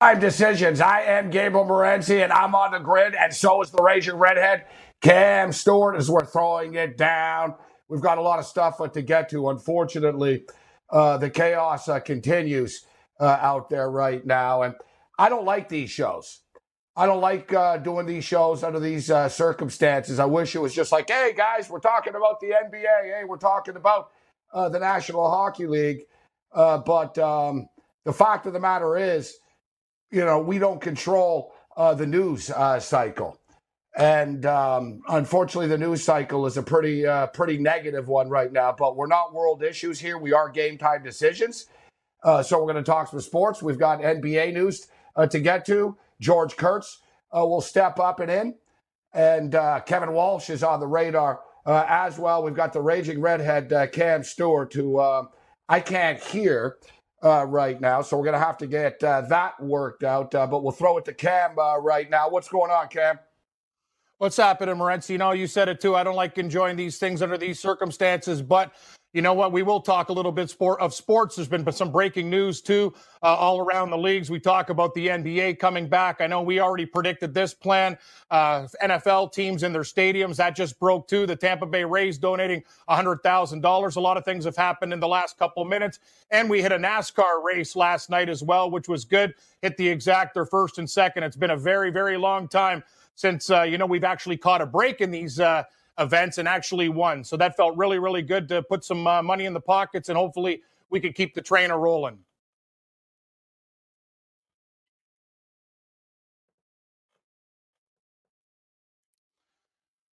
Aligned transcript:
Five 0.00 0.18
decisions. 0.18 0.80
I 0.80 1.02
am 1.02 1.28
Gabriel 1.28 1.66
Morency, 1.66 2.24
and 2.24 2.32
I'm 2.32 2.54
on 2.54 2.72
the 2.72 2.78
grid, 2.78 3.14
and 3.14 3.34
so 3.34 3.60
is 3.60 3.70
the 3.70 3.82
Raging 3.82 4.14
Redhead. 4.14 4.64
Cam 5.02 5.52
Stewart 5.52 5.94
as 5.94 6.10
we're 6.10 6.24
throwing 6.24 6.72
it 6.72 6.96
down. 6.96 7.54
We've 7.86 8.00
got 8.00 8.16
a 8.16 8.22
lot 8.22 8.38
of 8.38 8.46
stuff 8.46 8.80
uh, 8.80 8.88
to 8.88 9.02
get 9.02 9.28
to. 9.28 9.50
Unfortunately, 9.50 10.44
uh, 10.88 11.18
the 11.18 11.28
chaos 11.28 11.86
uh, 11.86 12.00
continues 12.00 12.86
uh, 13.20 13.26
out 13.42 13.68
there 13.68 13.90
right 13.90 14.24
now, 14.24 14.62
and 14.62 14.74
I 15.18 15.28
don't 15.28 15.44
like 15.44 15.68
these 15.68 15.90
shows. 15.90 16.40
I 16.96 17.04
don't 17.04 17.20
like 17.20 17.52
uh, 17.52 17.76
doing 17.76 18.06
these 18.06 18.24
shows 18.24 18.62
under 18.62 18.80
these 18.80 19.10
uh, 19.10 19.28
circumstances. 19.28 20.18
I 20.18 20.24
wish 20.24 20.54
it 20.54 20.60
was 20.60 20.74
just 20.74 20.92
like, 20.92 21.10
hey 21.10 21.34
guys, 21.36 21.68
we're 21.68 21.78
talking 21.78 22.14
about 22.14 22.40
the 22.40 22.52
NBA. 22.52 23.18
Hey, 23.18 23.24
we're 23.28 23.36
talking 23.36 23.76
about 23.76 24.12
the 24.54 24.78
National 24.78 25.30
Hockey 25.30 25.66
League. 25.66 26.04
but 26.54 27.18
um, 27.18 27.68
the 28.06 28.14
fact 28.14 28.46
of 28.46 28.54
the 28.54 28.60
matter 28.60 28.96
is 28.96 29.36
you 30.10 30.24
know, 30.24 30.40
we 30.40 30.58
don't 30.58 30.80
control 30.80 31.52
uh, 31.76 31.94
the 31.94 32.06
news 32.06 32.50
uh, 32.50 32.80
cycle. 32.80 33.38
And 33.96 34.46
um, 34.46 35.02
unfortunately, 35.08 35.66
the 35.66 35.78
news 35.78 36.02
cycle 36.02 36.46
is 36.46 36.56
a 36.56 36.62
pretty, 36.62 37.06
uh, 37.06 37.26
pretty 37.28 37.58
negative 37.58 38.08
one 38.08 38.28
right 38.28 38.52
now. 38.52 38.74
But 38.76 38.96
we're 38.96 39.06
not 39.06 39.34
world 39.34 39.62
issues 39.62 39.98
here. 39.98 40.18
We 40.18 40.32
are 40.32 40.48
game 40.48 40.78
time 40.78 41.02
decisions. 41.02 41.66
Uh, 42.22 42.42
so 42.42 42.58
we're 42.58 42.72
going 42.72 42.84
to 42.84 42.90
talk 42.90 43.08
some 43.08 43.20
sports. 43.20 43.62
We've 43.62 43.78
got 43.78 44.00
NBA 44.00 44.52
news 44.52 44.86
uh, 45.16 45.26
to 45.26 45.40
get 45.40 45.64
to. 45.66 45.96
George 46.20 46.56
Kurtz 46.56 47.00
uh, 47.36 47.44
will 47.46 47.62
step 47.62 47.98
up 47.98 48.20
and 48.20 48.30
in, 48.30 48.54
and 49.14 49.52
Kevin 49.86 50.12
Walsh 50.12 50.50
is 50.50 50.62
on 50.62 50.80
the 50.80 50.86
radar 50.86 51.40
as 51.66 52.18
well. 52.18 52.42
We've 52.42 52.54
got 52.54 52.74
the 52.74 52.82
raging 52.82 53.22
redhead 53.22 53.90
Cam 53.92 54.22
Stewart, 54.22 54.72
who 54.74 55.00
I 55.68 55.80
can't 55.80 56.22
hear 56.22 56.76
uh, 57.22 57.44
right 57.46 57.80
now. 57.80 58.02
So 58.02 58.16
we're 58.16 58.24
going 58.24 58.38
to 58.38 58.44
have 58.44 58.58
to 58.58 58.66
get 58.66 59.02
uh, 59.02 59.22
that 59.22 59.62
worked 59.62 60.04
out. 60.04 60.34
Uh, 60.34 60.46
but 60.46 60.62
we'll 60.62 60.72
throw 60.72 60.98
it 60.98 61.04
to 61.06 61.12
Cam 61.12 61.58
uh, 61.58 61.78
right 61.78 62.08
now. 62.08 62.28
What's 62.28 62.48
going 62.48 62.70
on, 62.70 62.88
Cam? 62.88 63.18
What's 64.18 64.36
happening, 64.36 64.74
Morency? 64.74 65.10
You 65.10 65.18
know, 65.18 65.32
you 65.32 65.46
said 65.46 65.68
it 65.68 65.80
too. 65.80 65.96
I 65.96 66.04
don't 66.04 66.16
like 66.16 66.36
enjoying 66.36 66.76
these 66.76 66.98
things 66.98 67.22
under 67.22 67.38
these 67.38 67.58
circumstances, 67.58 68.42
but 68.42 68.72
you 69.12 69.22
know 69.22 69.34
what? 69.34 69.50
We 69.50 69.62
will 69.62 69.80
talk 69.80 70.08
a 70.08 70.12
little 70.12 70.30
bit 70.30 70.50
sport 70.50 70.80
of 70.80 70.94
sports. 70.94 71.34
There's 71.34 71.48
been 71.48 71.70
some 71.72 71.90
breaking 71.90 72.30
news 72.30 72.60
too, 72.60 72.94
uh, 73.22 73.34
all 73.34 73.58
around 73.58 73.90
the 73.90 73.98
leagues. 73.98 74.30
We 74.30 74.38
talk 74.38 74.70
about 74.70 74.94
the 74.94 75.08
NBA 75.08 75.58
coming 75.58 75.88
back. 75.88 76.20
I 76.20 76.28
know 76.28 76.42
we 76.42 76.60
already 76.60 76.86
predicted 76.86 77.34
this 77.34 77.52
plan. 77.52 77.98
Uh, 78.30 78.68
NFL 78.82 79.32
teams 79.32 79.64
in 79.64 79.72
their 79.72 79.82
stadiums 79.82 80.36
that 80.36 80.54
just 80.54 80.78
broke 80.78 81.08
too. 81.08 81.26
The 81.26 81.34
Tampa 81.34 81.66
Bay 81.66 81.84
Rays 81.84 82.18
donating 82.18 82.62
hundred 82.88 83.22
thousand 83.22 83.62
dollars. 83.62 83.96
A 83.96 84.00
lot 84.00 84.16
of 84.16 84.24
things 84.24 84.44
have 84.44 84.56
happened 84.56 84.92
in 84.92 85.00
the 85.00 85.08
last 85.08 85.38
couple 85.38 85.62
of 85.62 85.68
minutes, 85.68 85.98
and 86.30 86.48
we 86.48 86.62
hit 86.62 86.70
a 86.70 86.78
NASCAR 86.78 87.42
race 87.42 87.74
last 87.74 88.10
night 88.10 88.28
as 88.28 88.44
well, 88.44 88.70
which 88.70 88.88
was 88.88 89.04
good. 89.04 89.34
Hit 89.60 89.76
the 89.76 89.88
exacta 89.88 90.48
first 90.48 90.78
and 90.78 90.88
second. 90.88 91.24
It's 91.24 91.36
been 91.36 91.50
a 91.50 91.56
very, 91.56 91.90
very 91.90 92.16
long 92.16 92.46
time 92.46 92.84
since 93.16 93.50
uh, 93.50 93.62
you 93.62 93.76
know 93.76 93.86
we've 93.86 94.04
actually 94.04 94.36
caught 94.36 94.60
a 94.60 94.66
break 94.66 95.00
in 95.00 95.10
these 95.10 95.40
uh, 95.40 95.64
events 96.00 96.38
and 96.38 96.48
actually 96.48 96.88
won. 96.88 97.22
So 97.22 97.36
that 97.36 97.56
felt 97.56 97.76
really, 97.76 97.98
really 97.98 98.22
good 98.22 98.48
to 98.48 98.62
put 98.62 98.84
some 98.84 99.06
uh, 99.06 99.22
money 99.22 99.44
in 99.44 99.52
the 99.52 99.60
pockets 99.60 100.08
and 100.08 100.18
hopefully 100.18 100.62
we 100.90 100.98
could 101.00 101.14
keep 101.14 101.34
the 101.34 101.42
trainer 101.42 101.78
rolling. 101.78 102.18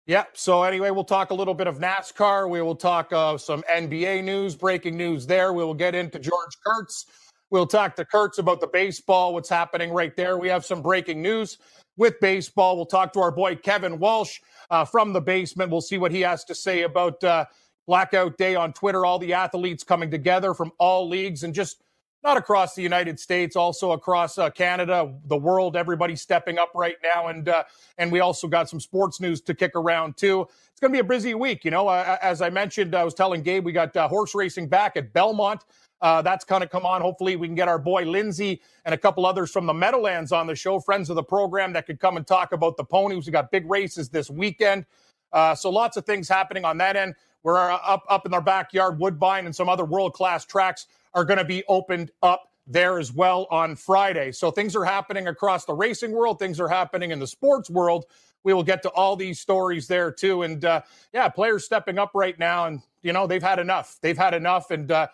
Yep. 0.06 0.36
So 0.36 0.64
anyway, 0.64 0.90
we'll 0.90 1.04
talk 1.04 1.30
a 1.30 1.34
little 1.34 1.54
bit 1.54 1.68
of 1.68 1.78
NASCAR. 1.78 2.50
We 2.50 2.60
will 2.60 2.74
talk 2.74 3.12
uh, 3.12 3.38
some 3.38 3.62
NBA 3.70 4.24
news, 4.24 4.56
breaking 4.56 4.96
news 4.96 5.26
there. 5.26 5.52
We 5.52 5.64
will 5.64 5.74
get 5.74 5.94
into 5.94 6.18
George 6.18 6.58
Kurtz. 6.66 7.06
We'll 7.50 7.66
talk 7.66 7.94
to 7.96 8.04
Kurtz 8.04 8.38
about 8.38 8.60
the 8.60 8.66
baseball, 8.66 9.32
what's 9.32 9.48
happening 9.48 9.92
right 9.92 10.16
there. 10.16 10.38
We 10.38 10.48
have 10.48 10.64
some 10.64 10.82
breaking 10.82 11.22
news 11.22 11.58
with 11.96 12.18
baseball. 12.20 12.76
We'll 12.76 12.86
talk 12.86 13.12
to 13.12 13.20
our 13.20 13.30
boy 13.30 13.56
Kevin 13.56 13.98
Walsh 13.98 14.40
uh, 14.72 14.84
from 14.84 15.12
the 15.12 15.20
basement. 15.20 15.70
We'll 15.70 15.82
see 15.82 15.98
what 15.98 16.10
he 16.10 16.22
has 16.22 16.42
to 16.44 16.54
say 16.54 16.82
about 16.82 17.22
uh, 17.22 17.44
Blackout 17.86 18.38
Day 18.38 18.56
on 18.56 18.72
Twitter. 18.72 19.04
All 19.04 19.18
the 19.18 19.34
athletes 19.34 19.84
coming 19.84 20.10
together 20.10 20.54
from 20.54 20.72
all 20.78 21.08
leagues 21.08 21.44
and 21.44 21.54
just 21.54 21.82
not 22.24 22.36
across 22.36 22.74
the 22.74 22.82
United 22.82 23.18
States, 23.20 23.54
also 23.54 23.92
across 23.92 24.38
uh, 24.38 24.48
Canada, 24.48 25.12
the 25.26 25.36
world. 25.36 25.76
Everybody 25.76 26.16
stepping 26.16 26.56
up 26.56 26.70
right 26.74 26.96
now, 27.02 27.28
and 27.28 27.48
uh, 27.48 27.64
and 27.98 28.10
we 28.10 28.20
also 28.20 28.48
got 28.48 28.68
some 28.68 28.80
sports 28.80 29.20
news 29.20 29.40
to 29.42 29.54
kick 29.54 29.72
around 29.74 30.16
too. 30.16 30.46
It's 30.70 30.80
going 30.80 30.92
to 30.92 30.96
be 30.96 31.00
a 31.00 31.04
busy 31.04 31.34
week, 31.34 31.64
you 31.64 31.70
know. 31.70 31.88
Uh, 31.88 32.16
as 32.22 32.40
I 32.40 32.48
mentioned, 32.48 32.94
I 32.94 33.04
was 33.04 33.12
telling 33.12 33.42
Gabe 33.42 33.64
we 33.64 33.72
got 33.72 33.94
uh, 33.96 34.08
horse 34.08 34.34
racing 34.34 34.68
back 34.68 34.96
at 34.96 35.12
Belmont. 35.12 35.64
Uh, 36.02 36.20
that's 36.20 36.44
kind 36.44 36.64
of 36.64 36.68
come 36.70 36.84
on. 36.84 37.00
Hopefully, 37.00 37.36
we 37.36 37.46
can 37.46 37.54
get 37.54 37.68
our 37.68 37.78
boy 37.78 38.02
Lindsay 38.04 38.60
and 38.84 38.92
a 38.92 38.98
couple 38.98 39.24
others 39.24 39.52
from 39.52 39.66
the 39.66 39.72
Meadowlands 39.72 40.32
on 40.32 40.48
the 40.48 40.54
show, 40.56 40.80
friends 40.80 41.08
of 41.08 41.16
the 41.16 41.22
program 41.22 41.72
that 41.72 41.86
could 41.86 42.00
come 42.00 42.16
and 42.16 42.26
talk 42.26 42.52
about 42.52 42.76
the 42.76 42.84
ponies. 42.84 43.24
We 43.26 43.32
got 43.32 43.52
big 43.52 43.70
races 43.70 44.08
this 44.08 44.28
weekend. 44.28 44.84
Uh, 45.32 45.54
so 45.54 45.70
lots 45.70 45.96
of 45.96 46.04
things 46.04 46.28
happening 46.28 46.64
on 46.64 46.76
that 46.78 46.96
end. 46.96 47.14
We're 47.44 47.70
uh, 47.70 47.76
up 47.76 48.04
up 48.10 48.26
in 48.26 48.34
our 48.34 48.42
backyard. 48.42 48.98
Woodbine 48.98 49.46
and 49.46 49.54
some 49.54 49.68
other 49.68 49.84
world 49.84 50.12
class 50.12 50.44
tracks 50.44 50.86
are 51.14 51.24
going 51.24 51.38
to 51.38 51.44
be 51.44 51.62
opened 51.68 52.10
up 52.22 52.50
there 52.66 52.98
as 52.98 53.12
well 53.12 53.46
on 53.50 53.76
Friday. 53.76 54.32
So 54.32 54.50
things 54.50 54.74
are 54.76 54.84
happening 54.84 55.28
across 55.28 55.64
the 55.64 55.74
racing 55.74 56.12
world. 56.12 56.38
Things 56.38 56.60
are 56.60 56.68
happening 56.68 57.10
in 57.10 57.18
the 57.18 57.26
sports 57.26 57.70
world. 57.70 58.06
We 58.44 58.54
will 58.54 58.62
get 58.62 58.82
to 58.82 58.90
all 58.90 59.14
these 59.14 59.38
stories 59.40 59.86
there 59.86 60.10
too. 60.10 60.42
And 60.42 60.64
uh, 60.64 60.82
yeah, 61.12 61.28
players 61.28 61.64
stepping 61.64 61.98
up 61.98 62.10
right 62.14 62.38
now, 62.38 62.66
and 62.66 62.82
you 63.02 63.12
know 63.12 63.26
they've 63.28 63.42
had 63.42 63.60
enough. 63.60 63.98
They've 64.00 64.18
had 64.18 64.34
enough, 64.34 64.70
and 64.70 64.90
uh, 64.90 65.08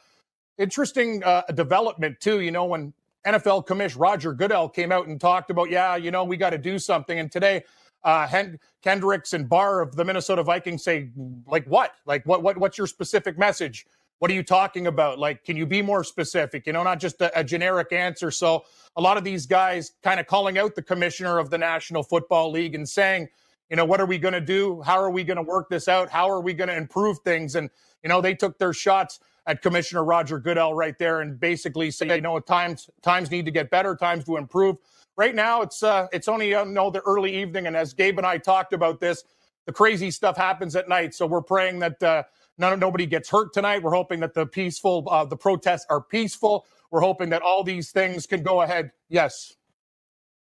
interesting 0.58 1.22
uh, 1.24 1.42
development 1.54 2.20
too. 2.20 2.40
You 2.40 2.50
know, 2.50 2.64
when 2.64 2.92
NFL 3.26 3.66
commissioner 3.66 4.02
Roger 4.02 4.32
Goodell 4.32 4.68
came 4.68 4.92
out 4.92 5.06
and 5.06 5.20
talked 5.20 5.50
about, 5.50 5.70
yeah, 5.70 5.96
you 5.96 6.10
know, 6.10 6.24
we 6.24 6.36
got 6.36 6.50
to 6.50 6.58
do 6.58 6.78
something. 6.78 7.18
And 7.18 7.30
today, 7.30 7.64
uh, 8.04 8.26
Hen- 8.26 8.58
Kendricks 8.82 9.32
and 9.32 9.48
Barr 9.48 9.80
of 9.80 9.96
the 9.96 10.04
Minnesota 10.04 10.42
Vikings 10.42 10.84
say, 10.84 11.10
like, 11.46 11.66
what? 11.66 11.92
Like, 12.06 12.24
what? 12.26 12.42
What? 12.42 12.58
What's 12.58 12.78
your 12.78 12.86
specific 12.86 13.38
message? 13.38 13.86
What 14.18 14.30
are 14.30 14.34
you 14.34 14.42
talking 14.42 14.88
about? 14.88 15.18
Like, 15.18 15.44
can 15.44 15.56
you 15.56 15.64
be 15.66 15.80
more 15.80 16.02
specific? 16.02 16.66
You 16.66 16.72
know, 16.72 16.82
not 16.82 16.98
just 16.98 17.20
a, 17.20 17.38
a 17.38 17.44
generic 17.44 17.92
answer. 17.92 18.30
So, 18.30 18.64
a 18.96 19.00
lot 19.00 19.16
of 19.16 19.24
these 19.24 19.46
guys 19.46 19.92
kind 20.02 20.18
of 20.18 20.26
calling 20.26 20.58
out 20.58 20.74
the 20.74 20.82
commissioner 20.82 21.38
of 21.38 21.50
the 21.50 21.58
National 21.58 22.02
Football 22.02 22.50
League 22.50 22.74
and 22.74 22.88
saying, 22.88 23.28
you 23.70 23.76
know, 23.76 23.84
what 23.84 24.00
are 24.00 24.06
we 24.06 24.18
going 24.18 24.34
to 24.34 24.40
do? 24.40 24.80
How 24.82 24.98
are 24.98 25.10
we 25.10 25.22
going 25.24 25.36
to 25.36 25.42
work 25.42 25.68
this 25.68 25.88
out? 25.88 26.08
How 26.08 26.30
are 26.30 26.40
we 26.40 26.54
going 26.54 26.68
to 26.68 26.76
improve 26.76 27.18
things? 27.20 27.54
And 27.54 27.68
you 28.02 28.08
know, 28.08 28.20
they 28.20 28.34
took 28.34 28.58
their 28.58 28.72
shots 28.72 29.20
at 29.48 29.62
Commissioner 29.62 30.04
Roger 30.04 30.38
Goodell 30.38 30.74
right 30.74 30.96
there 30.98 31.22
and 31.22 31.40
basically 31.40 31.90
say, 31.90 32.14
you 32.14 32.20
know, 32.20 32.38
times 32.38 32.88
times 33.02 33.30
need 33.30 33.46
to 33.46 33.50
get 33.50 33.70
better, 33.70 33.96
times 33.96 34.24
to 34.24 34.36
improve. 34.36 34.76
Right 35.16 35.34
now, 35.34 35.62
it's 35.62 35.82
uh, 35.82 36.06
it's 36.12 36.28
only 36.28 36.54
uh, 36.54 36.64
no 36.64 36.90
the 36.90 37.00
early 37.00 37.34
evening, 37.34 37.66
and 37.66 37.74
as 37.74 37.92
Gabe 37.92 38.18
and 38.18 38.26
I 38.26 38.38
talked 38.38 38.72
about 38.72 39.00
this, 39.00 39.24
the 39.66 39.72
crazy 39.72 40.10
stuff 40.12 40.36
happens 40.36 40.76
at 40.76 40.88
night. 40.88 41.14
So 41.14 41.26
we're 41.26 41.42
praying 41.42 41.80
that 41.80 42.00
uh, 42.02 42.22
none 42.58 42.78
nobody 42.78 43.06
gets 43.06 43.28
hurt 43.30 43.52
tonight. 43.52 43.82
We're 43.82 43.94
hoping 43.94 44.20
that 44.20 44.34
the 44.34 44.46
peaceful 44.46 45.08
uh, 45.10 45.24
the 45.24 45.36
protests 45.36 45.86
are 45.88 46.02
peaceful. 46.02 46.66
We're 46.90 47.00
hoping 47.00 47.30
that 47.30 47.42
all 47.42 47.64
these 47.64 47.90
things 47.90 48.26
can 48.26 48.42
go 48.42 48.60
ahead. 48.60 48.92
Yes. 49.08 49.54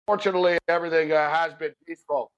Fortunately, 0.06 0.58
everything 0.68 1.12
uh, 1.12 1.28
has 1.30 1.54
been 1.54 1.74
peaceful. 1.86 2.32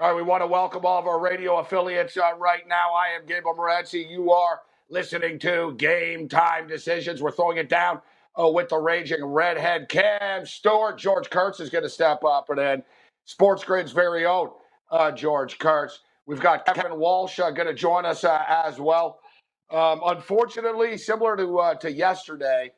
All 0.00 0.08
right, 0.08 0.16
we 0.16 0.22
want 0.22 0.40
to 0.42 0.46
welcome 0.46 0.86
all 0.86 0.98
of 0.98 1.06
our 1.06 1.20
radio 1.20 1.58
affiliates 1.58 2.16
uh, 2.16 2.30
right 2.38 2.66
now. 2.66 2.94
I 2.94 3.08
am 3.14 3.26
Gabriel 3.26 3.54
Morency. 3.54 4.10
You 4.10 4.32
are 4.32 4.60
listening 4.88 5.38
to 5.40 5.74
Game 5.76 6.26
Time 6.26 6.66
Decisions. 6.66 7.20
We're 7.20 7.32
throwing 7.32 7.58
it 7.58 7.68
down 7.68 8.00
uh, 8.40 8.48
with 8.48 8.70
the 8.70 8.78
raging 8.78 9.22
redhead 9.22 9.90
Cam 9.90 10.46
Stewart. 10.46 10.96
George 10.96 11.28
Kurtz 11.28 11.60
is 11.60 11.68
going 11.68 11.84
to 11.84 11.90
step 11.90 12.24
up, 12.24 12.48
and 12.48 12.58
then 12.58 12.82
Sports 13.26 13.62
Grid's 13.62 13.92
very 13.92 14.24
own 14.24 14.48
uh, 14.90 15.10
George 15.10 15.58
Kurtz. 15.58 15.98
We've 16.24 16.40
got 16.40 16.64
Kevin 16.64 16.98
Walsh 16.98 17.38
uh, 17.38 17.50
going 17.50 17.68
to 17.68 17.74
join 17.74 18.06
us 18.06 18.24
uh, 18.24 18.42
as 18.48 18.80
well. 18.80 19.20
Um, 19.70 20.00
unfortunately, 20.06 20.96
similar 20.96 21.36
to 21.36 21.58
uh, 21.58 21.74
to 21.74 21.92
yesterday, 21.92 22.72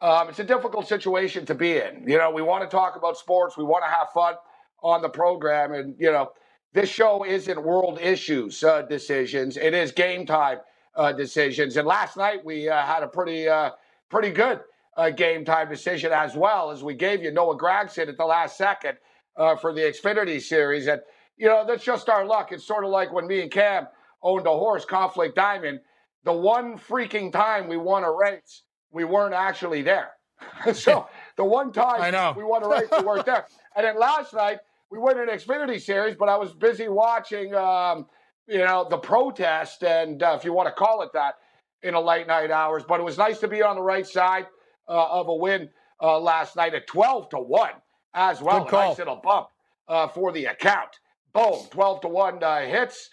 um, 0.00 0.28
it's 0.28 0.40
a 0.40 0.44
difficult 0.44 0.88
situation 0.88 1.46
to 1.46 1.54
be 1.54 1.76
in. 1.76 2.02
You 2.08 2.18
know, 2.18 2.32
we 2.32 2.42
want 2.42 2.68
to 2.68 2.68
talk 2.68 2.96
about 2.96 3.16
sports, 3.16 3.56
we 3.56 3.62
want 3.62 3.84
to 3.84 3.88
have 3.88 4.10
fun 4.12 4.34
on 4.82 5.02
the 5.02 5.08
program. 5.08 5.72
And, 5.72 5.94
you 5.98 6.10
know, 6.10 6.32
this 6.72 6.88
show 6.88 7.24
isn't 7.24 7.62
world 7.62 7.98
issues 8.00 8.62
uh, 8.64 8.82
decisions, 8.82 9.56
it 9.56 9.74
is 9.74 9.92
game 9.92 10.26
time 10.26 10.58
uh, 10.96 11.12
decisions. 11.12 11.76
And 11.76 11.86
last 11.86 12.16
night 12.16 12.44
we 12.44 12.68
uh, 12.68 12.82
had 12.82 13.02
a 13.02 13.08
pretty, 13.08 13.48
uh, 13.48 13.70
pretty 14.08 14.30
good 14.30 14.60
uh, 14.96 15.10
game 15.10 15.44
time 15.44 15.68
decision 15.68 16.12
as 16.12 16.34
well 16.34 16.70
as 16.70 16.82
we 16.82 16.94
gave 16.94 17.22
you 17.22 17.30
Noah 17.30 17.56
Gragson 17.56 18.08
at 18.08 18.16
the 18.16 18.24
last 18.24 18.56
second 18.56 18.96
uh, 19.36 19.56
for 19.56 19.72
the 19.72 19.80
Xfinity 19.80 20.40
series. 20.40 20.86
And, 20.86 21.00
you 21.36 21.46
know, 21.48 21.64
that's 21.66 21.84
just 21.84 22.08
our 22.08 22.24
luck. 22.24 22.52
It's 22.52 22.64
sort 22.64 22.84
of 22.84 22.90
like 22.90 23.12
when 23.12 23.26
me 23.26 23.40
and 23.40 23.50
Cam 23.50 23.86
owned 24.22 24.46
a 24.46 24.50
horse, 24.50 24.84
Conflict 24.84 25.34
Diamond. 25.34 25.80
The 26.24 26.32
one 26.32 26.78
freaking 26.78 27.32
time 27.32 27.68
we 27.68 27.76
won 27.76 28.04
a 28.04 28.12
race, 28.12 28.62
we 28.92 29.04
weren't 29.04 29.34
actually 29.34 29.82
there. 29.82 30.12
so 30.72 31.08
the 31.36 31.44
one 31.44 31.72
time 31.72 32.36
we 32.36 32.44
won 32.44 32.62
a 32.62 32.68
race, 32.68 32.88
we 32.96 33.04
weren't 33.04 33.26
there. 33.26 33.46
And 33.74 33.86
then 33.86 33.98
last 33.98 34.34
night, 34.34 34.58
we 34.92 34.98
won 34.98 35.18
an 35.18 35.28
Xfinity 35.28 35.80
series, 35.80 36.14
but 36.16 36.28
I 36.28 36.36
was 36.36 36.52
busy 36.52 36.86
watching, 36.86 37.54
um, 37.54 38.06
you 38.46 38.58
know, 38.58 38.86
the 38.88 38.98
protest, 38.98 39.82
and 39.82 40.22
uh, 40.22 40.36
if 40.38 40.44
you 40.44 40.52
want 40.52 40.68
to 40.68 40.74
call 40.74 41.00
it 41.00 41.10
that, 41.14 41.36
in 41.82 41.94
the 41.94 42.00
late 42.00 42.26
night 42.26 42.50
hours. 42.50 42.84
But 42.86 43.00
it 43.00 43.02
was 43.02 43.16
nice 43.16 43.40
to 43.40 43.48
be 43.48 43.62
on 43.62 43.76
the 43.76 43.82
right 43.82 44.06
side 44.06 44.46
uh, 44.86 45.06
of 45.10 45.28
a 45.28 45.34
win 45.34 45.70
uh, 46.02 46.20
last 46.20 46.56
night 46.56 46.74
at 46.74 46.86
12 46.86 47.30
to 47.30 47.38
1 47.38 47.70
as 48.12 48.42
well. 48.42 48.68
A 48.68 48.70
nice 48.70 48.98
little 48.98 49.16
bump 49.16 49.48
uh, 49.88 50.08
for 50.08 50.30
the 50.30 50.44
account. 50.44 51.00
Boom, 51.32 51.60
12 51.70 52.02
to 52.02 52.08
1 52.08 52.44
uh, 52.44 52.60
hits. 52.60 53.08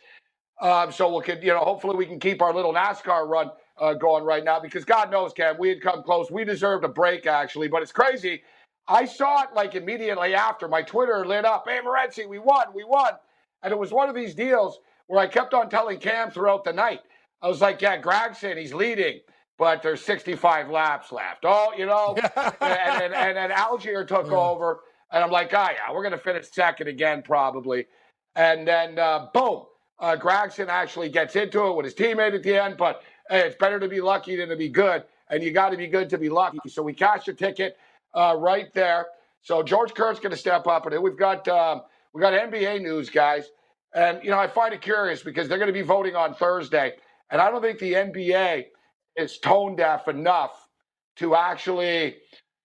Um, 0.62 0.92
so 0.92 1.10
we'll, 1.10 1.24
you 1.42 1.54
know, 1.54 1.60
hopefully 1.60 1.96
we 1.96 2.06
can 2.06 2.20
keep 2.20 2.42
our 2.42 2.54
little 2.54 2.74
NASCAR 2.74 3.26
run 3.26 3.52
uh, 3.80 3.94
going 3.94 4.26
right 4.26 4.44
now 4.44 4.60
because 4.60 4.84
God 4.84 5.10
knows, 5.10 5.31
Cam, 5.31 5.56
we 5.58 5.70
had 5.70 5.81
come 5.81 6.04
close. 6.04 6.30
We 6.30 6.44
deserved 6.44 6.84
a 6.84 6.90
break, 6.90 7.26
actually, 7.26 7.70
but 7.70 7.81
it's 7.81 7.94
crazy 7.94 8.42
I 8.90 9.06
saw 9.06 9.44
it 9.44 9.50
like 9.56 9.76
immediately 9.76 10.34
after. 10.34 10.68
My 10.68 10.82
Twitter 10.82 11.24
lit 11.26 11.46
up. 11.46 11.66
Hey, 11.68 11.80
Morency, 11.86 12.28
we 12.28 12.40
won, 12.40 12.68
we 12.74 12.84
won. 12.84 13.14
And 13.62 13.72
it 13.72 13.78
was 13.78 13.92
one 13.92 14.10
of 14.10 14.16
these 14.16 14.34
deals 14.34 14.80
where 15.08 15.20
I 15.20 15.28
kept 15.28 15.54
on 15.54 15.70
telling 15.70 16.00
Cam 16.00 16.32
throughout 16.32 16.64
the 16.64 16.74
night. 16.74 17.02
I 17.42 17.48
was 17.48 17.62
like, 17.62 17.82
yeah, 17.82 18.02
Gragson, 18.02 18.58
he's 18.58 18.74
leading, 18.74 19.20
but 19.58 19.84
there's 19.84 20.02
65 20.02 20.70
laps 20.70 21.12
left. 21.12 21.46
Oh, 21.46 21.72
you 21.78 21.86
know, 21.86 22.16
and, 22.36 22.56
and, 22.62 23.14
and, 23.14 23.38
then 23.38 23.52
Allgaier 23.52 24.08
took 24.08 24.28
yeah. 24.28 24.34
over. 24.34 24.82
And 25.12 25.24
I'm 25.24 25.32
like, 25.32 25.54
oh, 25.54 25.68
yeah, 25.72 25.94
we're 25.94 26.04
going 26.04 26.12
to 26.12 26.18
finish 26.18 26.50
second 26.50 26.88
again, 26.88 27.22
probably. 27.22 27.86
And 28.36 28.68
then, 28.68 28.98
uh, 28.98 29.28
boom, 29.34 29.66
uh, 30.00 30.16
Gragson 30.20 30.68
actually 30.68 31.10
gets 31.10 31.36
into 31.36 31.68
it 31.68 31.76
with 31.76 31.86
his 31.86 31.94
teammate 31.96 32.34
at 32.34 32.44
the 32.44 32.58
end. 32.62 32.78
But 32.78 33.04
hey, 33.30 33.42
it's 33.42 33.56
better 33.56 33.80
to 33.80 33.88
be 33.88 34.02
lucky 34.02 34.36
than 34.36 34.50
to 34.50 34.56
be 34.56 34.70
good. 34.70 35.04
And 35.30 35.44
you 35.44 35.52
got 35.52 35.70
to 35.70 35.78
be 35.78 35.88
good 35.88 36.10
to 36.10 36.18
be 36.18 36.30
lucky. 36.30 36.58
So 36.68 36.82
we 36.82 36.94
cashed 36.94 37.28
a 37.28 37.34
ticket 37.34 37.78
uh, 38.14 38.36
right 38.38 38.74
there. 38.74 39.08
So 39.42 39.64
George 39.64 39.94
Kurtz 39.94 40.20
going 40.20 40.32
to 40.32 40.38
step 40.38 40.68
up, 40.68 40.86
and 40.86 41.02
we've 41.02 41.18
got 41.18 41.48
um, 41.48 41.82
we 42.14 42.22
got 42.22 42.34
NBA 42.34 42.82
news, 42.82 43.10
guys. 43.10 43.50
And 43.94 44.20
you 44.24 44.30
know, 44.30 44.40
I 44.40 44.48
find 44.48 44.74
it 44.74 44.82
curious 44.82 45.24
because 45.24 45.48
they're 45.48 45.58
going 45.58 45.68
to 45.68 45.74
be 45.74 45.82
voting 45.82 46.16
on 46.16 46.34
Thursday, 46.36 46.94
and 47.32 47.42
I 47.42 47.50
don't 47.50 47.62
think 47.62 47.80
the 47.80 47.94
NBA 47.94 48.66
is 49.16 49.40
tone 49.40 49.76
deaf 49.76 50.08
enough 50.08 50.68
to 51.18 51.36
actually 51.36 52.18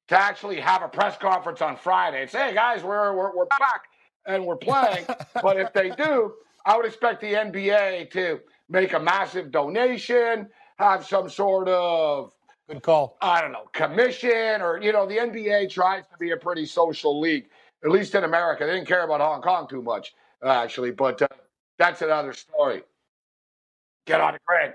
to 0.09 0.21
actually 0.21 0.61
have 0.61 0.83
a 0.83 0.89
press 0.89 1.17
conference 1.17 1.63
on 1.63 1.77
Friday 1.77 2.23
and 2.23 2.31
say, 2.31 2.49
"Hey 2.49 2.55
guys, 2.55 2.83
we're 2.83 3.17
we're, 3.17 3.35
we're 3.35 3.47
back 3.47 3.85
and 4.27 4.45
we're 4.45 4.57
playing." 4.57 5.07
but 5.43 5.59
if 5.59 5.73
they 5.73 5.91
do, 5.91 6.35
I 6.67 6.77
would 6.77 6.87
expect 6.87 7.21
the 7.21 7.33
NBA 7.33 8.11
to 8.13 8.41
make 8.69 8.93
a 8.93 9.01
massive 9.01 9.51
donation, 9.51 10.49
have 10.79 11.07
some 11.07 11.29
sort 11.29 11.69
of 11.69 12.33
Good 12.69 12.83
call. 12.83 13.19
I 13.21 13.43
don't 13.43 13.53
know, 13.53 13.69
commission 13.73 14.63
or, 14.63 14.81
you 14.81 14.93
know, 14.93 15.07
the 15.07 15.19
NBA 15.19 15.71
tries 15.71 16.07
to 16.07 16.17
be 16.19 16.31
a 16.31 16.37
pretty 16.37 16.65
social 16.65 17.21
league, 17.21 17.49
at 17.85 17.91
least 17.91 18.15
in 18.15 18.25
America. 18.25 18.65
They 18.65 18.73
didn't 18.73 18.89
care 18.89 19.05
about 19.05 19.21
Hong 19.21 19.43
Kong 19.43 19.69
too 19.69 19.83
much, 19.83 20.15
actually, 20.43 20.91
but 20.91 21.21
uh, 21.21 21.29
that's 21.79 22.01
another 22.01 22.33
story. 22.33 22.83
Get 24.07 24.21
on 24.21 24.35
the 24.35 24.39
grid. 24.47 24.75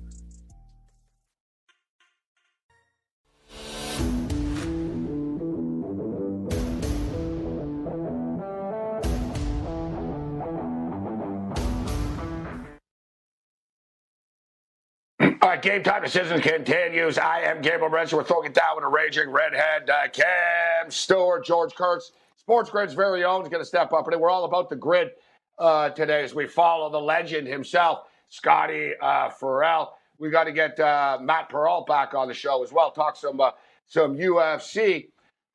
All 15.41 15.49
right, 15.49 15.59
game 15.59 15.81
time 15.81 16.03
decisions 16.03 16.43
continues. 16.43 17.17
I 17.17 17.39
am 17.39 17.63
Gabriel 17.63 17.89
Morency. 17.89 18.13
We're 18.13 18.21
it 18.45 18.53
down 18.53 18.75
with 18.75 18.85
a 18.85 18.87
raging 18.87 19.31
redhead. 19.31 19.89
Uh, 19.89 20.07
Cam 20.09 20.91
Stewart, 20.91 21.43
George 21.43 21.73
Kurtz, 21.73 22.11
Sports 22.35 22.69
Grid's 22.69 22.93
very 22.93 23.23
own 23.23 23.41
is 23.41 23.49
going 23.49 23.59
to 23.59 23.65
step 23.65 23.91
up. 23.91 24.07
And 24.07 24.21
we're 24.21 24.29
all 24.29 24.43
about 24.43 24.69
the 24.69 24.75
grid 24.75 25.13
uh, 25.57 25.89
today 25.89 26.23
as 26.23 26.35
we 26.35 26.45
follow 26.45 26.91
the 26.91 26.99
legend 26.99 27.47
himself, 27.47 28.01
Scotty 28.29 28.91
uh, 29.01 29.31
Farrell. 29.31 29.97
we 30.19 30.29
got 30.29 30.43
to 30.43 30.51
get 30.51 30.79
uh, 30.79 31.17
Matt 31.19 31.49
Pearl 31.49 31.85
back 31.85 32.13
on 32.13 32.27
the 32.27 32.35
show 32.35 32.63
as 32.63 32.71
well. 32.71 32.91
Talk 32.91 33.15
some 33.15 33.41
uh, 33.41 33.49
some 33.87 34.15
UFC. 34.15 35.07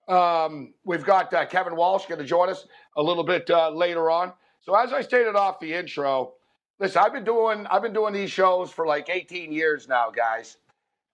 Um, 0.08 0.74
we've 0.84 1.04
got 1.04 1.32
uh, 1.32 1.46
Kevin 1.46 1.76
Walsh 1.76 2.06
going 2.06 2.18
to 2.18 2.26
join 2.26 2.48
us 2.48 2.66
a 2.96 3.02
little 3.02 3.22
bit 3.22 3.48
uh, 3.50 3.70
later 3.70 4.10
on. 4.10 4.32
So 4.62 4.74
as 4.74 4.92
I 4.92 5.00
stated 5.00 5.36
off 5.36 5.60
the 5.60 5.72
intro, 5.72 6.32
listen, 6.78 7.02
I've 7.04 7.12
been 7.12 7.24
doing 7.24 7.66
I've 7.66 7.82
been 7.82 7.92
doing 7.92 8.12
these 8.12 8.30
shows 8.30 8.70
for 8.70 8.86
like 8.86 9.08
18 9.08 9.52
years 9.52 9.88
now, 9.88 10.10
guys, 10.10 10.56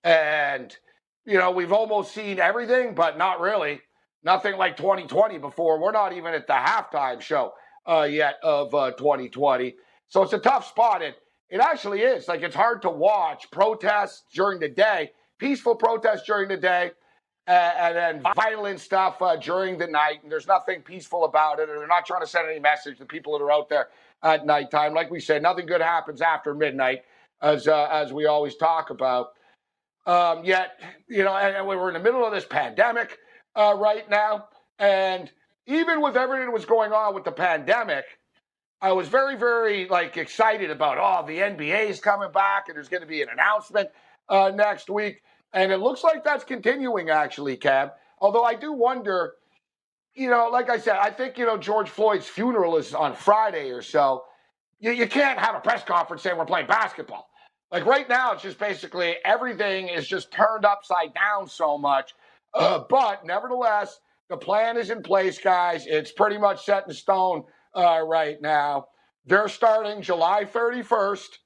and 0.04 0.76
you 1.25 1.38
know 1.38 1.50
we've 1.50 1.73
almost 1.73 2.12
seen 2.12 2.38
everything, 2.38 2.95
but 2.95 3.19
not 3.19 3.40
really. 3.40 3.81
Nothing 4.25 4.57
like 4.57 4.76
2020 4.76 5.38
before. 5.38 5.81
We're 5.81 5.90
not 5.90 6.12
even 6.12 6.33
at 6.33 6.47
the 6.47 6.52
halftime 6.52 7.21
show 7.21 7.54
uh, 7.87 8.07
yet 8.09 8.37
of 8.42 8.71
2020. 8.71 9.69
Uh, 9.69 9.71
so 10.09 10.23
it's 10.23 10.33
a 10.33 10.38
tough 10.38 10.69
spot. 10.69 11.02
It 11.02 11.16
it 11.49 11.61
actually 11.61 12.00
is 12.00 12.28
like 12.28 12.42
it's 12.42 12.54
hard 12.54 12.83
to 12.83 12.90
watch 12.90 13.50
protests 13.50 14.25
during 14.33 14.61
the 14.61 14.69
day, 14.69 15.11
peaceful 15.38 15.75
protests 15.75 16.25
during 16.25 16.49
the 16.49 16.57
day 16.57 16.92
and 17.47 17.97
then 17.97 18.23
violent 18.37 18.78
stuff 18.78 19.21
uh, 19.21 19.37
during 19.37 19.76
the 19.76 19.87
night. 19.87 20.23
And 20.23 20.31
there's 20.31 20.47
nothing 20.47 20.81
peaceful 20.81 21.25
about 21.25 21.59
it, 21.59 21.69
or 21.69 21.78
they're 21.78 21.88
not 21.88 22.07
trying 22.07 22.21
to 22.21 22.26
send 22.26 22.49
any 22.49 22.61
message 22.61 22.99
to 22.99 23.04
people 23.04 23.37
that 23.37 23.45
are 23.45 23.50
out 23.50 23.69
there 23.69 23.88
at 24.23 24.47
nighttime. 24.47 24.95
Like 24.95 25.11
we 25.11 25.21
said, 25.21 25.43
nothing 25.43 25.67
good 25.67 25.81
happens 25.81 26.21
after 26.21 26.55
midnight, 26.55 27.02
as 27.41 27.69
uh, 27.69 27.88
as 27.91 28.12
we 28.12 28.26
always 28.26 28.57
talk 28.57 28.91
about. 28.91 29.29
Um, 30.07 30.45
yet, 30.45 30.81
you 31.09 31.23
know, 31.23 31.37
and, 31.37 31.57
and, 31.57 31.67
we 31.67 31.76
were 31.76 31.88
in 31.88 31.95
the 31.95 32.00
middle 32.00 32.25
of 32.26 32.33
this 32.33 32.45
pandemic 32.45 33.19
uh, 33.55 33.75
right 33.79 34.09
now, 34.11 34.49
and 34.81 35.31
even 35.67 36.00
with 36.00 36.17
everything 36.17 36.47
that 36.47 36.52
was 36.52 36.64
going 36.64 36.93
on 36.93 37.14
with 37.14 37.23
the 37.23 37.31
pandemic, 37.31 38.05
I 38.81 38.91
was 38.93 39.07
very, 39.07 39.37
very 39.37 39.87
like 39.87 40.17
excited 40.17 40.71
about. 40.71 40.99
Oh, 41.00 41.25
the 41.25 41.38
NBA 41.38 41.88
is 41.88 42.00
coming 42.00 42.33
back, 42.33 42.69
and 42.69 42.76
there's 42.76 42.88
going 42.88 43.02
to 43.02 43.07
be 43.07 43.23
an 43.23 43.29
announcement 43.29 43.91
uh, 44.29 44.50
next 44.52 44.91
week. 44.91 45.23
And 45.52 45.71
it 45.71 45.79
looks 45.79 46.02
like 46.02 46.25
that's 46.25 46.45
continuing, 46.45 47.11
actually, 47.11 47.57
Cab. 47.57 47.93
Although 48.19 48.43
I 48.43 48.55
do 48.55 48.73
wonder, 48.73 49.35
you 50.14 50.28
know, 50.28 50.49
like 50.50 50.69
I 50.71 50.78
said, 50.78 50.97
I 50.97 51.11
think, 51.11 51.38
you 51.38 51.47
know, 51.47 51.57
George 51.57 51.88
Floyd's 51.88 52.26
funeral 52.26 52.76
is 52.76 52.95
on 52.95 53.14
Friday 53.14 53.71
or 53.71 53.83
so. 53.83 54.25
You, 54.78 54.92
you 54.92 55.07
can't 55.07 55.38
have 55.38 55.54
a 55.54 55.61
press 55.61 55.85
conference 55.85 56.23
saying 56.23 56.37
we're 56.37 56.45
playing 56.45 56.66
basketball. 56.66 57.28
Like 57.71 57.87
right 57.87 58.09
now, 58.09 58.33
it's 58.33 58.42
just 58.42 58.59
basically 58.59 59.16
everything 59.25 59.88
is 59.88 60.07
just 60.07 60.31
turned 60.31 60.64
upside 60.64 61.14
down 61.14 61.49
so 61.49 61.78
much. 61.78 62.14
Uh, 62.52 62.81
but 62.90 63.25
nevertheless, 63.25 64.00
the 64.28 64.37
plan 64.37 64.76
is 64.76 64.90
in 64.90 65.02
place, 65.02 65.38
guys. 65.38 65.87
It's 65.87 66.12
pretty 66.12 66.37
much 66.37 66.64
set 66.64 66.87
in 66.87 66.92
stone 66.92 67.45
uh, 67.75 68.02
right 68.07 68.40
now. 68.42 68.87
They're 69.25 69.49
starting 69.49 70.02
July 70.02 70.45
31st. 70.45 71.38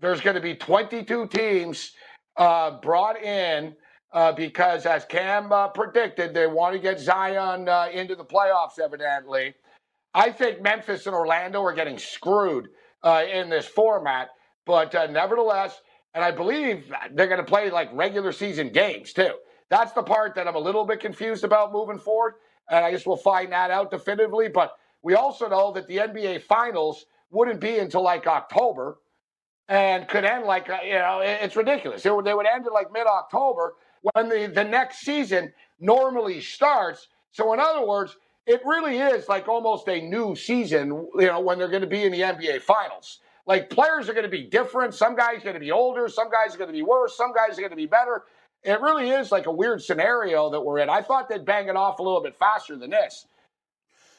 There's 0.00 0.20
going 0.22 0.36
to 0.36 0.40
be 0.40 0.54
22 0.54 1.28
teams 1.28 1.92
uh, 2.36 2.78
brought 2.80 3.20
in 3.22 3.74
uh, 4.12 4.32
because, 4.32 4.86
as 4.86 5.04
Cam 5.04 5.52
uh, 5.52 5.68
predicted, 5.68 6.34
they 6.34 6.46
want 6.46 6.74
to 6.74 6.80
get 6.80 6.98
Zion 6.98 7.68
uh, 7.68 7.88
into 7.92 8.14
the 8.14 8.24
playoffs, 8.24 8.78
evidently. 8.82 9.54
I 10.14 10.32
think 10.32 10.60
Memphis 10.60 11.06
and 11.06 11.14
Orlando 11.14 11.62
are 11.62 11.72
getting 11.72 11.98
screwed 11.98 12.68
uh, 13.02 13.22
in 13.32 13.48
this 13.48 13.66
format, 13.66 14.30
but 14.66 14.94
uh, 14.94 15.06
nevertheless, 15.06 15.80
and 16.14 16.24
I 16.24 16.32
believe 16.32 16.92
they're 17.12 17.28
going 17.28 17.38
to 17.38 17.44
play 17.44 17.70
like 17.70 17.88
regular 17.92 18.32
season 18.32 18.70
games 18.70 19.12
too. 19.12 19.34
That's 19.68 19.92
the 19.92 20.02
part 20.02 20.34
that 20.34 20.48
I'm 20.48 20.56
a 20.56 20.60
little 20.60 20.84
bit 20.84 20.98
confused 20.98 21.44
about 21.44 21.72
moving 21.72 21.98
forward, 21.98 22.34
and 22.68 22.84
I 22.84 22.90
guess 22.90 23.06
we'll 23.06 23.16
find 23.16 23.52
that 23.52 23.70
out 23.70 23.92
definitively. 23.92 24.48
But 24.48 24.72
we 25.02 25.14
also 25.14 25.48
know 25.48 25.72
that 25.72 25.86
the 25.86 25.98
NBA 25.98 26.42
Finals 26.42 27.06
wouldn't 27.30 27.60
be 27.60 27.78
until 27.78 28.02
like 28.02 28.26
October 28.26 28.98
and 29.68 30.08
could 30.08 30.24
end 30.24 30.44
like 30.44 30.66
you 30.84 30.94
know 30.94 31.20
it's 31.22 31.54
ridiculous. 31.54 32.02
They 32.02 32.10
would 32.10 32.26
end 32.26 32.66
it 32.66 32.72
like 32.72 32.92
mid 32.92 33.06
October 33.06 33.74
when 34.02 34.28
the 34.28 34.50
the 34.54 34.64
next 34.64 35.00
season 35.00 35.52
normally 35.78 36.40
starts. 36.40 37.08
So 37.32 37.52
in 37.52 37.60
other 37.60 37.86
words, 37.86 38.16
it 38.46 38.60
really 38.64 38.98
is 38.98 39.28
like 39.28 39.48
almost 39.48 39.88
a 39.88 40.00
new 40.00 40.34
season. 40.34 41.08
You 41.18 41.26
know 41.26 41.40
when 41.40 41.58
they're 41.58 41.68
going 41.68 41.82
to 41.82 41.88
be 41.88 42.04
in 42.04 42.12
the 42.12 42.20
NBA 42.20 42.62
Finals. 42.62 43.20
Like 43.46 43.70
players 43.70 44.08
are 44.08 44.12
going 44.12 44.24
to 44.24 44.30
be 44.30 44.44
different. 44.44 44.94
Some 44.94 45.16
guys 45.16 45.38
are 45.38 45.44
going 45.44 45.54
to 45.54 45.60
be 45.60 45.72
older. 45.72 46.08
Some 46.08 46.30
guys 46.30 46.54
are 46.54 46.58
going 46.58 46.68
to 46.68 46.74
be 46.76 46.82
worse. 46.82 47.16
Some 47.16 47.32
guys 47.32 47.58
are 47.58 47.62
going 47.62 47.70
to 47.70 47.76
be 47.76 47.86
better. 47.86 48.24
It 48.62 48.80
really 48.80 49.10
is 49.10 49.32
like 49.32 49.46
a 49.46 49.52
weird 49.52 49.82
scenario 49.82 50.50
that 50.50 50.60
we're 50.60 50.78
in. 50.78 50.90
I 50.90 51.00
thought 51.00 51.28
they'd 51.28 51.44
bang 51.44 51.68
it 51.68 51.76
off 51.76 51.98
a 51.98 52.02
little 52.02 52.22
bit 52.22 52.36
faster 52.38 52.76
than 52.76 52.90
this. 52.90 53.26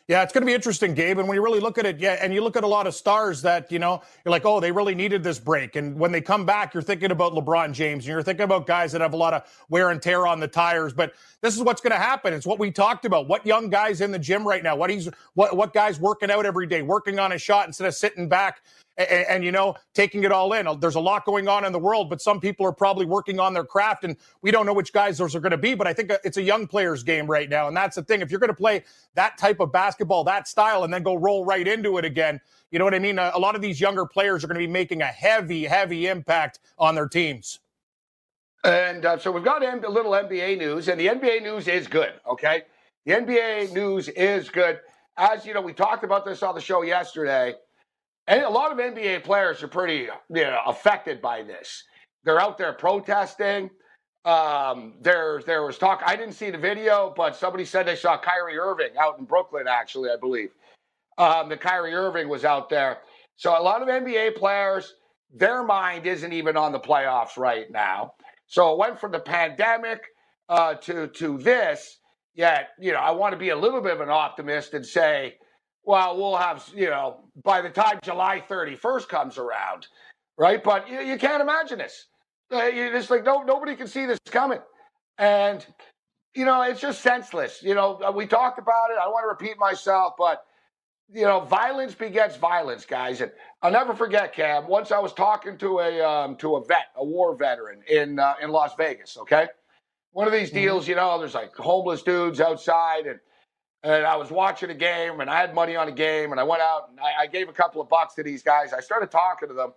Yeah, 0.07 0.23
it's 0.23 0.33
going 0.33 0.41
to 0.41 0.45
be 0.45 0.53
interesting, 0.53 0.93
Gabe. 0.93 1.19
And 1.19 1.27
when 1.27 1.35
you 1.35 1.43
really 1.43 1.59
look 1.59 1.77
at 1.77 1.85
it, 1.85 1.99
yeah, 1.99 2.17
and 2.21 2.33
you 2.33 2.43
look 2.43 2.57
at 2.57 2.63
a 2.63 2.67
lot 2.67 2.87
of 2.87 2.93
stars 2.93 3.41
that, 3.43 3.71
you 3.71 3.79
know, 3.79 4.01
you're 4.25 4.31
like, 4.31 4.45
oh, 4.45 4.59
they 4.59 4.71
really 4.71 4.95
needed 4.95 5.23
this 5.23 5.39
break. 5.39 5.75
And 5.77 5.97
when 5.97 6.11
they 6.11 6.21
come 6.21 6.45
back, 6.45 6.73
you're 6.73 6.83
thinking 6.83 7.11
about 7.11 7.33
LeBron 7.33 7.71
James 7.71 8.03
and 8.03 8.11
you're 8.13 8.23
thinking 8.23 8.43
about 8.43 8.67
guys 8.67 8.91
that 8.91 9.01
have 9.01 9.13
a 9.13 9.17
lot 9.17 9.33
of 9.33 9.43
wear 9.69 9.89
and 9.89 10.01
tear 10.01 10.27
on 10.27 10.39
the 10.39 10.47
tires. 10.47 10.91
But 10.91 11.13
this 11.41 11.55
is 11.55 11.63
what's 11.63 11.81
going 11.81 11.93
to 11.93 11.99
happen. 11.99 12.33
It's 12.33 12.45
what 12.45 12.59
we 12.59 12.71
talked 12.71 13.05
about. 13.05 13.27
What 13.27 13.45
young 13.45 13.69
guys 13.69 14.01
in 14.01 14.11
the 14.11 14.19
gym 14.19 14.45
right 14.45 14.63
now? 14.63 14.75
What 14.75 14.89
he's 14.89 15.07
what 15.35 15.55
what 15.55 15.73
guys 15.73 15.99
working 15.99 16.29
out 16.29 16.45
every 16.45 16.67
day, 16.67 16.81
working 16.81 17.17
on 17.17 17.31
a 17.31 17.37
shot 17.37 17.67
instead 17.67 17.87
of 17.87 17.95
sitting 17.95 18.27
back 18.27 18.61
and, 19.09 19.25
and, 19.27 19.43
you 19.43 19.51
know 19.51 19.75
taking 19.93 20.23
it 20.23 20.31
all 20.31 20.53
in. 20.53 20.67
Uh, 20.67 20.75
there's 20.75 20.95
a 20.95 20.99
lot 20.99 21.25
going 21.25 21.47
on 21.47 21.65
in 21.65 21.71
the 21.71 21.79
world, 21.79 22.09
but 22.09 22.21
some 22.21 22.39
people 22.39 22.65
are 22.65 22.71
probably 22.71 23.05
working 23.05 23.39
on 23.39 23.53
their 23.53 23.63
craft, 23.63 24.03
and 24.03 24.15
we 24.41 24.51
don't 24.51 24.65
know 24.65 24.73
which 24.73 24.93
guys 24.93 25.17
those 25.17 25.35
are 25.35 25.39
going 25.39 25.51
to 25.51 25.57
be. 25.57 25.73
But 25.73 25.87
I 25.87 25.93
think 25.93 26.11
uh, 26.11 26.17
it's 26.23 26.37
a 26.37 26.41
young 26.41 26.67
players' 26.67 27.03
game 27.03 27.27
right 27.27 27.49
now, 27.49 27.67
and 27.67 27.75
that's 27.75 27.95
the 27.95 28.03
thing. 28.03 28.21
If 28.21 28.31
you're 28.31 28.39
going 28.39 28.49
to 28.49 28.53
play 28.53 28.83
that 29.15 29.37
type 29.37 29.59
of 29.59 29.71
basketball, 29.71 30.23
that 30.25 30.47
style, 30.47 30.83
and 30.83 30.93
then 30.93 31.03
go 31.03 31.15
roll 31.15 31.45
right 31.45 31.67
into 31.67 31.97
it 31.97 32.05
again, 32.05 32.39
you 32.71 32.79
know 32.79 32.85
what 32.85 32.93
I 32.93 32.99
mean? 32.99 33.19
A, 33.19 33.31
a 33.33 33.39
lot 33.39 33.55
of 33.55 33.61
these 33.61 33.79
younger 33.79 34.05
players 34.05 34.43
are 34.43 34.47
going 34.47 34.59
to 34.59 34.65
be 34.65 34.71
making 34.71 35.01
a 35.01 35.05
heavy, 35.05 35.65
heavy 35.65 36.07
impact 36.07 36.59
on 36.77 36.95
their 36.95 37.07
teams. 37.07 37.59
And 38.63 39.05
uh, 39.05 39.17
so 39.17 39.31
we've 39.31 39.43
got 39.43 39.63
a 39.63 39.89
little 39.89 40.11
NBA 40.11 40.57
news, 40.59 40.87
and 40.87 40.99
the 40.99 41.07
NBA 41.07 41.41
news 41.41 41.67
is 41.67 41.87
good. 41.87 42.13
Okay, 42.29 42.63
the 43.05 43.13
NBA 43.13 43.73
news 43.73 44.07
is 44.09 44.49
good. 44.49 44.79
As 45.17 45.45
you 45.45 45.53
know, 45.53 45.61
we 45.61 45.73
talked 45.73 46.03
about 46.03 46.25
this 46.25 46.43
on 46.43 46.55
the 46.55 46.61
show 46.61 46.83
yesterday. 46.83 47.55
And 48.27 48.43
a 48.43 48.49
lot 48.49 48.71
of 48.71 48.77
NBA 48.77 49.23
players 49.23 49.63
are 49.63 49.67
pretty 49.67 50.07
you 50.29 50.43
know, 50.43 50.59
affected 50.67 51.21
by 51.21 51.43
this. 51.43 51.83
They're 52.23 52.39
out 52.39 52.57
there 52.57 52.73
protesting. 52.73 53.69
Um, 54.23 54.93
there, 55.01 55.41
there 55.45 55.63
was 55.63 55.77
talk. 55.77 56.03
I 56.05 56.15
didn't 56.15 56.35
see 56.35 56.51
the 56.51 56.57
video, 56.57 57.13
but 57.17 57.35
somebody 57.35 57.65
said 57.65 57.87
they 57.87 57.95
saw 57.95 58.19
Kyrie 58.19 58.57
Irving 58.59 58.91
out 58.99 59.17
in 59.17 59.25
Brooklyn. 59.25 59.65
Actually, 59.67 60.11
I 60.11 60.17
believe 60.17 60.49
um, 61.17 61.49
that 61.49 61.61
Kyrie 61.61 61.93
Irving 61.93 62.29
was 62.29 62.45
out 62.45 62.69
there. 62.69 62.99
So 63.35 63.59
a 63.59 63.61
lot 63.61 63.81
of 63.81 63.87
NBA 63.87 64.35
players, 64.35 64.93
their 65.33 65.63
mind 65.63 66.05
isn't 66.05 66.31
even 66.31 66.55
on 66.55 66.71
the 66.71 66.79
playoffs 66.79 67.37
right 67.37 67.71
now. 67.71 68.13
So 68.45 68.73
it 68.73 68.77
went 68.77 68.99
from 68.99 69.11
the 69.11 69.19
pandemic 69.19 70.03
uh, 70.49 70.75
to 70.75 71.07
to 71.07 71.37
this. 71.39 71.97
Yet, 72.35 72.69
you 72.79 72.91
know, 72.91 72.99
I 72.99 73.11
want 73.11 73.33
to 73.33 73.37
be 73.37 73.49
a 73.49 73.57
little 73.57 73.81
bit 73.81 73.93
of 73.93 74.01
an 74.01 74.09
optimist 74.09 74.73
and 74.73 74.85
say 74.85 75.35
well, 75.83 76.17
we'll 76.17 76.37
have, 76.37 76.69
you 76.75 76.89
know, 76.89 77.21
by 77.43 77.61
the 77.61 77.69
time 77.69 77.99
July 78.03 78.43
31st 78.47 79.07
comes 79.07 79.37
around, 79.37 79.87
right? 80.37 80.63
But 80.63 80.89
you, 80.89 81.01
you 81.01 81.17
can't 81.17 81.41
imagine 81.41 81.79
this. 81.79 82.07
Uh, 82.51 82.59
it's 82.63 83.09
like 83.09 83.23
no, 83.23 83.43
nobody 83.43 83.75
can 83.75 83.87
see 83.87 84.05
this 84.05 84.19
coming. 84.29 84.59
And, 85.17 85.65
you 86.35 86.45
know, 86.45 86.61
it's 86.63 86.81
just 86.81 87.01
senseless. 87.01 87.61
You 87.63 87.75
know, 87.75 87.99
uh, 88.05 88.11
we 88.11 88.27
talked 88.27 88.59
about 88.59 88.91
it. 88.91 88.97
I 88.99 89.03
don't 89.03 89.13
want 89.13 89.23
to 89.23 89.45
repeat 89.45 89.57
myself, 89.57 90.13
but, 90.17 90.43
you 91.13 91.23
know, 91.23 91.41
violence 91.41 91.95
begets 91.95 92.37
violence, 92.37 92.85
guys. 92.85 93.21
And 93.21 93.31
I'll 93.61 93.71
never 93.71 93.93
forget, 93.93 94.33
Cam. 94.33 94.67
Once 94.67 94.91
I 94.91 94.99
was 94.99 95.13
talking 95.13 95.57
to 95.59 95.79
a 95.79 96.01
um, 96.01 96.35
to 96.37 96.55
a 96.55 96.65
vet, 96.65 96.87
a 96.95 97.03
war 97.03 97.35
veteran 97.35 97.81
in 97.89 98.19
uh, 98.19 98.35
in 98.41 98.49
Las 98.49 98.75
Vegas. 98.77 99.17
Okay, 99.17 99.47
one 100.11 100.27
of 100.27 100.33
these 100.33 100.49
mm-hmm. 100.49 100.59
deals, 100.59 100.87
you 100.87 100.95
know, 100.95 101.19
there's 101.19 101.33
like 101.33 101.53
homeless 101.55 102.01
dudes 102.01 102.39
outside, 102.39 103.07
and 103.07 103.19
and 103.83 104.05
I 104.05 104.15
was 104.15 104.29
watching 104.29 104.69
a 104.69 104.75
game 104.75 105.21
and 105.21 105.29
I 105.29 105.39
had 105.39 105.55
money 105.55 105.75
on 105.75 105.87
a 105.87 105.91
game 105.91 106.31
and 106.31 106.39
I 106.39 106.43
went 106.43 106.61
out 106.61 106.89
and 106.89 106.99
I, 106.99 107.23
I, 107.23 107.27
gave 107.27 107.49
a 107.49 107.53
couple 107.53 107.81
of 107.81 107.89
bucks 107.89 108.13
to 108.15 108.23
these 108.23 108.43
guys. 108.43 108.73
I 108.73 108.79
started 108.79 109.09
talking 109.09 109.47
to 109.47 109.53
them 109.55 109.73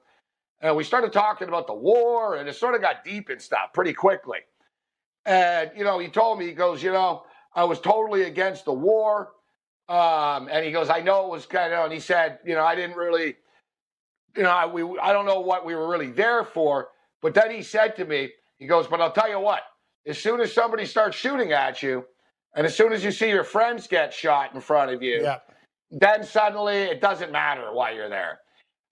and 0.60 0.76
we 0.76 0.84
started 0.84 1.12
talking 1.12 1.48
about 1.48 1.66
the 1.66 1.74
war 1.74 2.36
and 2.36 2.48
it 2.48 2.54
sort 2.54 2.74
of 2.74 2.82
got 2.82 3.02
deep 3.02 3.30
and 3.30 3.40
stuff 3.40 3.72
pretty 3.72 3.94
quickly. 3.94 4.40
And, 5.24 5.70
you 5.74 5.84
know, 5.84 5.98
he 5.98 6.08
told 6.08 6.38
me, 6.38 6.46
he 6.46 6.52
goes, 6.52 6.82
you 6.82 6.92
know, 6.92 7.24
I 7.54 7.64
was 7.64 7.80
totally 7.80 8.24
against 8.24 8.66
the 8.66 8.74
war. 8.74 9.30
Um, 9.88 10.48
and 10.50 10.64
he 10.64 10.70
goes, 10.70 10.90
I 10.90 11.00
know 11.00 11.26
it 11.26 11.30
was 11.30 11.46
kind 11.46 11.72
of, 11.72 11.84
and 11.84 11.92
he 11.92 12.00
said, 12.00 12.38
you 12.44 12.54
know, 12.54 12.64
I 12.64 12.74
didn't 12.74 12.96
really, 12.96 13.36
you 14.36 14.42
know, 14.42 14.50
I, 14.50 14.66
we, 14.66 14.82
I 14.98 15.12
don't 15.12 15.26
know 15.26 15.40
what 15.40 15.64
we 15.64 15.74
were 15.74 15.88
really 15.88 16.10
there 16.10 16.44
for. 16.44 16.88
But 17.22 17.32
then 17.32 17.50
he 17.50 17.62
said 17.62 17.96
to 17.96 18.04
me, 18.04 18.32
he 18.56 18.66
goes, 18.66 18.86
but 18.86 19.00
I'll 19.00 19.12
tell 19.12 19.30
you 19.30 19.40
what, 19.40 19.62
as 20.06 20.18
soon 20.18 20.40
as 20.40 20.52
somebody 20.52 20.84
starts 20.84 21.16
shooting 21.16 21.52
at 21.52 21.82
you, 21.82 22.04
and 22.54 22.66
as 22.66 22.76
soon 22.76 22.92
as 22.92 23.04
you 23.04 23.12
see 23.12 23.28
your 23.30 23.44
friends 23.44 23.86
get 23.86 24.12
shot 24.12 24.54
in 24.54 24.60
front 24.60 24.90
of 24.92 25.02
you, 25.02 25.22
yeah. 25.22 25.38
then 25.90 26.24
suddenly 26.24 26.76
it 26.76 27.00
doesn't 27.00 27.32
matter 27.32 27.72
why 27.72 27.92
you're 27.92 28.08
there. 28.10 28.40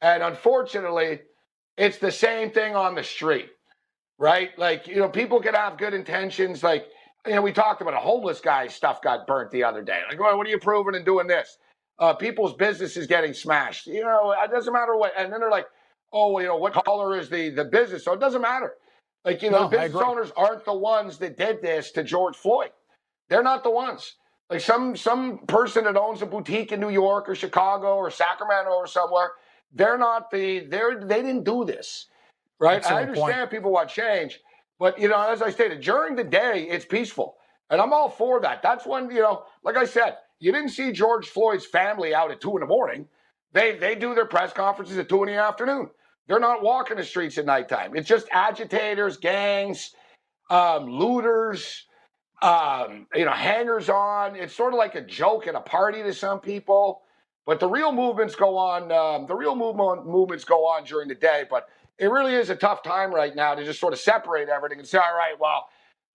And 0.03 0.23
unfortunately, 0.23 1.21
it's 1.77 1.99
the 1.99 2.13
same 2.13 2.51
thing 2.51 2.77
on 2.77 2.95
the 2.95 3.05
street, 3.05 3.51
right? 4.19 4.51
Like, 4.59 4.89
you 4.89 4.97
know, 4.97 5.09
people 5.09 5.41
can 5.41 5.55
have 5.55 5.79
good 5.79 5.95
intentions. 5.95 6.63
Like, 6.63 6.87
you 7.27 7.35
know, 7.35 7.43
we 7.43 7.53
talked 7.53 7.83
about 7.83 7.95
a 7.95 7.99
homeless 7.99 8.41
guy's 8.41 8.75
stuff 8.75 9.03
got 9.03 9.27
burnt 9.27 9.51
the 9.53 9.65
other 9.65 9.83
day. 9.83 10.01
Like, 10.09 10.21
well, 10.21 10.37
what 10.37 10.47
are 10.47 10.51
you 10.51 10.59
proving 10.59 10.97
and 10.97 11.05
doing 11.05 11.27
this? 11.29 11.59
Uh, 11.99 12.15
people's 12.15 12.55
business 12.55 12.97
is 12.97 13.07
getting 13.07 13.35
smashed. 13.35 13.87
You 13.87 14.03
know, 14.03 14.33
it 14.33 14.51
doesn't 14.51 14.73
matter 14.73 14.97
what. 14.97 15.13
And 15.17 15.33
then 15.33 15.41
they're 15.41 15.51
like, 15.51 15.67
oh, 16.13 16.39
you 16.41 16.47
know, 16.49 16.57
what 16.57 16.75
color 16.75 17.17
is 17.19 17.29
the 17.31 17.51
the 17.51 17.65
business? 17.65 18.05
So 18.05 18.13
it 18.15 18.21
doesn't 18.21 18.43
matter. 18.43 18.75
Like 19.25 19.43
you 19.43 19.51
know, 19.51 19.65
No, 19.65 19.69
the 19.69 19.79
business 19.79 20.03
owners 20.07 20.33
aren't 20.37 20.65
the 20.65 20.75
ones 20.75 21.19
that 21.19 21.37
did 21.39 21.63
this 21.63 21.93
to 21.93 22.05
George 22.05 22.37
Floyd. 22.37 22.71
They're 23.33 23.43
not 23.43 23.65
the 23.65 23.71
ones. 23.71 24.17
Like 24.51 24.61
some 24.61 24.95
some 24.95 25.39
person 25.47 25.85
that 25.85 25.97
owns 25.97 26.21
a 26.21 26.27
boutique 26.27 26.71
in 26.71 26.81
New 26.81 26.91
York 26.91 27.31
or 27.31 27.35
Chicago 27.35 27.97
or 27.97 28.11
Sacramento 28.11 28.69
or 28.73 28.87
somewhere, 28.87 29.31
they're 29.73 29.97
not 29.97 30.31
the 30.31 30.67
they're 30.67 31.01
they 31.01 31.23
didn't 31.23 31.45
do 31.45 31.65
this, 31.65 32.09
right? 32.61 32.85
I 32.87 33.05
understand 33.05 33.49
people 33.49 33.73
want 33.73 33.89
change, 33.89 34.39
but 34.79 34.99
you 34.99 35.09
know, 35.09 35.31
as 35.31 35.41
I 35.41 35.49
stated, 35.49 35.81
during 35.81 36.15
the 36.15 36.25
day 36.25 36.67
it's 36.69 36.85
peaceful, 36.85 37.37
and 37.71 37.81
I'm 37.81 37.95
all 37.95 38.11
for 38.11 38.39
that. 38.43 38.61
That's 38.61 38.85
when 38.85 39.11
you 39.11 39.23
know, 39.23 39.45
like 39.65 39.79
I 39.79 39.87
said, 39.87 40.19
you 40.39 40.53
didn't 40.53 40.69
see 40.69 40.93
George 40.93 41.27
Floyd's 41.27 41.65
family 41.65 42.15
out 42.15 42.31
at 42.31 42.43
two 42.43 42.55
in 42.59 42.61
the 42.61 42.67
morning. 42.67 43.09
They 43.55 43.79
they 43.79 43.95
do 43.95 44.15
their 44.15 44.27
press 44.27 44.53
conferences 44.53 44.99
at 44.99 45.09
two 45.09 45.23
in 45.23 45.31
the 45.31 45.37
afternoon. 45.37 45.89
They're 46.29 46.39
not 46.39 46.63
walking 46.63 46.99
the 46.99 47.03
streets 47.05 47.39
at 47.39 47.47
nighttime. 47.47 47.97
It's 47.97 48.07
just 48.11 48.29
agitators, 48.31 49.17
gangs, 49.17 49.95
um, 50.51 50.85
looters, 50.85 51.87
um, 52.43 53.07
you 53.15 53.25
know, 53.25 53.33
hangers 53.33 53.89
on. 53.89 54.37
It's 54.37 54.55
sort 54.55 54.75
of 54.75 54.79
like 54.79 54.95
a 54.97 55.01
joke 55.01 55.47
at 55.47 55.55
a 55.55 55.61
party 55.61 56.03
to 56.03 56.13
some 56.13 56.41
people. 56.41 57.03
But 57.47 57.61
the 57.61 57.69
real 57.69 57.93
movements 57.93 58.35
go 58.35 58.57
on. 58.59 58.93
Um, 58.93 59.27
the 59.27 59.35
real 59.35 59.55
movement 59.57 60.07
movements 60.07 60.45
go 60.45 60.67
on 60.67 60.85
during 60.85 61.09
the 61.09 61.15
day. 61.15 61.45
But 61.49 61.69
it 61.99 62.07
really 62.07 62.35
is 62.35 62.51
a 62.51 62.57
tough 62.57 62.83
time 62.83 63.15
right 63.15 63.35
now 63.35 63.55
to 63.55 63.65
just 63.65 63.81
sort 63.81 63.93
of 63.93 64.01
separate 64.01 64.49
everything 64.49 64.79
and 64.79 64.89
say, 64.89 64.99
all 64.99 65.17
right, 65.17 65.39
well, 65.39 65.69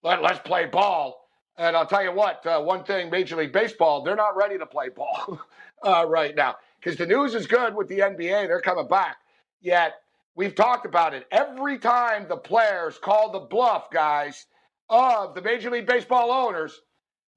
let, 0.03 0.21
let's 0.21 0.39
play 0.39 0.65
ball. 0.65 1.27
And 1.57 1.75
I'll 1.75 1.87
tell 1.87 2.03
you 2.03 2.11
what, 2.11 2.45
uh, 2.45 2.61
one 2.61 2.83
thing, 2.83 3.09
Major 3.09 3.35
League 3.37 3.53
Baseball, 3.53 4.03
they're 4.03 4.15
not 4.15 4.35
ready 4.37 4.57
to 4.57 4.65
play 4.65 4.89
ball 4.89 5.39
uh, 5.83 6.05
right 6.07 6.35
now 6.35 6.57
because 6.79 6.97
the 6.97 7.05
news 7.05 7.35
is 7.35 7.47
good 7.47 7.73
with 7.75 7.87
the 7.87 7.99
NBA. 7.99 8.47
They're 8.47 8.61
coming 8.61 8.87
back. 8.87 9.17
Yet 9.61 9.93
we've 10.35 10.53
talked 10.53 10.85
about 10.85 11.13
it 11.13 11.25
every 11.31 11.79
time 11.79 12.27
the 12.27 12.37
players 12.37 12.99
call 12.99 13.31
the 13.31 13.39
bluff, 13.39 13.89
guys, 13.91 14.45
of 14.89 15.35
the 15.35 15.41
Major 15.41 15.69
League 15.69 15.85
Baseball 15.85 16.31
owners. 16.31 16.81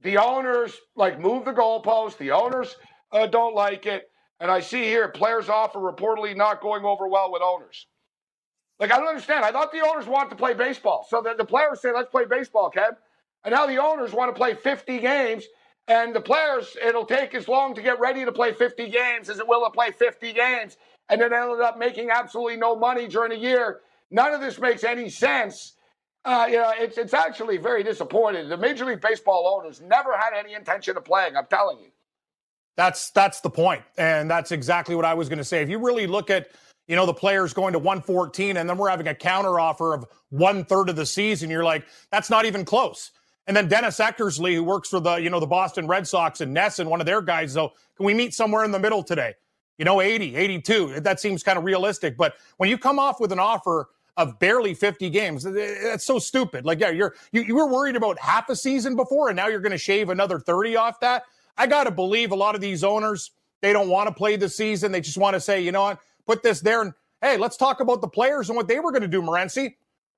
The 0.03 0.19
owners 0.19 0.77
like 0.97 1.21
move 1.21 1.45
the 1.45 1.53
goalpost. 1.53 2.17
The 2.19 2.31
owners 2.31 2.77
uh, 3.13 3.27
don't 3.27 3.55
like 3.55 3.87
it. 3.87 4.11
And 4.41 4.51
I 4.51 4.61
see 4.61 4.85
here 4.85 5.09
players 5.09 5.49
offer 5.49 5.79
reportedly 5.79 6.35
not 6.37 6.63
going 6.63 6.85
over 6.85 7.07
well 7.07 7.31
with 7.31 7.43
owners. 7.43 7.87
Like 8.79 8.91
I 8.91 8.97
don't 8.97 9.09
understand. 9.09 9.45
I 9.45 9.53
thought 9.53 9.73
the 9.73 9.87
owners 9.87 10.07
want 10.07 10.31
to 10.31 10.37
play 10.37 10.55
baseball, 10.55 11.07
so 11.09 11.21
that 11.23 11.37
the 11.37 11.45
players 11.45 11.83
say, 11.83 11.93
"Let's 11.93 12.09
play 12.09 12.25
baseball, 12.25 12.71
Kev." 12.71 12.97
And 13.45 13.55
now 13.55 13.67
the 13.67 13.77
owners 13.77 14.13
want 14.13 14.35
to 14.35 14.39
play 14.39 14.55
50 14.55 14.99
games, 14.99 15.45
and 15.87 16.15
the 16.15 16.21
players, 16.21 16.77
it'll 16.83 17.05
take 17.05 17.35
as 17.35 17.49
long 17.49 17.75
to 17.75 17.83
get 17.83 18.01
ready 18.01 18.25
to 18.25 18.33
play 18.33 18.53
50 18.53 18.89
games 18.89 19.29
as 19.29 19.39
it 19.39 19.49
will 19.49 19.65
to 19.65 19.71
play 19.71 19.91
50 19.91 20.33
games, 20.33 20.79
and 21.09 21.21
then 21.21 21.33
ended 21.33 21.61
up 21.61 21.79
making 21.79 22.11
absolutely 22.11 22.57
no 22.57 22.75
money 22.77 23.07
during 23.07 23.31
the 23.31 23.39
year. 23.39 23.81
None 24.11 24.33
of 24.33 24.41
this 24.41 24.59
makes 24.59 24.85
any 24.85 25.11
sense. 25.11 25.75
Uh, 26.25 26.47
you 26.51 26.57
know, 26.57 26.73
it's 26.77 26.99
it's 26.99 27.15
actually 27.15 27.57
very 27.57 27.83
disappointing. 27.83 28.49
The 28.49 28.57
Major 28.57 28.85
League 28.85 29.01
Baseball 29.01 29.47
owners 29.47 29.81
never 29.81 30.17
had 30.17 30.33
any 30.39 30.55
intention 30.55 30.97
of 30.97 31.05
playing. 31.05 31.37
I'm 31.37 31.47
telling 31.47 31.79
you. 31.79 31.91
That's 32.77 33.11
that's 33.11 33.41
the 33.41 33.51
point, 33.51 33.83
and 33.97 34.31
that's 34.31 34.53
exactly 34.53 34.95
what 34.95 35.05
I 35.05 35.15
was 35.15 35.29
going 35.29 35.39
to 35.39 35.45
say. 35.45 35.63
If 35.63 35.69
you 35.69 35.79
really 35.79 36.07
look 36.07 36.29
at 36.29 36.51
you 36.89 36.97
know 36.97 37.07
the 37.07 37.15
players 37.15 37.55
going 37.55 37.73
to 37.73 37.79
114, 37.79 38.59
and 38.59 38.69
then 38.69 38.77
we're 38.77 38.91
having 38.91 39.09
a 39.09 39.15
counter 39.15 39.59
offer 39.59 39.95
of 39.95 40.07
one 40.29 40.65
third 40.65 40.91
of 40.91 40.97
the 40.97 41.07
season, 41.07 41.49
you're 41.49 41.65
like, 41.65 41.87
that's 42.13 42.29
not 42.29 42.45
even 42.45 42.65
close. 42.65 43.13
And 43.47 43.57
then 43.57 43.69
Dennis 43.69 43.99
Eckersley, 43.99 44.55
who 44.55 44.63
works 44.63 44.91
for 44.91 45.01
the 45.01 45.17
you 45.17 45.31
know 45.31 45.41
the 45.41 45.47
Boston 45.47 45.87
Red 45.87 46.07
Sox 46.07 46.43
and 46.43 46.55
NESN, 46.55 46.81
and 46.81 46.91
one 46.91 47.01
of 47.01 47.07
their 47.07 47.23
guys, 47.23 47.55
though, 47.55 47.73
can 47.97 48.05
we 48.05 48.13
meet 48.13 48.35
somewhere 48.35 48.65
in 48.65 48.71
the 48.71 48.79
middle 48.79 49.03
today? 49.03 49.35
You 49.79 49.87
know, 49.87 50.03
80, 50.03 50.37
82. 50.37 51.01
That 51.01 51.19
seems 51.19 51.43
kind 51.43 51.57
of 51.57 51.65
realistic. 51.65 52.19
But 52.19 52.35
when 52.59 52.69
you 52.69 52.77
come 52.77 52.99
off 52.99 53.19
with 53.19 53.33
an 53.33 53.39
offer 53.39 53.89
of 54.21 54.39
barely 54.39 54.75
50 54.75 55.11
games, 55.11 55.43
that's 55.43 56.05
so 56.05 56.19
stupid. 56.19 56.65
Like, 56.65 56.81
yeah, 56.81 56.91
you're 56.91 57.15
you, 57.33 57.43
you 57.43 57.55
were 57.55 57.67
worried 57.67 57.97
about 57.97 58.19
half 58.19 58.49
a 58.49 58.57
season 58.57 58.97
before, 58.97 59.29
and 59.29 59.37
now 59.37 59.49
you're 59.49 59.61
going 59.61 59.73
to 59.73 59.79
shave 59.79 60.11
another 60.11 60.39
30 60.39 60.77
off 60.77 61.01
that. 61.01 61.25
I 61.57 61.67
got 61.67 61.85
to 61.85 61.91
believe 61.91 62.33
a 62.33 62.37
lot 62.37 62.55
of 62.55 62.61
these 62.61 62.85
owners, 62.85 63.33
they 63.61 63.73
don't 63.73 63.89
want 63.89 64.09
to 64.09 64.15
play 64.15 64.37
the 64.37 64.49
season. 64.49 64.93
They 64.93 65.01
just 65.01 65.19
want 65.19 65.35
to 65.35 65.41
say, 65.41 65.61
you 65.61 65.73
know 65.73 65.83
what, 65.83 65.99
put 66.27 66.43
this 66.43 66.61
there 66.61 66.83
and 66.83 66.93
hey, 67.21 67.37
let's 67.37 67.57
talk 67.57 67.81
about 67.81 68.01
the 68.01 68.09
players 68.09 68.49
and 68.49 68.57
what 68.57 68.69
they 68.69 68.81
were 68.81 68.93
going 68.93 69.03
to 69.03 69.09
do, 69.09 69.23
Morency. 69.23 69.75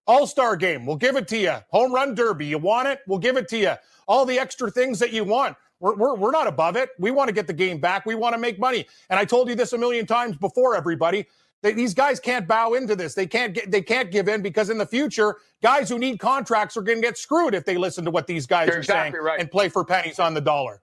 All 0.07 0.27
star 0.27 0.57
game, 0.57 0.85
we'll 0.85 0.97
give 0.97 1.17
it 1.17 1.29
to 1.29 1.39
you. 1.39 1.55
Home 1.71 1.93
run 1.93 2.15
derby, 2.15 2.47
you 2.47 2.59
want 2.59 2.89
it? 2.89 3.01
We'll 3.07 3.21
give 3.21 3.37
it 3.37 3.49
to 3.49 3.59
you. 3.59 3.75
All 4.09 4.27
the 4.27 4.39
extra 4.39 4.71
things 4.71 4.99
that 4.99 5.13
you 5.13 5.23
want. 5.25 5.57
We're, 5.79 5.95
we're, 5.95 6.15
we're 6.15 6.31
not 6.31 6.47
above 6.47 6.77
it. 6.77 6.91
We 6.99 7.11
want 7.11 7.29
to 7.29 7.35
get 7.35 7.47
the 7.47 7.53
game 7.53 7.79
back. 7.79 8.07
We 8.07 8.15
want 8.15 8.35
to 8.35 8.39
make 8.39 8.59
money. 8.59 8.87
And 9.11 9.19
I 9.19 9.25
told 9.25 9.49
you 9.49 9.55
this 9.55 9.73
a 9.73 9.79
million 9.79 10.07
times 10.07 10.37
before, 10.37 10.77
everybody. 10.77 11.27
They, 11.63 11.73
these 11.73 11.95
guys 11.95 12.19
can't 12.19 12.47
bow 12.49 12.75
into 12.75 12.97
this. 12.97 13.15
They 13.15 13.27
can't 13.27 13.55
get. 13.55 13.71
They 13.71 13.83
can't 13.83 14.11
give 14.11 14.29
in 14.29 14.43
because 14.43 14.69
in 14.69 14.79
the 14.79 14.87
future, 14.87 15.37
guys 15.63 15.89
who 15.89 15.99
need 15.99 16.19
contracts 16.19 16.77
are 16.77 16.83
going 16.83 16.99
to 16.99 17.03
get 17.03 17.17
screwed 17.17 17.55
if 17.55 17.65
they 17.65 17.77
listen 17.77 18.05
to 18.05 18.11
what 18.11 18.27
these 18.27 18.47
guys 18.47 18.67
You're 18.67 18.77
are 18.77 18.81
exactly 18.81 19.13
saying 19.17 19.25
right. 19.25 19.41
and 19.41 19.51
play 19.51 19.69
for 19.69 19.85
pennies 19.85 20.19
on 20.19 20.35
the 20.35 20.41
dollar. 20.41 20.83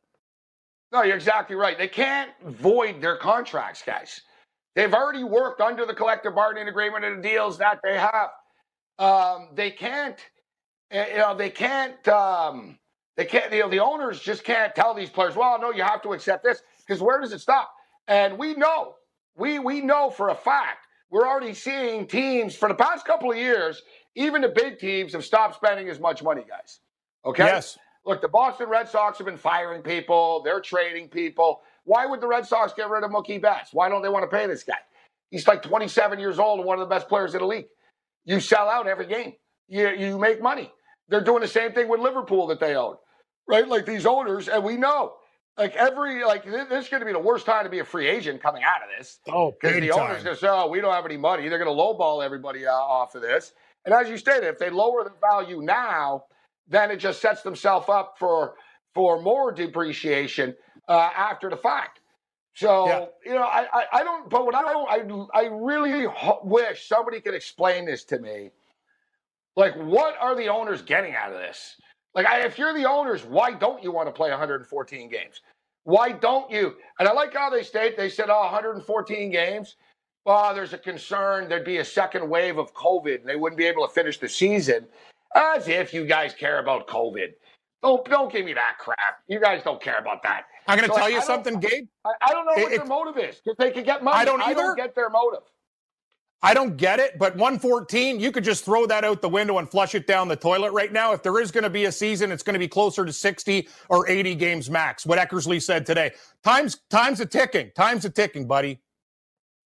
No, 0.91 1.03
you're 1.03 1.17
exactly 1.17 1.55
right. 1.55 1.77
They 1.77 1.87
can't 1.87 2.31
void 2.43 3.01
their 3.01 3.17
contracts, 3.17 3.83
guys. 3.85 4.21
They've 4.75 4.93
already 4.93 5.23
worked 5.23 5.61
under 5.61 5.85
the 5.85 5.93
collective 5.93 6.33
bargaining 6.33 6.69
agreement 6.69 7.03
and 7.03 7.21
the 7.21 7.27
deals 7.27 7.57
that 7.57 7.79
they 7.83 7.97
have. 7.97 8.29
Um, 8.97 9.49
they 9.53 9.71
can't, 9.71 10.17
eh, 10.91 11.11
you 11.11 11.17
know, 11.17 11.35
they 11.35 11.49
can't, 11.49 12.07
um, 12.07 12.79
they 13.17 13.25
can't, 13.25 13.51
you 13.51 13.59
know, 13.59 13.69
the 13.69 13.79
owners 13.79 14.19
just 14.19 14.43
can't 14.43 14.73
tell 14.73 14.93
these 14.93 15.09
players, 15.09 15.35
well, 15.35 15.59
no, 15.59 15.71
you 15.71 15.83
have 15.83 16.01
to 16.03 16.13
accept 16.13 16.43
this 16.43 16.61
because 16.87 17.01
where 17.01 17.19
does 17.19 17.33
it 17.33 17.39
stop? 17.39 17.71
And 18.07 18.37
we 18.37 18.55
know, 18.55 18.95
we 19.39 19.59
we 19.59 19.81
know 19.81 20.09
for 20.09 20.29
a 20.29 20.35
fact, 20.35 20.87
we're 21.09 21.27
already 21.27 21.53
seeing 21.53 22.05
teams 22.07 22.55
for 22.55 22.69
the 22.69 22.75
past 22.75 23.05
couple 23.05 23.31
of 23.31 23.37
years, 23.37 23.81
even 24.15 24.41
the 24.41 24.49
big 24.49 24.79
teams 24.79 25.13
have 25.13 25.25
stopped 25.25 25.55
spending 25.55 25.89
as 25.89 25.99
much 25.99 26.21
money, 26.21 26.43
guys. 26.47 26.79
Okay. 27.25 27.45
Yes. 27.45 27.77
Look, 28.05 28.21
the 28.21 28.27
Boston 28.27 28.69
Red 28.69 28.87
Sox 28.87 29.17
have 29.17 29.25
been 29.25 29.37
firing 29.37 29.81
people. 29.81 30.41
They're 30.43 30.61
trading 30.61 31.09
people. 31.09 31.61
Why 31.83 32.05
would 32.05 32.21
the 32.21 32.27
Red 32.27 32.45
Sox 32.45 32.73
get 32.73 32.89
rid 32.89 33.03
of 33.03 33.11
Mookie 33.11 33.41
Betts? 33.41 33.69
Why 33.73 33.89
don't 33.89 34.01
they 34.01 34.09
want 34.09 34.29
to 34.29 34.35
pay 34.35 34.47
this 34.47 34.63
guy? 34.63 34.77
He's 35.31 35.47
like 35.47 35.61
27 35.61 36.19
years 36.19 36.39
old 36.39 36.59
and 36.59 36.67
one 36.67 36.79
of 36.79 36.87
the 36.87 36.93
best 36.93 37.07
players 37.07 37.33
in 37.33 37.41
the 37.41 37.47
league. 37.47 37.67
You 38.25 38.39
sell 38.39 38.67
out 38.67 38.87
every 38.87 39.05
game. 39.05 39.33
You, 39.67 39.89
you 39.89 40.17
make 40.17 40.41
money. 40.41 40.71
They're 41.09 41.23
doing 41.23 41.41
the 41.41 41.47
same 41.47 41.71
thing 41.73 41.87
with 41.87 41.99
Liverpool 41.99 42.47
that 42.47 42.59
they 42.59 42.75
own, 42.75 42.95
right? 43.47 43.67
Like 43.67 43.85
these 43.85 44.05
owners, 44.05 44.47
and 44.47 44.63
we 44.63 44.77
know, 44.77 45.13
like 45.59 45.75
every, 45.75 46.25
like 46.25 46.45
this 46.45 46.69
this 46.69 46.85
is 46.85 46.89
going 46.91 47.01
to 47.01 47.07
be 47.07 47.13
the 47.13 47.19
worst 47.19 47.45
time 47.45 47.65
to 47.65 47.71
be 47.71 47.79
a 47.79 47.85
free 47.85 48.07
agent 48.07 48.41
coming 48.43 48.63
out 48.63 48.83
of 48.83 48.89
this 48.97 49.19
Oh, 49.29 49.51
because 49.51 49.79
the 49.81 49.91
owners 49.91 50.17
time. 50.17 50.25
going 50.25 50.35
to 50.37 50.41
say, 50.41 50.49
oh, 50.49 50.67
we 50.69 50.81
don't 50.81 50.93
have 50.93 51.05
any 51.05 51.17
money. 51.17 51.49
They're 51.49 51.63
going 51.63 51.75
to 51.75 51.83
lowball 51.83 52.25
everybody 52.25 52.67
uh, 52.67 52.71
off 52.73 53.15
of 53.15 53.23
this. 53.23 53.53
And 53.85 53.93
as 53.95 54.09
you 54.09 54.17
stated, 54.17 54.45
if 54.47 54.59
they 54.59 54.71
lower 54.71 55.03
the 55.05 55.13
value 55.21 55.61
now, 55.61 56.25
then 56.67 56.91
it 56.91 56.97
just 56.97 57.21
sets 57.21 57.43
themselves 57.43 57.89
up 57.89 58.15
for 58.19 58.55
for 58.95 59.21
more 59.21 59.51
depreciation 59.53 60.55
uh, 60.89 61.11
after 61.15 61.49
the 61.49 61.57
fact. 61.57 62.01
So 62.55 62.87
Yeah. 62.87 63.05
you 63.25 63.33
know, 63.35 63.43
I, 63.43 63.67
I 63.73 63.85
I 63.93 64.03
don't. 64.05 64.29
But 64.29 64.45
what 64.45 64.55
I 64.55 64.61
don't, 64.73 65.35
I 65.35 65.39
I 65.39 65.45
really 65.51 66.05
ho- 66.05 66.41
wish 66.43 66.87
somebody 66.87 67.21
could 67.21 67.35
explain 67.35 67.85
this 67.85 68.05
to 68.05 68.19
me. 68.19 68.51
Like, 69.55 69.75
what 69.75 70.15
are 70.19 70.35
the 70.35 70.49
owners 70.49 70.81
getting 70.81 71.15
out 71.15 71.31
of 71.33 71.39
this? 71.39 71.75
Like, 72.23 72.45
if 72.45 72.57
you're 72.57 72.73
the 72.73 72.85
owners, 72.85 73.23
why 73.23 73.51
don't 73.53 73.81
you 73.83 73.91
want 73.91 74.07
to 74.07 74.11
play 74.11 74.29
114 74.29 75.09
games? 75.09 75.41
Why 75.83 76.11
don't 76.11 76.51
you? 76.51 76.75
And 76.99 77.07
I 77.07 77.13
like 77.13 77.33
how 77.33 77.49
they 77.49 77.63
state 77.63 77.95
they 77.95 78.09
said, 78.09 78.29
oh, 78.29 78.41
114 78.41 79.31
games. 79.31 79.77
Well, 80.25 80.53
there's 80.53 80.73
a 80.73 80.77
concern 80.77 81.47
there'd 81.47 81.63
be 81.63 81.77
a 81.77 81.85
second 81.85 82.29
wave 82.29 82.57
of 82.57 82.73
COVID 82.73 83.21
and 83.21 83.25
they 83.29 83.37
wouldn't 83.37 83.57
be 83.57 83.65
able 83.65 83.87
to 83.87 83.93
finish 83.93 84.19
the 84.19 84.27
season. 84.29 84.85
As 85.35 85.67
if 85.67 85.93
you 85.93 86.05
guys 86.05 86.33
care 86.33 86.59
about 86.59 86.87
COVID. 86.87 87.29
Don't 87.81 88.03
don't 88.09 88.31
give 88.31 88.43
me 88.45 88.53
that 88.53 88.75
crap. 88.79 89.21
You 89.27 89.39
guys 89.39 89.63
don't 89.63 89.81
care 89.81 89.97
about 89.99 90.21
that. 90.23 90.43
I'm 90.67 90.77
going 90.77 90.89
to 90.89 90.93
So 90.93 90.99
tell 90.99 91.07
I- 91.07 91.11
you 91.11 91.17
I 91.19 91.23
something, 91.23 91.59
Gabe. 91.59 91.87
I, 92.05 92.11
I 92.21 92.31
don't 92.33 92.45
know 92.45 92.61
what 92.61 92.73
It- 92.73 92.77
their 92.77 92.85
motive 92.85 93.17
is. 93.17 93.39
Because 93.43 93.55
they 93.57 93.71
could 93.71 93.85
get 93.85 94.03
money. 94.03 94.17
I 94.17 94.25
don't 94.25 94.41
I 94.41 94.47
either. 94.51 94.61
don't 94.61 94.75
get 94.75 94.93
their 94.95 95.09
motive. 95.09 95.43
I 96.41 96.53
don't 96.53 96.77
get 96.77 96.99
it, 96.99 97.19
but 97.19 97.35
114, 97.35 98.19
you 98.19 98.31
could 98.31 98.45
just 98.45 98.63
throw 98.63 98.85
that 98.85 99.03
out 99.03 99.21
the 99.21 99.27
window 99.27 99.57
and 99.57 99.69
flush 99.69 99.93
it 99.93 100.07
down 100.07 100.29
the 100.29 100.37
toilet 100.37 100.71
right 100.71 100.91
now. 100.91 101.11
If 101.11 101.21
there 101.21 101.37
is 101.41 101.51
going 101.51 101.65
to 101.65 101.69
be 101.69 101.85
a 101.85 101.91
season, 101.91 102.31
it's 102.31 102.43
going 102.43 102.53
to 102.53 102.59
be 102.59 102.67
closer 102.67 103.03
to 103.03 103.11
60 103.11 103.67
or 103.89 104.07
80 104.07 104.35
games 104.35 104.69
max. 104.69 105.05
What 105.05 105.19
Eckersley 105.19 105.61
said 105.61 105.85
today. 105.85 106.11
Time's 106.43 106.79
time's 106.89 107.19
a 107.19 107.25
ticking. 107.25 107.71
Time's 107.75 108.05
a 108.05 108.09
ticking, 108.09 108.47
buddy. 108.47 108.79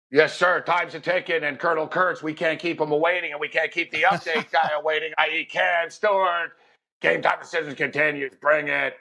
Yes, 0.09 0.35
sir. 0.35 0.61
Time's 0.61 0.95
a 0.95 0.99
ticking, 0.99 1.43
and 1.43 1.59
Colonel 1.59 1.87
Kurtz, 1.87 2.23
we 2.23 2.33
can't 2.33 2.59
keep 2.59 2.79
him 2.79 2.91
awaiting, 2.91 3.31
and 3.31 3.39
we 3.39 3.47
can't 3.47 3.71
keep 3.71 3.91
the 3.91 4.03
update 4.03 4.51
guy 4.51 4.69
awaiting, 4.79 5.11
i.e., 5.17 5.45
Cam 5.45 5.89
Stewart. 5.89 6.51
Game 7.01 7.21
time 7.21 7.39
decisions 7.39 7.75
continues. 7.75 8.31
Bring 8.39 8.67
it. 8.67 8.95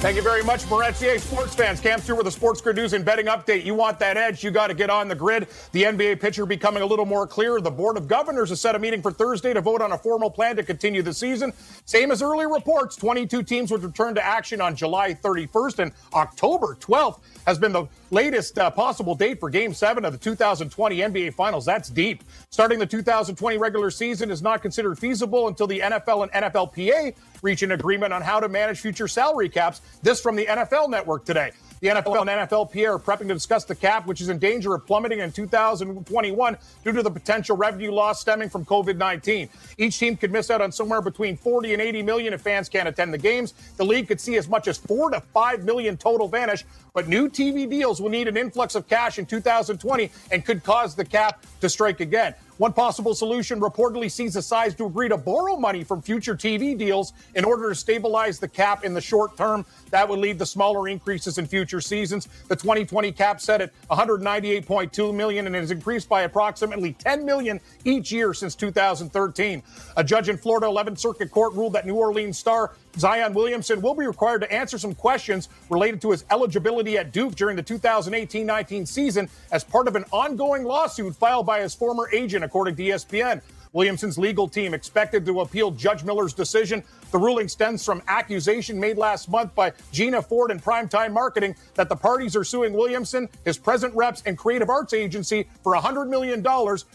Thank 0.00 0.14
you 0.14 0.22
very 0.22 0.44
much, 0.44 0.64
Moretti. 0.70 1.18
Sports 1.18 1.56
fans, 1.56 1.80
Cam 1.80 2.00
Stewart 2.00 2.18
with 2.18 2.26
the 2.26 2.30
Sports 2.30 2.60
Grid 2.60 2.76
News 2.76 2.92
and 2.92 3.04
Betting 3.04 3.26
Update. 3.26 3.64
You 3.64 3.74
want 3.74 3.98
that 3.98 4.16
edge, 4.16 4.44
you 4.44 4.52
got 4.52 4.68
to 4.68 4.74
get 4.74 4.90
on 4.90 5.08
the 5.08 5.14
grid. 5.16 5.48
The 5.72 5.82
NBA 5.82 6.20
picture 6.20 6.46
becoming 6.46 6.84
a 6.84 6.86
little 6.86 7.04
more 7.04 7.26
clear. 7.26 7.60
The 7.60 7.72
Board 7.72 7.96
of 7.96 8.06
Governors 8.06 8.50
has 8.50 8.60
set 8.60 8.76
a 8.76 8.78
meeting 8.78 9.02
for 9.02 9.10
Thursday 9.10 9.52
to 9.52 9.60
vote 9.60 9.82
on 9.82 9.90
a 9.90 9.98
formal 9.98 10.30
plan 10.30 10.54
to 10.54 10.62
continue 10.62 11.02
the 11.02 11.12
season. 11.12 11.52
Same 11.84 12.12
as 12.12 12.22
early 12.22 12.46
reports, 12.46 12.94
22 12.94 13.42
teams 13.42 13.72
would 13.72 13.82
return 13.82 14.14
to 14.14 14.24
action 14.24 14.60
on 14.60 14.76
July 14.76 15.14
31st 15.14 15.80
and 15.80 15.92
October 16.14 16.76
12th 16.80 17.18
has 17.44 17.58
been 17.58 17.72
the 17.72 17.86
latest 18.10 18.58
uh, 18.58 18.70
possible 18.70 19.14
date 19.14 19.40
for 19.40 19.50
Game 19.50 19.72
7 19.72 20.04
of 20.04 20.12
the 20.12 20.18
2020 20.18 20.98
NBA 20.98 21.32
Finals. 21.32 21.64
That's 21.64 21.88
deep. 21.88 22.22
Starting 22.50 22.78
the 22.78 22.86
2020 22.86 23.56
regular 23.56 23.90
season 23.90 24.30
is 24.30 24.42
not 24.42 24.62
considered 24.62 24.98
feasible 24.98 25.48
until 25.48 25.66
the 25.66 25.80
NFL 25.80 26.22
and 26.22 26.52
NFLPA 26.52 27.14
reach 27.42 27.62
an 27.62 27.72
agreement 27.72 28.12
on 28.12 28.20
how 28.20 28.38
to 28.38 28.48
manage 28.48 28.80
future 28.80 29.08
salary 29.08 29.48
caps. 29.48 29.80
This 30.02 30.20
from 30.20 30.36
the 30.36 30.46
NFL 30.46 30.90
Network 30.90 31.24
today. 31.24 31.52
The 31.80 31.88
NFL 31.88 32.22
and 32.22 32.50
NFLPA 32.50 32.94
are 32.94 32.98
prepping 32.98 33.28
to 33.28 33.34
discuss 33.34 33.64
the 33.64 33.74
cap, 33.74 34.06
which 34.06 34.20
is 34.20 34.28
in 34.28 34.38
danger 34.38 34.74
of 34.74 34.84
plummeting 34.84 35.20
in 35.20 35.30
2021 35.30 36.56
due 36.84 36.92
to 36.92 37.02
the 37.02 37.10
potential 37.10 37.56
revenue 37.56 37.92
loss 37.92 38.20
stemming 38.20 38.48
from 38.48 38.64
COVID 38.64 38.96
19. 38.96 39.48
Each 39.76 39.98
team 39.98 40.16
could 40.16 40.32
miss 40.32 40.50
out 40.50 40.60
on 40.60 40.72
somewhere 40.72 41.00
between 41.00 41.36
40 41.36 41.74
and 41.74 41.82
80 41.82 42.02
million 42.02 42.32
if 42.32 42.40
fans 42.40 42.68
can't 42.68 42.88
attend 42.88 43.14
the 43.14 43.18
games. 43.18 43.54
The 43.76 43.84
league 43.84 44.08
could 44.08 44.20
see 44.20 44.36
as 44.36 44.48
much 44.48 44.66
as 44.66 44.78
4 44.78 45.10
to 45.10 45.20
5 45.20 45.64
million 45.64 45.96
total 45.96 46.26
vanish, 46.26 46.64
but 46.94 47.06
new 47.06 47.28
TV 47.28 47.68
deals 47.68 48.00
will 48.00 48.10
need 48.10 48.26
an 48.26 48.36
influx 48.36 48.74
of 48.74 48.88
cash 48.88 49.18
in 49.18 49.26
2020 49.26 50.10
and 50.32 50.44
could 50.44 50.64
cause 50.64 50.96
the 50.96 51.04
cap 51.04 51.44
to 51.60 51.68
strike 51.68 52.00
again. 52.00 52.34
One 52.58 52.72
possible 52.72 53.14
solution 53.14 53.60
reportedly 53.60 54.10
sees 54.10 54.34
the 54.34 54.42
sides 54.42 54.74
to 54.76 54.86
agree 54.86 55.08
to 55.08 55.16
borrow 55.16 55.56
money 55.56 55.84
from 55.84 56.02
future 56.02 56.34
TV 56.34 56.76
deals 56.76 57.12
in 57.36 57.44
order 57.44 57.68
to 57.68 57.74
stabilize 57.74 58.40
the 58.40 58.48
cap 58.48 58.84
in 58.84 58.94
the 58.94 59.00
short 59.00 59.36
term. 59.36 59.64
That 59.90 60.08
would 60.08 60.18
lead 60.18 60.38
to 60.38 60.46
smaller 60.46 60.88
increases 60.88 61.38
in 61.38 61.46
future 61.46 61.80
seasons. 61.80 62.28
The 62.48 62.56
2020 62.56 63.12
cap 63.12 63.40
set 63.40 63.60
at 63.60 63.72
198.2 63.90 65.14
million 65.14 65.46
and 65.46 65.54
has 65.54 65.70
increased 65.70 66.08
by 66.08 66.22
approximately 66.22 66.92
10 66.94 67.24
million 67.24 67.60
each 67.84 68.12
year 68.12 68.34
since 68.34 68.54
2013. 68.54 69.62
A 69.96 70.04
judge 70.04 70.28
in 70.28 70.36
Florida 70.36 70.66
11th 70.66 70.98
Circuit 70.98 71.30
Court 71.30 71.54
ruled 71.54 71.72
that 71.74 71.86
New 71.86 71.94
Orleans 71.94 72.38
star 72.38 72.72
Zion 72.96 73.32
Williamson 73.32 73.80
will 73.80 73.94
be 73.94 74.06
required 74.06 74.40
to 74.40 74.52
answer 74.52 74.78
some 74.78 74.94
questions 74.94 75.48
related 75.70 76.00
to 76.02 76.10
his 76.10 76.24
eligibility 76.30 76.98
at 76.98 77.12
Duke 77.12 77.34
during 77.34 77.56
the 77.56 77.62
2018 77.62 78.44
19 78.44 78.86
season 78.86 79.28
as 79.52 79.62
part 79.62 79.88
of 79.88 79.96
an 79.96 80.04
ongoing 80.10 80.64
lawsuit 80.64 81.14
filed 81.14 81.46
by 81.46 81.60
his 81.60 81.74
former 81.74 82.08
agent, 82.12 82.44
according 82.44 82.76
to 82.76 82.82
ESPN. 82.82 83.40
Williamson's 83.72 84.18
legal 84.18 84.48
team 84.48 84.74
expected 84.74 85.24
to 85.26 85.40
appeal 85.40 85.70
Judge 85.70 86.04
Miller's 86.04 86.32
decision 86.32 86.82
the 87.10 87.18
ruling 87.18 87.48
stems 87.48 87.84
from 87.84 88.02
accusation 88.06 88.78
made 88.78 88.98
last 88.98 89.30
month 89.30 89.54
by 89.54 89.72
Gina 89.92 90.20
Ford 90.20 90.50
and 90.50 90.62
Primetime 90.62 91.12
Marketing 91.12 91.54
that 91.74 91.88
the 91.88 91.96
parties 91.96 92.36
are 92.36 92.44
suing 92.44 92.74
Williamson, 92.74 93.28
his 93.46 93.56
present 93.56 93.94
reps, 93.94 94.22
and 94.26 94.36
Creative 94.36 94.68
Arts 94.68 94.92
Agency 94.92 95.48
for 95.62 95.74
$100 95.74 96.08
million 96.08 96.44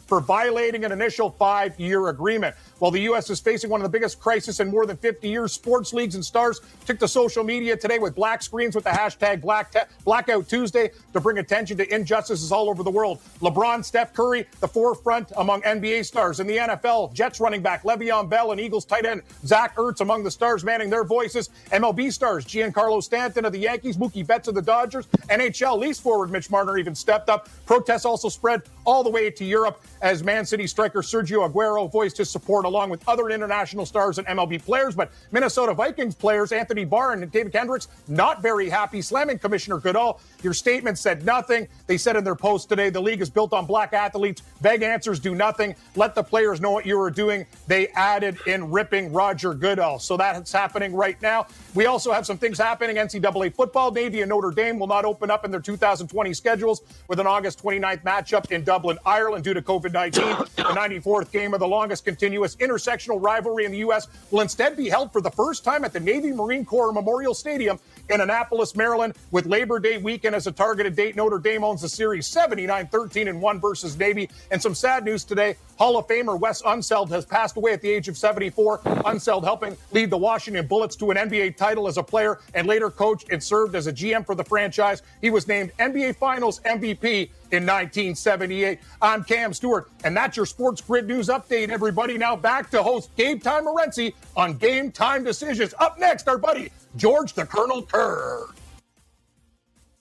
for 0.06 0.20
violating 0.22 0.86
an 0.86 0.92
initial 0.92 1.32
five 1.32 1.80
year 1.80 2.10
agreement. 2.10 2.56
While 2.84 2.92
the 2.92 3.00
U.S. 3.04 3.30
is 3.30 3.40
facing 3.40 3.70
one 3.70 3.80
of 3.80 3.84
the 3.84 3.98
biggest 3.98 4.20
crises 4.20 4.60
in 4.60 4.70
more 4.70 4.86
than 4.86 4.98
50 4.98 5.30
years, 5.30 5.54
sports 5.54 5.94
leagues 5.94 6.16
and 6.16 6.26
stars 6.26 6.60
took 6.86 7.00
to 7.00 7.08
social 7.08 7.42
media 7.42 7.78
today 7.78 7.98
with 7.98 8.14
black 8.14 8.44
screens 8.44 8.76
with 8.76 8.84
the 8.84 8.90
hashtag 8.90 9.40
Black 9.40 9.72
te- 9.72 9.80
Blackout 10.04 10.50
Tuesday 10.50 10.92
to 11.14 11.22
bring 11.22 11.38
attention 11.38 11.78
to 11.78 11.96
injustices 11.96 12.52
all 12.52 12.70
over 12.70 12.84
the 12.84 12.92
world. 12.92 13.22
LeBron, 13.40 13.86
Steph 13.86 14.12
Curry, 14.12 14.46
the 14.60 14.68
forefront 14.68 15.32
among 15.38 15.62
NBA 15.62 16.04
stars. 16.04 16.42
In 16.42 16.46
the 16.46 16.58
NFL, 16.58 17.14
Jets 17.14 17.40
running 17.40 17.62
back 17.62 17.84
Le'Veon 17.84 18.28
Bell 18.28 18.52
and 18.52 18.60
Eagles 18.60 18.84
tight 18.84 19.06
end 19.06 19.22
Zach 19.46 19.78
Ertz 19.78 20.02
among 20.02 20.26
the 20.26 20.32
stars 20.32 20.66
manning 20.66 20.90
their 20.90 21.06
voices. 21.06 21.52
MLB 21.72 22.12
stars 22.12 22.44
Giancarlo 22.44 23.02
Stanton 23.02 23.46
of 23.46 23.54
the 23.54 23.60
Yankees, 23.60 23.96
Mookie 23.96 24.28
Betts 24.28 24.50
of 24.50 24.56
the 24.56 24.62
Dodgers, 24.62 25.08
NHL 25.30 25.78
Leafs 25.78 26.02
forward 26.02 26.32
Mitch 26.32 26.50
Marner 26.52 26.78
even 26.78 26.96
stepped 26.96 27.30
up. 27.30 27.48
Protests 27.66 28.04
also 28.04 28.28
spread 28.28 28.64
all 28.84 29.06
the 29.06 29.10
way 29.10 29.32
to 29.32 29.46
Europe 29.46 29.82
as 30.02 30.22
Man 30.22 30.46
City 30.46 30.68
striker 30.68 31.00
Sergio 31.02 31.50
Aguero 31.50 31.90
voiced 31.90 32.18
his 32.18 32.30
support 32.30 32.66
along 32.74 32.90
with 32.90 33.08
other 33.08 33.30
international 33.30 33.86
stars 33.86 34.18
and 34.18 34.26
MLB 34.26 34.64
players. 34.64 34.96
But 34.96 35.12
Minnesota 35.32 35.74
Vikings 35.76 36.16
players 36.16 36.52
Anthony 36.52 36.86
Barr 36.86 37.14
and 37.14 37.32
David 37.32 37.52
Kendricks 37.52 37.88
not 38.08 38.42
very 38.42 38.68
happy, 38.68 39.02
slamming 39.02 39.38
Commissioner 39.38 39.78
Goodell. 39.78 40.20
Your 40.42 40.54
statement 40.54 40.98
said 40.98 41.24
nothing. 41.24 41.68
They 41.86 41.98
said 41.98 42.16
in 42.16 42.24
their 42.24 42.36
post 42.36 42.70
today 42.70 42.90
the 42.90 43.02
league 43.02 43.22
is 43.22 43.30
built 43.30 43.54
on 43.54 43.68
black 43.68 43.94
athletes. 43.94 44.42
Vague 44.62 44.82
answers 44.82 45.20
do 45.20 45.36
nothing. 45.36 45.76
Let 45.96 46.16
the 46.16 46.24
players 46.24 46.60
know 46.60 46.72
what 46.72 46.86
you 46.86 47.00
are 47.00 47.12
doing. 47.12 47.46
They 47.68 47.90
added 47.90 48.38
in 48.48 48.72
ripping 48.72 49.14
Roger 49.14 49.54
Goodell. 49.54 50.00
So 50.00 50.18
that's 50.18 50.52
happening 50.52 50.96
right 50.96 51.22
now. 51.22 51.46
We 51.76 51.86
also 51.86 52.12
have 52.12 52.26
some 52.26 52.38
things 52.40 52.58
happening. 52.58 52.96
NCAA 52.96 53.54
football, 53.54 53.92
Navy 53.92 54.22
and 54.22 54.30
Notre 54.30 54.52
Dame 54.52 54.80
will 54.80 54.88
not 54.88 55.06
open 55.06 55.30
up 55.30 55.46
in 55.46 55.52
their 55.52 55.60
2020 55.60 56.34
schedules 56.34 56.82
with 57.08 57.20
an 57.20 57.28
August 57.28 57.62
29th 57.62 58.04
matchup 58.04 58.52
in 58.52 58.64
Dublin, 58.64 58.98
Ireland 59.06 59.44
due 59.44 59.54
to 59.54 59.62
COVID 59.62 59.94
19. 59.94 60.24
The 60.56 60.64
94th 60.64 61.32
game 61.32 61.54
of 61.54 61.60
the 61.60 61.68
longest 61.68 62.06
continuous 62.06 62.56
intersectional 62.64 63.22
rivalry 63.22 63.66
in 63.66 63.72
the 63.72 63.80
U.S. 63.80 64.08
will 64.32 64.42
instead 64.42 64.76
be 64.76 64.90
held 64.90 65.12
for 65.12 65.22
the 65.22 65.32
first 65.32 65.64
time 65.64 65.86
at 65.86 65.94
the 65.94 66.00
Navy 66.00 66.32
Marine 66.32 66.66
Corps 66.66 66.92
Memorial 66.92 67.34
Stadium 67.34 67.80
in 68.14 68.22
Annapolis, 68.22 68.76
Maryland, 68.76 69.16
with 69.32 69.46
Labor 69.46 69.80
Day 69.80 69.98
weekend 69.98 70.36
as 70.36 70.46
a 70.48 70.52
targeted 70.52 70.96
date. 70.96 71.16
Notre 71.16 71.40
Dame 71.40 71.64
owns 71.64 71.82
the 71.82 71.90
series 71.90 72.28
79 72.28 72.88
13 72.88 73.28
and 73.28 73.42
1 73.42 73.60
versus 73.60 73.98
Navy. 73.98 74.30
And 74.52 74.62
some 74.62 74.76
sad 74.76 75.04
news 75.04 75.24
today 75.24 75.56
Hall 75.78 75.98
of 75.98 76.08
Famer 76.08 76.40
Wes 76.40 76.62
Unseld 76.62 77.10
has 77.10 77.26
passed 77.26 77.58
away 77.58 77.74
at 77.74 77.82
the 77.82 77.90
age 77.90 78.08
of 78.08 78.18
74. 78.18 78.80
Unseld 78.80 79.44
helping 79.44 79.76
lead 79.92 80.10
the 80.10 80.18
Washington 80.18 80.68
Bullets 80.68 80.96
to 80.98 81.12
an 81.12 81.18
NBA 81.18 81.58
title 81.58 81.88
as 81.88 81.98
a 81.98 82.04
player 82.04 82.40
and 82.54 82.68
later 82.68 82.92
coached 82.92 83.32
and 83.32 83.44
served 83.44 83.76
as 83.76 83.88
a 83.88 83.94
GM 83.94 84.26
for 84.26 84.36
the 84.36 84.44
franchise. 84.44 85.02
He 85.22 85.32
was 85.32 85.48
named 85.48 85.72
NBA 85.80 86.16
Finals 86.18 86.60
MVP 86.62 87.30
in 87.52 87.66
1978. 87.66 88.80
I'm 89.02 89.24
Cam 89.24 89.54
Stewart, 89.54 89.90
and 90.04 90.16
that's 90.16 90.38
your 90.38 90.46
Sports 90.46 90.82
Grid 90.82 91.08
News 91.08 91.28
update, 91.28 91.70
everybody. 91.70 92.18
Now 92.18 92.36
back 92.36 92.70
to 92.72 92.84
host 92.84 93.10
Gabe 93.16 93.42
Time 93.42 93.66
Morency 93.66 94.14
on 94.36 94.58
Game 94.58 94.92
Time 94.92 95.24
Decisions. 95.24 95.74
Up 95.80 96.00
next, 96.00 96.28
our 96.28 96.38
buddy 96.38 96.72
George 96.96 97.34
the 97.34 97.46
Colonel 97.46 97.84
Kerr. 97.84 98.48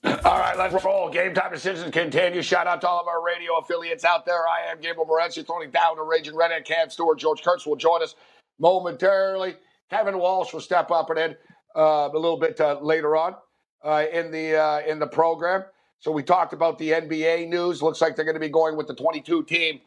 All 0.05 0.39
right, 0.39 0.59
let's 0.59 0.85
roll. 0.85 1.09
Game 1.11 1.33
time 1.33 1.53
decisions 1.53 1.91
continue. 1.93 2.43
Shout 2.43 2.67
out 2.67 2.81
to 2.81 2.89
all 2.89 3.01
of 3.01 3.07
our 3.07 3.25
radio 3.25 3.57
affiliates 3.59 4.05
out 4.05 4.27
there. 4.27 4.49
I 4.49 4.71
am 4.71 4.81
Gabriel 4.81 5.07
Morency, 5.07 5.47
throwing 5.47 5.71
Down, 5.71 5.97
the 5.97 6.03
Raging 6.03 6.37
Redhead, 6.37 6.65
Cam 6.65 6.91
Stewart, 6.91 7.19
George 7.19 7.43
Kurtz 7.43 7.67
will 7.67 7.77
join 7.77 8.03
us 8.03 8.17
momentarily. 8.59 9.55
Kevin 9.91 10.19
Walsh 10.19 10.53
will 10.53 10.61
step 10.61 10.91
up 10.91 11.11
and 11.11 11.19
in 11.19 11.37
uh, 11.77 12.09
a 12.13 12.19
little 12.19 12.37
bit 12.37 12.61
uh, 12.61 12.79
later 12.81 13.17
on 13.17 13.37
uh, 13.85 14.05
in 14.13 14.31
the 14.31 14.57
uh, 14.57 14.81
in 14.81 14.99
the 14.99 15.07
program. 15.07 15.65
So 16.01 16.11
we 16.11 16.23
talked 16.23 16.53
about 16.53 16.79
the 16.79 16.91
NBA 16.91 17.49
news. 17.49 17.81
Looks 17.81 18.01
like 18.01 18.17
they're 18.17 18.25
going 18.25 18.35
to 18.35 18.41
be 18.41 18.49
going 18.49 18.77
with 18.77 18.89
the 18.89 18.95
22 18.95 19.45
team, 19.45 19.81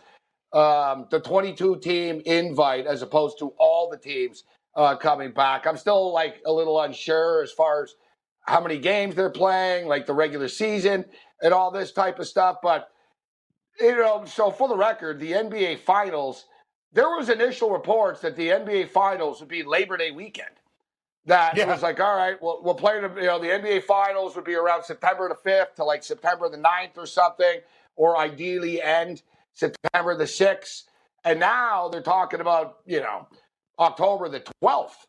um, 0.53 1.07
the 1.11 1.19
22 1.19 1.79
team 1.79 2.21
invite 2.25 2.87
as 2.87 3.01
opposed 3.01 3.37
to 3.39 3.53
all 3.57 3.89
the 3.89 3.97
teams 3.97 4.45
uh, 4.75 4.95
coming 4.97 5.31
back. 5.31 5.65
I'm 5.65 5.77
still 5.77 6.13
like 6.13 6.41
a 6.45 6.51
little 6.51 6.79
unsure 6.81 7.41
as 7.43 7.51
far 7.51 7.83
as 7.83 7.95
how 8.41 8.61
many 8.61 8.77
games 8.77 9.15
they're 9.15 9.29
playing, 9.29 9.87
like 9.87 10.05
the 10.05 10.13
regular 10.13 10.47
season 10.47 11.05
and 11.41 11.53
all 11.53 11.71
this 11.71 11.91
type 11.91 12.19
of 12.19 12.27
stuff. 12.27 12.57
But 12.61 12.89
you 13.79 13.95
know, 13.95 14.23
so 14.25 14.51
for 14.51 14.67
the 14.67 14.75
record, 14.77 15.19
the 15.19 15.33
NBA 15.33 15.79
Finals, 15.79 16.45
there 16.93 17.09
was 17.09 17.29
initial 17.29 17.71
reports 17.71 18.21
that 18.21 18.35
the 18.35 18.49
NBA 18.49 18.89
Finals 18.89 19.39
would 19.39 19.49
be 19.49 19.63
Labor 19.63 19.97
Day 19.97 20.11
weekend. 20.11 20.49
That 21.25 21.57
yeah. 21.57 21.65
was 21.65 21.81
like, 21.81 21.99
all 21.99 22.15
right, 22.15 22.39
well, 22.41 22.61
we'll 22.63 22.75
play 22.75 23.01
the 23.01 23.09
you 23.19 23.27
know 23.27 23.39
the 23.39 23.47
NBA 23.47 23.83
Finals 23.83 24.35
would 24.35 24.45
be 24.45 24.53
around 24.53 24.83
September 24.83 25.27
the 25.27 25.35
fifth 25.35 25.75
to 25.75 25.83
like 25.83 26.03
September 26.03 26.49
the 26.49 26.57
9th 26.57 26.97
or 26.97 27.07
something, 27.07 27.61
or 27.95 28.17
ideally 28.17 28.81
end 28.81 29.23
September 29.53 30.15
the 30.15 30.27
sixth. 30.27 30.83
And 31.23 31.39
now 31.39 31.89
they're 31.89 32.01
talking 32.01 32.41
about 32.41 32.77
you 32.85 32.99
know 32.99 33.27
October 33.79 34.29
the 34.29 34.43
12th. 34.63 35.05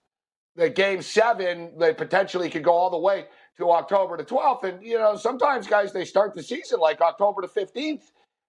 The 0.57 0.71
game 0.71 1.03
seven, 1.03 1.73
they 1.79 1.93
potentially 1.93 2.49
could 2.49 2.65
go 2.65 2.73
all 2.73 2.91
the 2.91 2.99
way 2.99 3.27
to 3.59 3.71
October 3.71 4.17
the 4.17 4.25
12th. 4.25 4.65
And, 4.65 4.83
you 4.83 4.99
know, 4.99 5.17
sometimes 5.17 5.67
guys, 5.67 5.93
they 5.93 6.05
start 6.05 6.35
the 6.35 6.43
season 6.43 6.81
like 6.81 7.01
October 7.01 7.43
the 7.43 7.49
15th. 7.49 8.03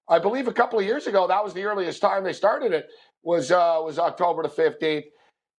I 0.10 0.20
believe 0.20 0.48
a 0.48 0.54
couple 0.54 0.80
of 0.80 0.86
years 0.86 1.08
ago, 1.08 1.28
that 1.28 1.44
was 1.44 1.54
the 1.54 1.64
earliest 1.64 2.02
time 2.02 2.24
they 2.24 2.34
started 2.34 2.72
it 2.72 2.88
was 3.24 3.52
uh, 3.52 3.80
was 3.84 4.00
October 4.00 4.44
the 4.44 4.50
15th. 4.50 5.06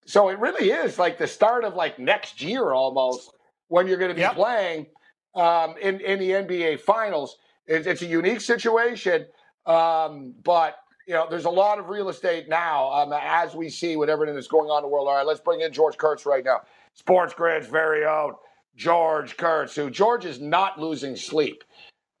So 0.05 0.29
it 0.29 0.39
really 0.39 0.71
is 0.71 0.97
like 0.97 1.19
the 1.19 1.27
start 1.27 1.63
of 1.63 1.75
like 1.75 1.99
next 1.99 2.41
year 2.41 2.71
almost 2.71 3.31
when 3.67 3.87
you're 3.87 3.99
going 3.99 4.09
to 4.09 4.15
be 4.15 4.21
yep. 4.21 4.33
playing 4.33 4.87
um, 5.35 5.75
in, 5.79 5.99
in 5.99 6.17
the 6.19 6.31
NBA 6.31 6.79
finals. 6.79 7.37
It's, 7.67 7.85
it's 7.85 8.01
a 8.01 8.07
unique 8.07 8.41
situation, 8.41 9.27
um, 9.67 10.33
but 10.43 10.77
you 11.09 11.15
know, 11.15 11.25
there's 11.27 11.45
a 11.45 11.49
lot 11.49 11.79
of 11.79 11.89
real 11.89 12.09
estate 12.09 12.47
now 12.47 12.91
um, 12.91 13.11
as 13.19 13.55
we 13.55 13.67
see 13.67 13.97
with 13.97 14.11
everything 14.11 14.35
that's 14.35 14.47
going 14.47 14.69
on 14.69 14.77
in 14.77 14.83
the 14.83 14.87
world. 14.87 15.07
All 15.07 15.15
right, 15.15 15.25
let's 15.25 15.39
bring 15.39 15.61
in 15.61 15.73
George 15.73 15.97
Kurtz 15.97 16.23
right 16.23 16.45
now. 16.45 16.61
Sports 16.93 17.33
Grid's 17.33 17.65
very 17.65 18.05
own 18.05 18.35
George 18.75 19.35
Kurtz, 19.35 19.75
who 19.75 19.89
George 19.89 20.23
is 20.23 20.39
not 20.39 20.79
losing 20.79 21.15
sleep 21.15 21.63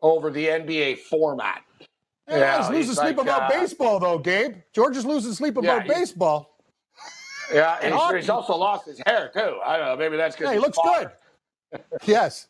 over 0.01 0.31
the 0.31 0.43
NBA 0.43 0.97
format. 0.97 1.61
Yeah, 2.27 2.57
he's 2.57 2.69
losing 2.71 2.95
sleep 2.95 3.17
like, 3.17 3.27
about 3.27 3.43
uh, 3.43 3.59
baseball, 3.59 3.99
though, 3.99 4.17
Gabe. 4.17 4.55
George 4.73 4.97
is 4.97 5.05
losing 5.05 5.33
sleep 5.33 5.57
about 5.57 5.85
yeah, 5.85 5.93
baseball. 5.93 6.57
Yeah, 7.53 7.77
and 7.83 7.93
he's, 7.93 8.11
he's, 8.11 8.29
also 8.29 8.55
lost 8.55 8.87
his 8.87 8.99
hair 9.05 9.29
too. 9.31 9.59
I 9.63 9.77
don't 9.77 9.85
know. 9.85 9.97
Maybe 9.97 10.17
that's 10.17 10.35
because 10.35 10.49
yeah, 10.49 10.55
he 10.55 10.59
looks 10.59 10.79
good. 10.83 11.11
yes. 12.05 12.47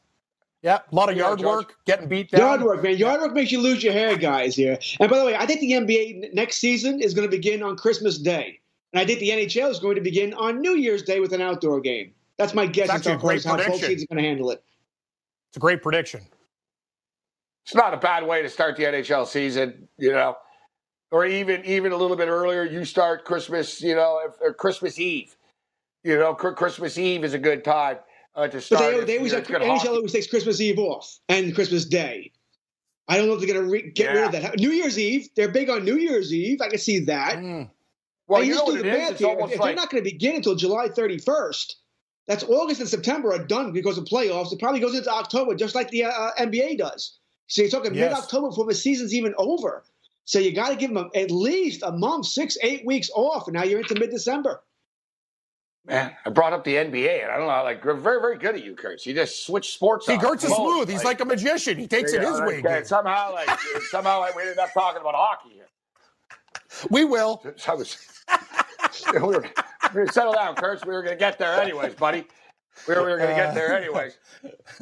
Yeah, 0.61 0.79
a 0.91 0.95
lot 0.95 1.09
of 1.09 1.15
yard 1.15 1.39
work, 1.39 1.77
getting 1.85 2.09
beat 2.09 2.31
down. 2.31 2.41
Yard 2.41 2.63
work, 2.63 2.83
man. 2.83 2.97
Yard 2.97 3.21
work 3.21 3.33
makes 3.33 3.51
you 3.51 3.61
lose 3.61 3.81
your 3.81 3.93
hair, 3.93 4.17
guys. 4.17 4.57
Here, 4.57 4.77
and 4.99 5.09
by 5.09 5.17
the 5.17 5.25
way, 5.25 5.35
I 5.35 5.45
think 5.45 5.61
the 5.61 5.71
NBA 5.71 6.33
next 6.33 6.57
season 6.57 6.99
is 6.99 7.13
going 7.13 7.25
to 7.25 7.31
begin 7.31 7.63
on 7.63 7.77
Christmas 7.77 8.17
Day, 8.17 8.59
and 8.91 8.99
I 8.99 9.05
think 9.05 9.19
the 9.19 9.29
NHL 9.29 9.69
is 9.69 9.79
going 9.79 9.95
to 9.95 10.01
begin 10.01 10.33
on 10.33 10.59
New 10.59 10.75
Year's 10.75 11.03
Day 11.03 11.21
with 11.21 11.31
an 11.31 11.39
outdoor 11.39 11.79
game. 11.79 12.13
That's 12.37 12.53
my 12.53 12.65
guess 12.65 12.89
as 12.89 13.03
far 13.03 13.31
as 13.31 13.45
how 13.45 13.55
both 13.55 13.81
teams 13.81 14.03
are 14.03 14.07
going 14.07 14.21
to 14.21 14.27
handle 14.27 14.51
it. 14.51 14.61
It's 15.49 15.57
a 15.57 15.59
great 15.61 15.81
prediction. 15.81 16.21
It's 17.65 17.75
not 17.75 17.93
a 17.93 17.97
bad 17.97 18.27
way 18.27 18.41
to 18.41 18.49
start 18.49 18.75
the 18.75 18.83
NHL 18.83 19.27
season, 19.27 19.87
you 19.97 20.11
know, 20.11 20.35
or 21.11 21.25
even 21.25 21.63
even 21.63 21.93
a 21.93 21.97
little 21.97 22.17
bit 22.17 22.27
earlier. 22.27 22.65
You 22.65 22.83
start 22.83 23.23
Christmas, 23.23 23.81
you 23.81 23.95
know, 23.95 24.21
or 24.41 24.49
uh, 24.49 24.53
Christmas 24.53 24.99
Eve. 24.99 25.37
You 26.03 26.17
know, 26.17 26.33
Christmas 26.33 26.97
Eve 26.97 27.23
is 27.23 27.33
a 27.33 27.39
good 27.39 27.63
time 27.63 27.97
uh, 28.39 28.47
to 28.47 28.61
start. 28.61 28.81
But 28.81 28.99
they, 29.01 29.05
they 29.05 29.17
always 29.17 29.33
have, 29.33 29.45
NHL 29.45 29.87
always 29.87 30.11
takes 30.11 30.27
Christmas 30.27 30.61
Eve 30.61 30.79
off 30.79 31.19
and 31.27 31.53
Christmas 31.53 31.85
Day. 31.85 32.31
I 33.07 33.17
don't 33.17 33.27
know 33.27 33.33
if 33.33 33.39
they're 33.39 33.53
going 33.53 33.65
to 33.65 33.71
re- 33.71 33.91
get 33.91 34.13
yeah. 34.13 34.21
rid 34.21 34.25
of 34.25 34.31
that. 34.33 34.59
New 34.59 34.71
Year's 34.71 34.99
Eve, 34.99 35.29
they're 35.35 35.51
big 35.51 35.69
on 35.69 35.83
New 35.83 35.97
Year's 35.97 36.33
Eve. 36.33 36.61
I 36.61 36.69
can 36.69 36.77
see 36.77 36.99
that. 37.05 37.37
Mm. 37.37 37.69
Well, 38.27 38.43
you, 38.43 38.53
you 38.53 38.55
know 38.55 38.65
do 38.67 38.77
the 38.77 38.83
math 38.83 39.17
here. 39.17 39.35
If, 39.39 39.39
like... 39.39 39.59
they're 39.59 39.75
not 39.75 39.89
going 39.89 40.03
to 40.03 40.09
begin 40.09 40.35
until 40.35 40.55
July 40.55 40.89
31st, 40.89 41.73
that's 42.27 42.43
August 42.43 42.79
and 42.79 42.87
September 42.87 43.33
are 43.33 43.43
done 43.43 43.71
because 43.73 43.97
of 43.97 44.05
playoffs. 44.05 44.53
It 44.53 44.59
probably 44.59 44.79
goes 44.79 44.95
into 44.95 45.11
October, 45.11 45.55
just 45.55 45.73
like 45.73 45.89
the 45.89 46.05
uh, 46.05 46.31
NBA 46.37 46.77
does. 46.77 47.17
So 47.47 47.63
you're 47.63 47.71
talking 47.71 47.95
yes. 47.95 48.11
mid 48.11 48.19
October 48.19 48.49
before 48.49 48.67
the 48.67 48.75
season's 48.75 49.15
even 49.15 49.33
over. 49.37 49.83
So 50.25 50.37
you 50.37 50.53
got 50.53 50.69
to 50.69 50.75
give 50.75 50.93
them 50.93 51.09
at 51.15 51.31
least 51.31 51.81
a 51.81 51.91
month, 51.91 52.27
six, 52.27 52.55
eight 52.61 52.85
weeks 52.85 53.09
off, 53.15 53.47
and 53.47 53.55
now 53.55 53.63
you're 53.63 53.79
into 53.79 53.99
mid 53.99 54.11
December. 54.11 54.61
Man, 55.85 56.11
I 56.25 56.29
brought 56.29 56.53
up 56.53 56.63
the 56.63 56.75
NBA, 56.75 57.23
and 57.23 57.31
I 57.31 57.37
don't 57.37 57.47
know, 57.47 57.63
like, 57.63 57.83
we're 57.83 57.93
very, 57.95 58.19
very 58.21 58.37
good 58.37 58.55
at 58.55 58.63
you, 58.63 58.75
Kurtz. 58.75 59.05
You 59.05 59.13
just 59.13 59.45
switch 59.45 59.73
sports. 59.73 60.05
See, 60.05 60.17
Kurtz 60.17 60.43
is 60.43 60.53
smooth. 60.53 60.89
He's 60.89 61.03
like, 61.03 61.19
like, 61.19 61.21
a 61.21 61.25
magician. 61.25 61.77
He 61.77 61.87
takes 61.87 62.13
it 62.13 62.21
his 62.21 62.39
way. 62.41 62.59
Okay, 62.59 62.83
somehow, 62.83 63.33
like, 63.33 63.49
somehow, 63.89 64.19
like, 64.19 64.35
we 64.35 64.43
ended 64.43 64.59
up 64.59 64.73
talking 64.73 65.01
about 65.01 65.15
hockey 65.15 65.49
here. 65.53 65.67
We 66.89 67.05
will. 67.05 67.43
So 67.57 67.75
was, 67.77 67.97
we, 69.13 69.19
were, 69.19 69.45
we 69.93 70.01
were 70.01 70.07
settle 70.07 70.33
down, 70.33 70.55
Kurtz. 70.55 70.85
We 70.85 70.93
were 70.93 71.01
going 71.01 71.15
to 71.15 71.19
get 71.19 71.39
there 71.39 71.59
anyways, 71.59 71.95
buddy. 71.95 72.25
We 72.87 72.93
were, 72.95 73.05
we 73.05 73.11
were 73.11 73.17
going 73.17 73.29
to 73.29 73.35
get 73.35 73.53
there 73.55 73.75
anyways. 73.75 74.17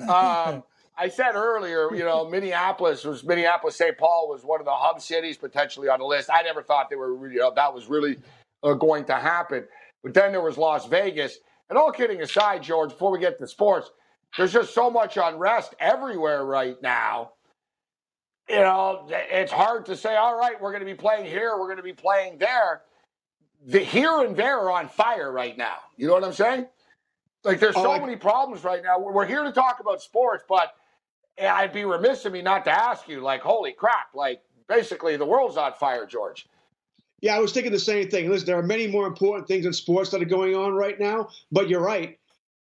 Um, 0.09 0.63
I 0.99 1.09
said 1.09 1.35
earlier, 1.35 1.93
you 1.93 2.03
know, 2.03 2.27
Minneapolis 2.27 3.03
was 3.03 3.23
Minneapolis, 3.23 3.75
St. 3.75 3.97
Paul 3.97 4.27
was 4.29 4.43
one 4.43 4.59
of 4.59 4.65
the 4.65 4.73
hub 4.73 4.99
cities 4.99 5.37
potentially 5.37 5.89
on 5.89 5.99
the 5.99 6.05
list. 6.05 6.29
I 6.31 6.41
never 6.41 6.63
thought 6.63 6.89
they 6.89 6.95
were, 6.95 7.29
you 7.31 7.39
know, 7.39 7.53
that 7.55 7.73
was 7.73 7.87
really 7.87 8.17
uh, 8.63 8.73
going 8.73 9.05
to 9.05 9.15
happen. 9.15 9.65
But 10.07 10.13
then 10.13 10.31
there 10.31 10.41
was 10.41 10.57
Las 10.57 10.85
Vegas. 10.87 11.37
And 11.69 11.77
all 11.77 11.91
kidding 11.91 12.21
aside, 12.21 12.63
George, 12.63 12.91
before 12.91 13.11
we 13.11 13.19
get 13.19 13.37
to 13.39 13.47
sports, 13.47 13.91
there's 14.37 14.53
just 14.53 14.73
so 14.73 14.89
much 14.89 15.17
unrest 15.17 15.75
everywhere 15.81 16.45
right 16.45 16.81
now. 16.81 17.33
You 18.47 18.59
know, 18.59 19.05
it's 19.09 19.51
hard 19.51 19.85
to 19.87 19.97
say, 19.97 20.15
all 20.15 20.39
right, 20.39 20.61
we're 20.61 20.71
going 20.71 20.79
to 20.79 20.85
be 20.85 20.95
playing 20.95 21.25
here, 21.25 21.57
we're 21.59 21.65
going 21.65 21.75
to 21.75 21.83
be 21.83 21.91
playing 21.91 22.37
there. 22.37 22.83
The 23.65 23.79
here 23.79 24.21
and 24.21 24.37
there 24.37 24.59
are 24.59 24.71
on 24.71 24.87
fire 24.87 25.29
right 25.29 25.57
now. 25.57 25.75
You 25.97 26.07
know 26.07 26.13
what 26.13 26.23
I'm 26.23 26.31
saying? 26.31 26.67
Like, 27.43 27.59
there's 27.59 27.75
oh, 27.75 27.83
so 27.83 27.99
many 27.99 28.15
problems 28.15 28.63
right 28.63 28.81
now. 28.81 28.99
We're 28.99 29.25
here 29.25 29.43
to 29.43 29.51
talk 29.51 29.81
about 29.81 30.01
sports, 30.01 30.45
but 30.47 30.73
I'd 31.37 31.73
be 31.73 31.83
remiss 31.83 32.23
of 32.23 32.31
me 32.31 32.41
not 32.41 32.63
to 32.63 32.71
ask 32.71 33.09
you, 33.09 33.19
like, 33.19 33.41
holy 33.41 33.73
crap, 33.73 34.15
like, 34.15 34.41
basically 34.69 35.17
the 35.17 35.25
world's 35.25 35.57
on 35.57 35.73
fire, 35.73 36.05
George. 36.05 36.47
Yeah, 37.21 37.35
I 37.35 37.39
was 37.39 37.51
thinking 37.51 37.71
the 37.71 37.79
same 37.79 38.09
thing. 38.09 38.29
Listen, 38.29 38.45
there 38.45 38.59
are 38.59 38.63
many 38.63 38.87
more 38.87 39.07
important 39.07 39.47
things 39.47 39.65
in 39.65 39.73
sports 39.73 40.11
that 40.11 40.21
are 40.21 40.25
going 40.25 40.55
on 40.55 40.73
right 40.73 40.99
now, 40.99 41.29
but 41.51 41.67
you're 41.67 41.81
right. 41.81 42.17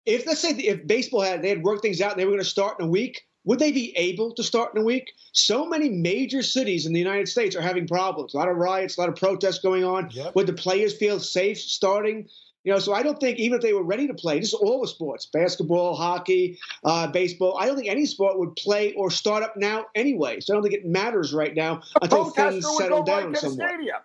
If 0.05 0.25
let's 0.27 0.41
say 0.41 0.51
if 0.51 0.85
baseball 0.85 1.21
had 1.21 1.41
they 1.41 1.49
had 1.49 1.63
worked 1.63 1.81
things 1.81 2.01
out 2.01 2.11
and 2.11 2.19
they 2.19 2.25
were 2.25 2.31
going 2.31 2.43
to 2.43 2.49
start 2.49 2.79
in 2.79 2.85
a 2.85 2.89
week, 2.89 3.25
would 3.45 3.59
they 3.59 3.71
be 3.71 3.95
able 3.97 4.31
to 4.33 4.43
start 4.43 4.75
in 4.75 4.81
a 4.81 4.85
week? 4.85 5.13
So 5.31 5.65
many 5.65 5.89
major 5.89 6.41
cities 6.41 6.85
in 6.85 6.93
the 6.93 6.99
United 6.99 7.27
States 7.27 7.55
are 7.55 7.61
having 7.61 7.87
problems. 7.87 8.33
A 8.33 8.37
lot 8.37 8.49
of 8.49 8.57
riots, 8.57 8.97
a 8.97 9.01
lot 9.01 9.09
of 9.09 9.15
protests 9.15 9.59
going 9.59 9.83
on. 9.83 10.09
Yep. 10.11 10.35
Would 10.35 10.47
the 10.47 10.53
players 10.53 10.95
feel 10.95 11.19
safe 11.19 11.57
starting? 11.59 12.27
You 12.63 12.71
know, 12.71 12.79
so 12.79 12.93
I 12.93 13.03
don't 13.03 13.19
think 13.19 13.39
even 13.39 13.57
if 13.57 13.61
they 13.61 13.73
were 13.73 13.83
ready 13.83 14.07
to 14.07 14.13
play, 14.13 14.39
this 14.39 14.49
is 14.49 14.53
all 14.53 14.81
the 14.81 14.87
sports, 14.87 15.25
basketball, 15.25 15.95
hockey, 15.95 16.59
uh, 16.85 17.07
baseball. 17.07 17.57
I 17.57 17.65
don't 17.65 17.75
think 17.75 17.89
any 17.89 18.05
sport 18.05 18.39
would 18.39 18.55
play 18.55 18.93
or 18.93 19.11
start 19.11 19.43
up 19.43 19.57
now 19.57 19.87
anyway. 19.95 20.39
So 20.39 20.53
I 20.53 20.55
don't 20.55 20.63
think 20.63 20.75
it 20.75 20.85
matters 20.85 21.33
right 21.33 21.53
now 21.53 21.81
until 22.01 22.25
things 22.25 22.65
settle 22.77 23.03
down 23.03 23.35
somewhat. 23.35 23.69
Stadium 23.69 23.97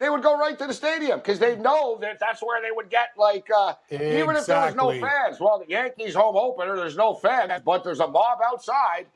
they 0.00 0.08
would 0.08 0.22
go 0.22 0.38
right 0.38 0.58
to 0.58 0.66
the 0.66 0.72
stadium 0.72 1.18
because 1.18 1.38
they 1.38 1.56
know 1.56 1.98
that 2.00 2.18
that's 2.20 2.42
where 2.42 2.62
they 2.62 2.70
would 2.70 2.88
get 2.88 3.08
like 3.16 3.48
uh, 3.54 3.74
exactly. 3.90 4.20
even 4.20 4.36
if 4.36 4.46
there 4.46 4.66
was 4.66 4.74
no 4.74 4.90
fans. 4.92 5.40
Well, 5.40 5.58
the 5.58 5.68
Yankees 5.68 6.14
home 6.14 6.36
opener, 6.36 6.76
there's 6.76 6.96
no 6.96 7.14
fans, 7.14 7.52
but 7.64 7.82
there's 7.82 8.00
a 8.00 8.06
mob 8.06 8.38
outside, 8.44 9.06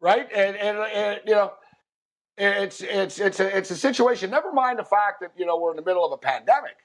right? 0.00 0.28
And 0.32 0.56
and, 0.56 0.78
and 0.78 1.20
you 1.26 1.32
know, 1.32 1.52
it's 2.38 2.80
it's 2.80 3.18
it's 3.18 3.40
a 3.40 3.56
it's 3.56 3.70
a 3.70 3.76
situation. 3.76 4.30
Never 4.30 4.52
mind 4.52 4.78
the 4.78 4.84
fact 4.84 5.20
that 5.20 5.32
you 5.36 5.46
know 5.46 5.58
we're 5.58 5.70
in 5.70 5.76
the 5.76 5.84
middle 5.84 6.04
of 6.04 6.12
a 6.12 6.18
pandemic 6.18 6.76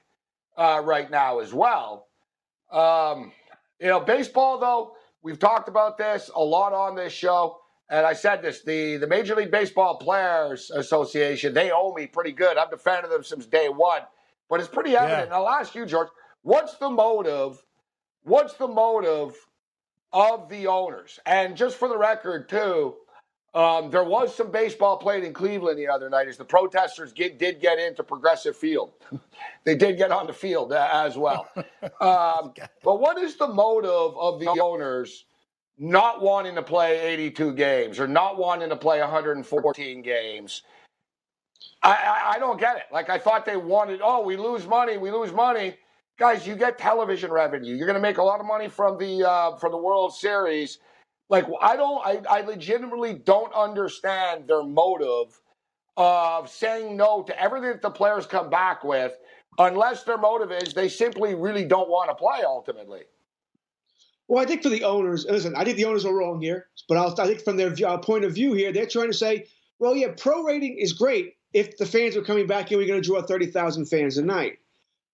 uh, 0.56 0.82
right 0.84 1.10
now 1.10 1.38
as 1.38 1.54
well. 1.54 2.08
Um, 2.72 3.32
you 3.80 3.86
know, 3.86 4.00
baseball 4.00 4.58
though 4.58 4.94
we've 5.22 5.38
talked 5.38 5.68
about 5.68 5.98
this 5.98 6.30
a 6.34 6.42
lot 6.42 6.72
on 6.72 6.96
this 6.96 7.12
show 7.12 7.58
and 7.88 8.04
I 8.04 8.14
said 8.14 8.42
this, 8.42 8.62
the, 8.62 8.96
the 8.96 9.06
Major 9.06 9.36
League 9.36 9.50
Baseball 9.50 9.96
Players 9.96 10.70
Association, 10.70 11.54
they 11.54 11.70
owe 11.70 11.92
me 11.94 12.06
pretty 12.06 12.32
good. 12.32 12.56
I've 12.56 12.70
defended 12.70 13.10
them 13.10 13.22
since 13.22 13.46
day 13.46 13.68
one. 13.68 14.02
But 14.48 14.60
it's 14.60 14.68
pretty 14.68 14.96
evident. 14.96 15.18
Yeah. 15.18 15.24
And 15.24 15.32
I'll 15.32 15.48
ask 15.48 15.74
you, 15.74 15.86
George, 15.86 16.08
what's 16.42 16.76
the 16.76 16.90
motive? 16.90 17.62
What's 18.22 18.54
the 18.54 18.68
motive 18.68 19.36
of 20.12 20.48
the 20.48 20.66
owners? 20.66 21.18
And 21.26 21.56
just 21.56 21.76
for 21.76 21.88
the 21.88 21.98
record, 21.98 22.48
too, 22.48 22.94
um, 23.54 23.90
there 23.90 24.04
was 24.04 24.34
some 24.34 24.50
baseball 24.50 24.98
played 24.98 25.24
in 25.24 25.32
Cleveland 25.32 25.78
the 25.78 25.88
other 25.88 26.10
night 26.10 26.28
as 26.28 26.36
the 26.36 26.44
protesters 26.44 27.12
get, 27.12 27.38
did 27.38 27.60
get 27.60 27.78
into 27.78 28.02
Progressive 28.02 28.56
Field. 28.56 28.92
they 29.64 29.74
did 29.76 29.96
get 29.96 30.10
on 30.10 30.26
the 30.26 30.32
field 30.32 30.72
uh, 30.72 30.88
as 30.92 31.16
well. 31.16 31.48
Um, 32.00 32.52
but 32.82 33.00
what 33.00 33.16
is 33.16 33.36
the 33.36 33.46
motive 33.46 34.18
of 34.18 34.40
the 34.40 34.48
owners 34.48 35.24
not 35.78 36.22
wanting 36.22 36.54
to 36.54 36.62
play 36.62 37.00
82 37.00 37.54
games 37.54 38.00
or 38.00 38.08
not 38.08 38.38
wanting 38.38 38.68
to 38.70 38.76
play 38.76 39.00
114 39.00 40.02
games. 40.02 40.62
I, 41.82 41.90
I, 41.90 42.32
I, 42.34 42.38
don't 42.38 42.58
get 42.58 42.76
it. 42.76 42.84
Like 42.90 43.10
I 43.10 43.18
thought 43.18 43.44
they 43.44 43.56
wanted, 43.56 44.00
oh, 44.02 44.22
we 44.24 44.36
lose 44.36 44.66
money, 44.66 44.96
we 44.96 45.10
lose 45.10 45.32
money. 45.32 45.76
Guys, 46.18 46.46
you 46.46 46.56
get 46.56 46.78
television 46.78 47.30
revenue. 47.30 47.74
You're 47.74 47.86
going 47.86 47.94
to 47.94 48.00
make 48.00 48.16
a 48.16 48.22
lot 48.22 48.40
of 48.40 48.46
money 48.46 48.68
from 48.68 48.96
the 48.96 49.28
uh, 49.28 49.56
from 49.56 49.72
the 49.72 49.78
World 49.78 50.14
Series. 50.14 50.78
Like 51.28 51.44
I 51.60 51.76
don't, 51.76 52.06
I, 52.06 52.22
I 52.38 52.40
legitimately 52.40 53.14
don't 53.14 53.52
understand 53.52 54.48
their 54.48 54.62
motive 54.62 55.38
of 55.98 56.48
saying 56.48 56.96
no 56.96 57.22
to 57.22 57.40
everything 57.40 57.68
that 57.70 57.82
the 57.82 57.90
players 57.90 58.26
come 58.26 58.48
back 58.48 58.82
with, 58.82 59.12
unless 59.58 60.04
their 60.04 60.16
motive 60.16 60.52
is 60.52 60.72
they 60.72 60.88
simply 60.88 61.34
really 61.34 61.64
don't 61.64 61.90
want 61.90 62.08
to 62.08 62.14
play 62.14 62.40
ultimately. 62.46 63.02
Well, 64.28 64.42
I 64.42 64.46
think 64.46 64.62
for 64.62 64.68
the 64.68 64.84
owners, 64.84 65.24
listen, 65.28 65.54
I 65.56 65.64
think 65.64 65.76
the 65.76 65.84
owners 65.84 66.04
are 66.04 66.14
wrong 66.14 66.40
here, 66.40 66.66
but 66.88 66.96
I'll, 66.96 67.14
i 67.20 67.26
think 67.26 67.42
from 67.42 67.56
their 67.56 67.74
uh, 67.86 67.98
point 67.98 68.24
of 68.24 68.34
view 68.34 68.54
here, 68.54 68.72
they're 68.72 68.86
trying 68.86 69.10
to 69.10 69.16
say, 69.16 69.46
well, 69.78 69.94
yeah, 69.94 70.08
pro 70.16 70.42
rating 70.42 70.78
is 70.78 70.92
great 70.92 71.36
if 71.52 71.76
the 71.76 71.86
fans 71.86 72.16
are 72.16 72.22
coming 72.22 72.46
back 72.46 72.70
and 72.70 72.78
we're 72.78 72.88
going 72.88 73.00
to 73.00 73.06
draw 73.06 73.22
30,000 73.22 73.86
fans 73.86 74.18
a 74.18 74.24
night. 74.24 74.58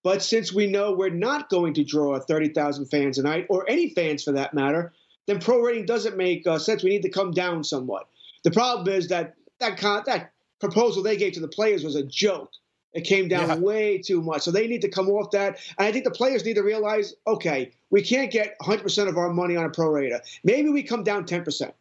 But 0.03 0.23
since 0.23 0.53
we 0.53 0.67
know 0.67 0.93
we're 0.93 1.11
not 1.11 1.49
going 1.49 1.75
to 1.75 1.85
draw 1.85 2.19
30,000 2.19 2.87
fans 2.87 3.19
a 3.19 3.23
night, 3.23 3.47
or 3.49 3.69
any 3.69 3.91
fans 3.91 4.25
for 4.25 4.33
that 4.33 4.55
matter, 4.55 4.93
then 5.27 5.39
pro 5.39 5.61
rating 5.61 5.87
doesn't 5.87 6.17
make 6.17 6.47
uh, 6.47 6.59
sense. 6.59 6.83
We 6.83 6.91
need 6.91 7.03
to 7.03 7.11
come 7.11 7.33
down 7.33 7.63
somewhat. 7.63 8.09
The 8.43 8.51
problem 8.51 8.93
is 8.93 9.09
that 9.09 9.35
that, 9.61 9.79
con- 9.79 10.03
that 10.07 10.33
proposal 10.59 11.03
they 11.03 11.17
gave 11.17 11.35
to 11.35 11.41
the 11.41 11.49
players 11.49 11.85
was 11.85 11.95
a 11.95 12.03
joke. 12.03 12.51
It 12.93 13.03
came 13.03 13.29
down 13.29 13.49
yeah. 13.49 13.57
way 13.57 13.99
too 13.99 14.21
much. 14.21 14.43
So 14.43 14.51
they 14.51 14.67
need 14.67 14.83
to 14.83 14.89
come 14.89 15.09
off 15.09 15.31
that. 15.31 15.59
And 15.79 15.87
I 15.87 15.93
think 15.93 16.05
the 16.05 16.11
players 16.11 16.45
need 16.45 16.57
to 16.57 16.63
realize 16.63 17.15
okay, 17.27 17.73
we 17.91 18.03
can't 18.03 18.31
get 18.31 18.59
100% 18.61 19.09
of 19.09 19.17
our 19.17 19.33
money 19.33 19.57
on 19.57 19.65
a 19.65 19.71
pro 19.71 19.89
rata. 19.89 20.23
Maybe 20.45 20.69
we 20.69 20.83
come 20.83 21.03
down 21.03 21.25
10%. 21.25 21.73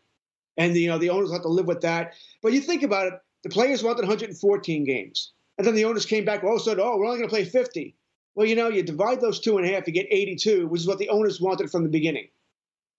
And 0.58 0.76
you 0.76 0.88
know 0.88 0.97
the 0.97 1.10
owners 1.10 1.32
have 1.32 1.41
to 1.43 1.47
live 1.47 1.67
with 1.67 1.82
that. 1.82 2.13
But 2.41 2.54
you 2.54 2.62
think 2.62 2.84
about 2.84 3.08
it, 3.08 3.13
the 3.43 3.50
players 3.50 3.84
wanted 3.84 4.02
114 4.02 4.84
games. 4.84 5.32
And 5.58 5.67
then 5.67 5.76
the 5.76 5.86
owners 5.86 6.06
came 6.06 6.26
back, 6.26 6.43
all 6.43 6.60
said, 6.60 6.80
oh, 6.80 6.97
we're 6.97 7.06
only 7.06 7.19
going 7.19 7.30
to 7.30 7.36
play 7.36 7.45
50. 7.45 7.95
Well, 8.36 8.47
you 8.47 8.56
know, 8.56 8.69
you 8.69 8.82
divide 8.82 9.21
those 9.21 9.39
two 9.39 9.58
and 9.58 9.67
a 9.67 9.71
half, 9.71 9.86
you 9.88 9.93
get 9.93 10.08
82, 10.10 10.67
which 10.67 10.82
is 10.82 10.88
what 10.88 10.97
the 10.97 11.10
owners 11.10 11.41
wanted 11.41 11.69
from 11.69 11.84
the 11.84 11.89
beginning. 11.89 12.28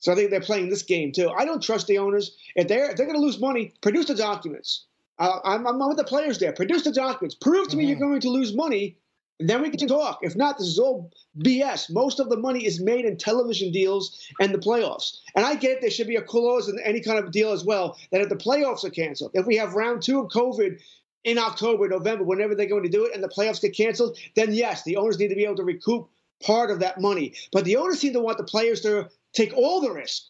So 0.02 0.12
I 0.12 0.16
think 0.16 0.30
they're 0.30 0.40
playing 0.40 0.68
this 0.68 0.82
game 0.82 1.12
too. 1.12 1.30
I 1.30 1.44
don't 1.44 1.62
trust 1.62 1.86
the 1.86 1.98
owners. 1.98 2.36
If 2.56 2.68
they're 2.68 2.90
if 2.90 2.96
they're 2.96 3.06
going 3.06 3.18
to 3.18 3.24
lose 3.24 3.40
money, 3.40 3.72
produce 3.80 4.06
the 4.06 4.16
documents. 4.16 4.86
Uh, 5.18 5.38
I'm, 5.44 5.66
I'm 5.66 5.78
with 5.78 5.96
the 5.96 6.04
players 6.04 6.38
there. 6.38 6.52
Produce 6.52 6.82
the 6.82 6.92
documents. 6.92 7.34
Prove 7.34 7.68
to 7.68 7.70
mm-hmm. 7.70 7.78
me 7.78 7.84
you're 7.86 7.96
mm-hmm. 7.96 8.08
going 8.08 8.20
to 8.20 8.30
lose 8.30 8.54
money, 8.54 8.96
and 9.38 9.48
then 9.48 9.62
we 9.62 9.70
can 9.70 9.88
talk. 9.88 10.20
If 10.22 10.36
not, 10.36 10.58
this 10.58 10.68
is 10.68 10.78
all 10.78 11.10
BS. 11.38 11.90
Most 11.90 12.20
of 12.20 12.28
the 12.28 12.36
money 12.36 12.64
is 12.64 12.80
made 12.80 13.04
in 13.04 13.16
television 13.16 13.72
deals 13.72 14.18
and 14.40 14.54
the 14.54 14.58
playoffs. 14.58 15.18
And 15.34 15.44
I 15.44 15.54
get 15.54 15.72
it, 15.72 15.80
there 15.80 15.90
should 15.90 16.06
be 16.06 16.16
a 16.16 16.22
clause 16.22 16.68
in 16.68 16.78
any 16.84 17.00
kind 17.00 17.18
of 17.18 17.32
deal 17.32 17.52
as 17.52 17.64
well 17.64 17.96
that 18.10 18.20
if 18.20 18.28
the 18.28 18.36
playoffs 18.36 18.84
are 18.84 18.90
canceled, 18.90 19.32
if 19.34 19.46
we 19.46 19.56
have 19.56 19.74
round 19.74 20.02
two 20.02 20.20
of 20.20 20.30
COVID 20.30 20.80
in 21.24 21.38
October, 21.38 21.88
November, 21.88 22.24
whenever 22.24 22.54
they're 22.54 22.66
going 22.66 22.82
to 22.82 22.88
do 22.88 23.04
it, 23.04 23.14
and 23.14 23.22
the 23.22 23.28
playoffs 23.28 23.60
get 23.60 23.76
canceled, 23.76 24.18
then 24.36 24.52
yes, 24.52 24.82
the 24.84 24.96
owners 24.96 25.18
need 25.18 25.28
to 25.28 25.34
be 25.34 25.44
able 25.44 25.56
to 25.56 25.64
recoup 25.64 26.08
part 26.42 26.70
of 26.70 26.80
that 26.80 27.00
money. 27.00 27.34
But 27.52 27.64
the 27.64 27.76
owners 27.76 28.00
seem 28.00 28.12
to 28.14 28.20
want 28.20 28.38
the 28.38 28.44
players 28.44 28.80
to 28.82 29.08
take 29.32 29.52
all 29.56 29.80
the 29.80 29.92
risk. 29.92 30.24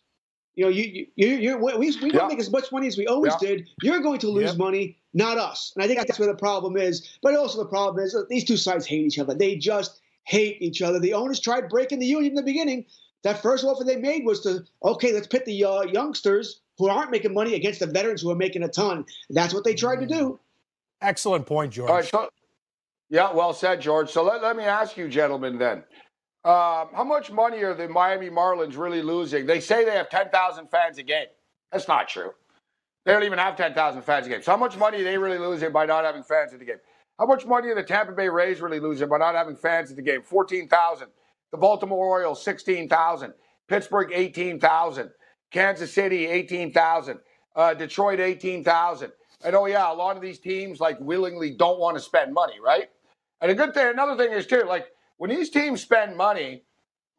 You 0.55 0.65
know, 0.65 0.71
you 0.71 1.07
you 1.17 1.29
you 1.29 1.57
we 1.57 1.73
we 1.77 1.91
yeah. 1.91 2.11
don't 2.13 2.29
make 2.29 2.39
as 2.39 2.51
much 2.51 2.71
money 2.71 2.87
as 2.87 2.99
we 2.99 3.07
always 3.07 3.33
yeah. 3.41 3.49
did. 3.49 3.69
You're 3.83 4.01
going 4.01 4.19
to 4.21 4.29
lose 4.29 4.57
money, 4.59 4.99
not 5.15 5.39
us. 5.39 5.73
And 5.75 5.83
I 5.83 5.87
think 5.87 5.99
that's 5.99 6.19
where 6.19 6.29
the 6.29 6.37
problem 6.37 6.77
is. 6.77 7.19
But 7.23 7.35
also 7.35 7.59
the 7.59 7.69
problem 7.69 8.05
is 8.05 8.17
these 8.29 8.45
two 8.45 8.59
sides 8.59 8.87
hate 8.87 9.07
each 9.07 9.19
other. 9.19 9.35
They 9.35 9.57
just 9.57 10.01
hate 10.25 10.61
each 10.61 10.83
other. 10.83 10.99
The 10.99 11.15
owners 11.15 11.41
tried 11.41 11.69
breaking 11.69 12.01
the 12.01 12.07
union 12.07 12.33
in 12.33 12.37
the 12.37 12.43
beginning. 12.43 12.85
That 13.23 13.41
first 13.41 13.65
offer 13.65 13.85
they 13.85 13.97
made 13.97 14.25
was 14.25 14.41
to 14.41 14.65
okay, 14.85 15.13
let's 15.13 15.27
pit 15.27 15.45
the 15.47 15.65
uh, 15.65 15.83
youngsters 15.83 16.61
who 16.77 16.89
aren't 16.89 17.11
making 17.11 17.33
money 17.33 17.55
against 17.55 17.81
the 17.81 17.87
veterans 17.87 18.21
who 18.21 18.31
are 18.31 18.37
making 18.37 18.63
a 18.63 18.69
ton. 18.69 19.05
That's 19.31 19.55
what 19.55 19.65
they 19.65 19.75
tried 19.75 20.01
to 20.01 20.07
do. 20.07 20.39
Excellent 21.01 21.47
point, 21.47 21.73
George. 21.73 21.91
All 21.91 21.97
right, 21.97 22.05
so, 22.05 22.29
yeah, 23.09 23.33
well 23.33 23.53
said, 23.53 23.81
George. 23.81 24.11
So 24.11 24.23
let, 24.23 24.43
let 24.43 24.57
me 24.57 24.65
ask 24.65 24.97
you, 24.97 25.09
gentlemen, 25.09 25.59
then. 25.59 25.85
Um, 26.45 26.89
how 26.93 27.05
much 27.05 27.31
money 27.31 27.63
are 27.63 27.75
the 27.75 27.89
Miami 27.89 28.29
Marlins 28.29 28.77
really 28.77 29.03
losing? 29.03 29.47
They 29.47 29.61
say 29.61 29.85
they 29.85 29.93
have 29.93 30.11
10,000 30.11 30.69
fans 30.69 30.99
a 30.99 31.05
game. 31.05 31.27
That's 31.71 31.87
not 31.87 32.09
true. 32.09 32.33
They 33.05 33.13
don't 33.13 33.23
even 33.23 33.39
have 33.39 33.57
10,000 33.57 34.03
fans 34.03 34.27
a 34.27 34.31
game. 34.31 34.43
So 34.43 34.51
how 34.53 34.57
much 34.57 34.77
money 34.77 35.01
are 35.01 35.05
they 35.05 35.19
really 35.19 35.39
losing 35.39 35.71
by 35.73 35.87
not 35.87 36.05
having 36.05 36.25
fans 36.25 36.53
at 36.53 36.59
the 36.59 36.65
game? 36.65 36.81
How 37.19 37.27
much 37.27 37.47
money 37.47 37.69
are 37.69 37.75
the 37.77 37.83
Tampa 37.83 38.13
Bay 38.13 38.29
Rays 38.29 38.61
really 38.61 38.81
losing 38.81 39.09
by 39.09 39.19
not 39.19 39.35
having 39.37 39.55
fans 39.55 39.91
at 39.91 39.97
the 39.97 40.03
game? 40.03 40.23
14,000. 40.23 41.09
The 41.53 41.59
Baltimore 41.59 42.07
Orioles, 42.07 42.43
16,000. 42.43 43.33
Pittsburgh, 43.69 44.11
18,000. 44.13 45.11
Kansas 45.53 45.93
City, 45.93 46.27
18,000. 46.27 47.19
Uh, 47.55 47.75
Detroit, 47.75 48.19
18,000. 48.19 49.13
And 49.45 49.55
oh, 49.55 49.67
yeah, 49.67 49.93
a 49.93 49.95
lot 49.95 50.17
of 50.17 50.23
these 50.23 50.39
teams 50.41 50.81
like 50.81 50.99
willingly 51.01 51.51
don't 51.53 51.79
want 51.79 51.97
to 51.97 52.03
spend 52.03 52.33
money, 52.33 52.55
right? 52.65 52.89
And 53.41 53.51
a 53.51 53.55
good 53.55 53.75
thing, 53.75 53.89
another 53.89 54.17
thing 54.17 54.33
is 54.33 54.47
too, 54.47 54.63
like 54.67 54.87
when 55.23 55.31
these 55.31 55.51
teams 55.51 55.81
spend 55.81 56.17
money, 56.17 56.65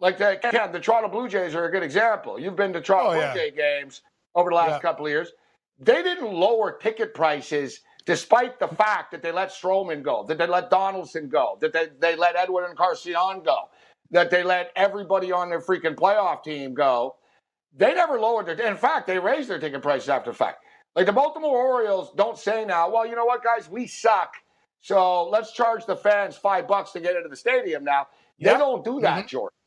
like 0.01 0.17
the, 0.17 0.37
the 0.73 0.79
Toronto 0.81 1.07
Blue 1.07 1.29
Jays 1.29 1.55
are 1.55 1.63
a 1.63 1.71
good 1.71 1.83
example. 1.83 2.37
You've 2.37 2.57
been 2.57 2.73
to 2.73 2.81
Toronto 2.81 3.11
oh, 3.11 3.13
yeah. 3.13 3.31
Blue 3.31 3.39
Jay 3.39 3.51
games 3.51 4.01
over 4.35 4.49
the 4.49 4.57
last 4.57 4.71
yeah. 4.71 4.79
couple 4.79 5.05
of 5.05 5.09
years. 5.09 5.31
They 5.79 6.03
didn't 6.03 6.33
lower 6.33 6.77
ticket 6.77 7.13
prices 7.13 7.79
despite 8.05 8.59
the 8.59 8.67
fact 8.67 9.11
that 9.11 9.23
they 9.23 9.31
let 9.31 9.51
Stroman 9.51 10.03
go, 10.03 10.25
that 10.27 10.37
they 10.37 10.45
let 10.45 10.69
Donaldson 10.69 11.29
go, 11.29 11.57
that 11.61 11.71
they, 11.71 11.87
they 12.01 12.17
let 12.17 12.35
Edward 12.35 12.63
and 12.63 12.71
Encarnacion 12.71 13.41
go, 13.41 13.69
that 14.11 14.29
they 14.29 14.43
let 14.43 14.73
everybody 14.75 15.31
on 15.31 15.47
their 15.47 15.61
freaking 15.61 15.95
playoff 15.95 16.43
team 16.43 16.73
go. 16.73 17.15
They 17.73 17.93
never 17.93 18.19
lowered 18.19 18.47
their. 18.47 18.67
In 18.67 18.75
fact, 18.75 19.07
they 19.07 19.17
raised 19.17 19.49
their 19.49 19.59
ticket 19.59 19.81
prices 19.81 20.09
after 20.09 20.31
the 20.31 20.37
fact. 20.37 20.57
Like 20.93 21.05
the 21.05 21.13
Baltimore 21.13 21.55
Orioles 21.57 22.11
don't 22.17 22.37
say 22.37 22.65
now, 22.65 22.91
well, 22.91 23.07
you 23.07 23.15
know 23.15 23.23
what, 23.23 23.45
guys, 23.45 23.69
we 23.69 23.87
suck. 23.87 24.33
So 24.83 25.29
let's 25.29 25.53
charge 25.53 25.85
the 25.85 25.95
fans 25.95 26.35
five 26.35 26.67
bucks 26.67 26.91
to 26.91 26.99
get 26.99 27.15
into 27.15 27.29
the 27.29 27.37
stadium 27.37 27.85
now. 27.85 28.07
Yep. 28.37 28.53
They 28.53 28.59
don't 28.59 28.83
do 28.83 28.99
that, 28.99 29.19
mm-hmm. 29.19 29.27
Jordan 29.27 29.57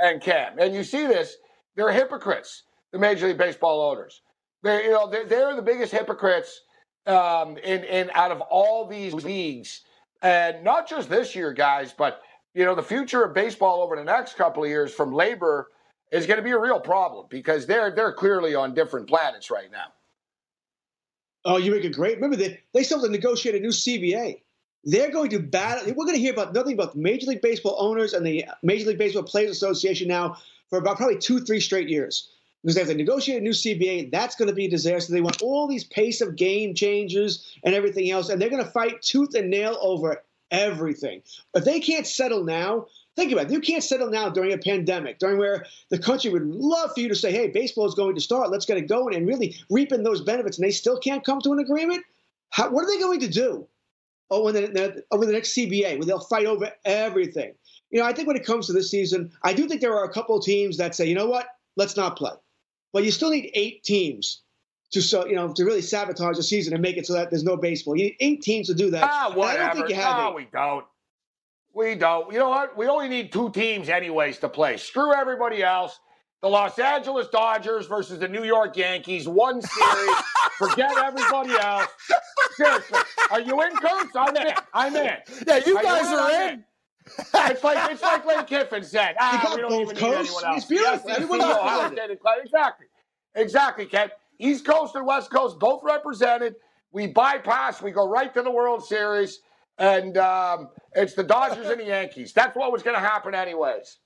and 0.00 0.20
Cam. 0.20 0.58
And 0.58 0.74
you 0.74 0.82
see 0.82 1.06
this, 1.06 1.36
they're 1.76 1.92
hypocrites, 1.92 2.64
the 2.90 2.98
Major 2.98 3.28
League 3.28 3.38
Baseball 3.38 3.88
owners. 3.88 4.20
They're, 4.64 4.82
you 4.82 4.90
know, 4.90 5.08
they're, 5.08 5.26
they're 5.26 5.54
the 5.54 5.62
biggest 5.62 5.92
hypocrites 5.92 6.60
um, 7.06 7.56
in, 7.58 7.84
in 7.84 8.10
out 8.14 8.32
of 8.32 8.40
all 8.40 8.84
these 8.88 9.14
leagues. 9.14 9.82
And 10.22 10.64
not 10.64 10.88
just 10.88 11.08
this 11.08 11.36
year, 11.36 11.52
guys, 11.52 11.94
but 11.96 12.22
you 12.52 12.64
know, 12.64 12.74
the 12.74 12.82
future 12.82 13.22
of 13.22 13.32
baseball 13.32 13.80
over 13.80 13.94
the 13.94 14.04
next 14.04 14.36
couple 14.36 14.64
of 14.64 14.68
years 14.68 14.92
from 14.92 15.12
labor 15.12 15.70
is 16.10 16.26
going 16.26 16.38
to 16.38 16.42
be 16.42 16.50
a 16.50 16.58
real 16.58 16.80
problem 16.80 17.26
because 17.30 17.66
they're 17.66 17.94
they're 17.94 18.12
clearly 18.12 18.56
on 18.56 18.74
different 18.74 19.06
planets 19.06 19.52
right 19.52 19.70
now. 19.70 19.92
Oh, 21.44 21.58
you 21.58 21.70
make 21.70 21.84
a 21.84 21.90
great. 21.90 22.16
Remember 22.16 22.36
they 22.36 22.60
they 22.72 22.82
still 22.82 22.98
have 22.98 23.06
to 23.06 23.12
negotiate 23.12 23.54
a 23.54 23.60
new 23.60 23.68
CBA. 23.68 24.40
They're 24.84 25.10
going 25.10 25.30
to 25.30 25.38
battle. 25.38 25.86
We're 25.86 26.04
going 26.04 26.16
to 26.16 26.20
hear 26.20 26.32
about 26.32 26.52
nothing 26.54 26.76
but 26.76 26.94
Major 26.94 27.26
League 27.26 27.42
Baseball 27.42 27.76
owners 27.78 28.12
and 28.12 28.24
the 28.26 28.44
Major 28.62 28.88
League 28.88 28.98
Baseball 28.98 29.22
Players 29.22 29.50
Association 29.50 30.08
now 30.08 30.36
for 30.68 30.78
about 30.78 30.96
probably 30.96 31.18
two, 31.18 31.40
three 31.40 31.60
straight 31.60 31.88
years 31.88 32.30
because 32.62 32.74
they 32.74 32.80
have 32.80 32.88
to 32.88 32.94
negotiate 32.94 33.38
a 33.38 33.44
new 33.44 33.50
CBA. 33.50 34.10
That's 34.10 34.36
going 34.36 34.48
to 34.48 34.54
be 34.54 34.66
a 34.66 34.70
disaster. 34.70 35.12
They 35.12 35.20
want 35.20 35.42
all 35.42 35.68
these 35.68 35.84
pace 35.84 36.20
of 36.20 36.36
game 36.36 36.74
changes 36.74 37.46
and 37.62 37.74
everything 37.74 38.10
else, 38.10 38.28
and 38.28 38.40
they're 38.40 38.50
going 38.50 38.64
to 38.64 38.70
fight 38.70 39.02
tooth 39.02 39.34
and 39.34 39.50
nail 39.50 39.76
over 39.80 40.22
everything. 40.50 41.22
If 41.54 41.64
they 41.64 41.80
can't 41.80 42.06
settle 42.06 42.42
now, 42.44 42.86
think 43.16 43.32
about 43.32 43.46
it. 43.46 43.52
You 43.52 43.60
can't 43.60 43.84
settle 43.84 44.08
now 44.08 44.30
during 44.30 44.52
a 44.52 44.58
pandemic, 44.58 45.18
during 45.18 45.38
where 45.38 45.66
the 45.90 45.98
country 45.98 46.30
would 46.30 46.46
love 46.46 46.92
for 46.94 47.00
you 47.00 47.08
to 47.08 47.14
say, 47.14 47.32
hey, 47.32 47.48
baseball 47.48 47.86
is 47.86 47.94
going 47.94 48.14
to 48.14 48.20
start. 48.20 48.50
Let's 48.50 48.66
get 48.66 48.78
it 48.78 48.88
going 48.88 49.14
and 49.14 49.26
really 49.26 49.56
reaping 49.68 50.02
those 50.02 50.22
benefits, 50.22 50.58
and 50.58 50.66
they 50.66 50.72
still 50.72 50.98
can't 50.98 51.24
come 51.24 51.40
to 51.42 51.52
an 51.52 51.58
agreement. 51.58 52.04
How, 52.50 52.70
what 52.70 52.84
are 52.84 52.88
they 52.88 52.98
going 52.98 53.20
to 53.20 53.28
do? 53.28 53.66
Over 54.30 54.52
the, 54.52 55.04
over 55.10 55.26
the 55.26 55.32
next 55.32 55.54
CBA, 55.54 55.98
where 55.98 56.06
they'll 56.06 56.20
fight 56.20 56.46
over 56.46 56.70
everything. 56.84 57.54
You 57.90 58.00
know, 58.00 58.06
I 58.06 58.12
think 58.12 58.26
when 58.26 58.36
it 58.36 58.44
comes 58.44 58.66
to 58.66 58.72
this 58.72 58.90
season, 58.90 59.30
I 59.42 59.52
do 59.52 59.68
think 59.68 59.80
there 59.80 59.94
are 59.94 60.04
a 60.04 60.12
couple 60.12 60.36
of 60.36 60.44
teams 60.44 60.76
that 60.78 60.94
say, 60.94 61.06
you 61.06 61.14
know 61.14 61.26
what, 61.26 61.46
let's 61.76 61.96
not 61.96 62.16
play. 62.16 62.32
But 62.92 63.04
you 63.04 63.10
still 63.10 63.30
need 63.30 63.50
eight 63.54 63.82
teams 63.84 64.42
to 64.92 65.02
so 65.02 65.26
you 65.26 65.34
know 65.34 65.52
to 65.52 65.64
really 65.64 65.82
sabotage 65.82 66.36
the 66.36 66.42
season 66.42 66.72
and 66.72 66.80
make 66.80 66.96
it 66.96 67.06
so 67.06 67.12
that 67.14 67.30
there's 67.30 67.44
no 67.44 67.56
baseball. 67.56 67.96
You 67.96 68.04
need 68.04 68.16
eight 68.20 68.42
teams 68.42 68.68
to 68.68 68.74
do 68.74 68.90
that. 68.90 69.02
Ah, 69.04 69.32
whatever. 69.34 69.62
I 69.62 69.66
don't 69.66 69.76
think 69.76 69.88
you 69.88 69.96
have 69.96 70.16
no, 70.16 70.30
eight. 70.30 70.34
we 70.36 70.48
don't. 70.52 70.84
We 71.74 71.94
don't. 71.96 72.32
You 72.32 72.38
know 72.38 72.48
what? 72.48 72.76
We 72.76 72.86
only 72.86 73.08
need 73.08 73.32
two 73.32 73.50
teams 73.50 73.88
anyways 73.88 74.38
to 74.38 74.48
play. 74.48 74.76
Screw 74.76 75.12
everybody 75.12 75.62
else. 75.62 75.98
The 76.44 76.50
Los 76.50 76.78
Angeles 76.78 77.28
Dodgers 77.28 77.86
versus 77.86 78.18
the 78.18 78.28
New 78.28 78.44
York 78.44 78.76
Yankees. 78.76 79.26
One 79.26 79.62
series. 79.62 80.16
Forget 80.58 80.92
everybody 80.98 81.52
else. 81.52 81.86
Seriously. 82.54 82.98
Are 83.30 83.40
you 83.40 83.62
in, 83.62 83.70
Coach? 83.70 84.08
I'm 84.14 84.36
in. 84.36 84.52
I'm 84.74 84.94
in. 84.94 85.16
Yeah, 85.48 85.60
you 85.64 85.78
are 85.78 85.82
guys 85.82 86.10
you 86.10 86.16
are 86.18 86.50
in. 86.50 86.64
it's 87.16 87.64
like 87.64 87.90
it's 87.90 88.02
like 88.02 88.26
Lane 88.26 88.44
Kiffin 88.44 88.84
said. 88.84 89.16
Ah, 89.20 89.52
we 89.56 89.62
don't 89.62 89.72
even 89.72 89.96
need 89.96 90.02
anyone 90.02 90.44
else. 90.44 90.56
It's 90.58 90.66
beautiful. 90.66 91.08
Yes, 91.08 91.18
Everyone 91.18 91.40
exactly. 92.42 92.86
Exactly, 93.34 93.86
Ken. 93.86 94.10
East 94.38 94.66
Coast 94.66 94.94
and 94.96 95.06
West 95.06 95.30
Coast 95.30 95.58
both 95.58 95.80
represented. 95.82 96.56
We 96.92 97.06
bypass. 97.06 97.80
We 97.80 97.90
go 97.90 98.06
right 98.06 98.34
to 98.34 98.42
the 98.42 98.50
World 98.50 98.84
Series, 98.84 99.40
and 99.78 100.18
um, 100.18 100.68
it's 100.92 101.14
the 101.14 101.24
Dodgers 101.24 101.70
and 101.70 101.80
the 101.80 101.86
Yankees. 101.86 102.34
That's 102.34 102.54
what 102.54 102.70
was 102.70 102.82
going 102.82 102.96
to 102.96 103.02
happen, 103.02 103.34
anyways. 103.34 103.96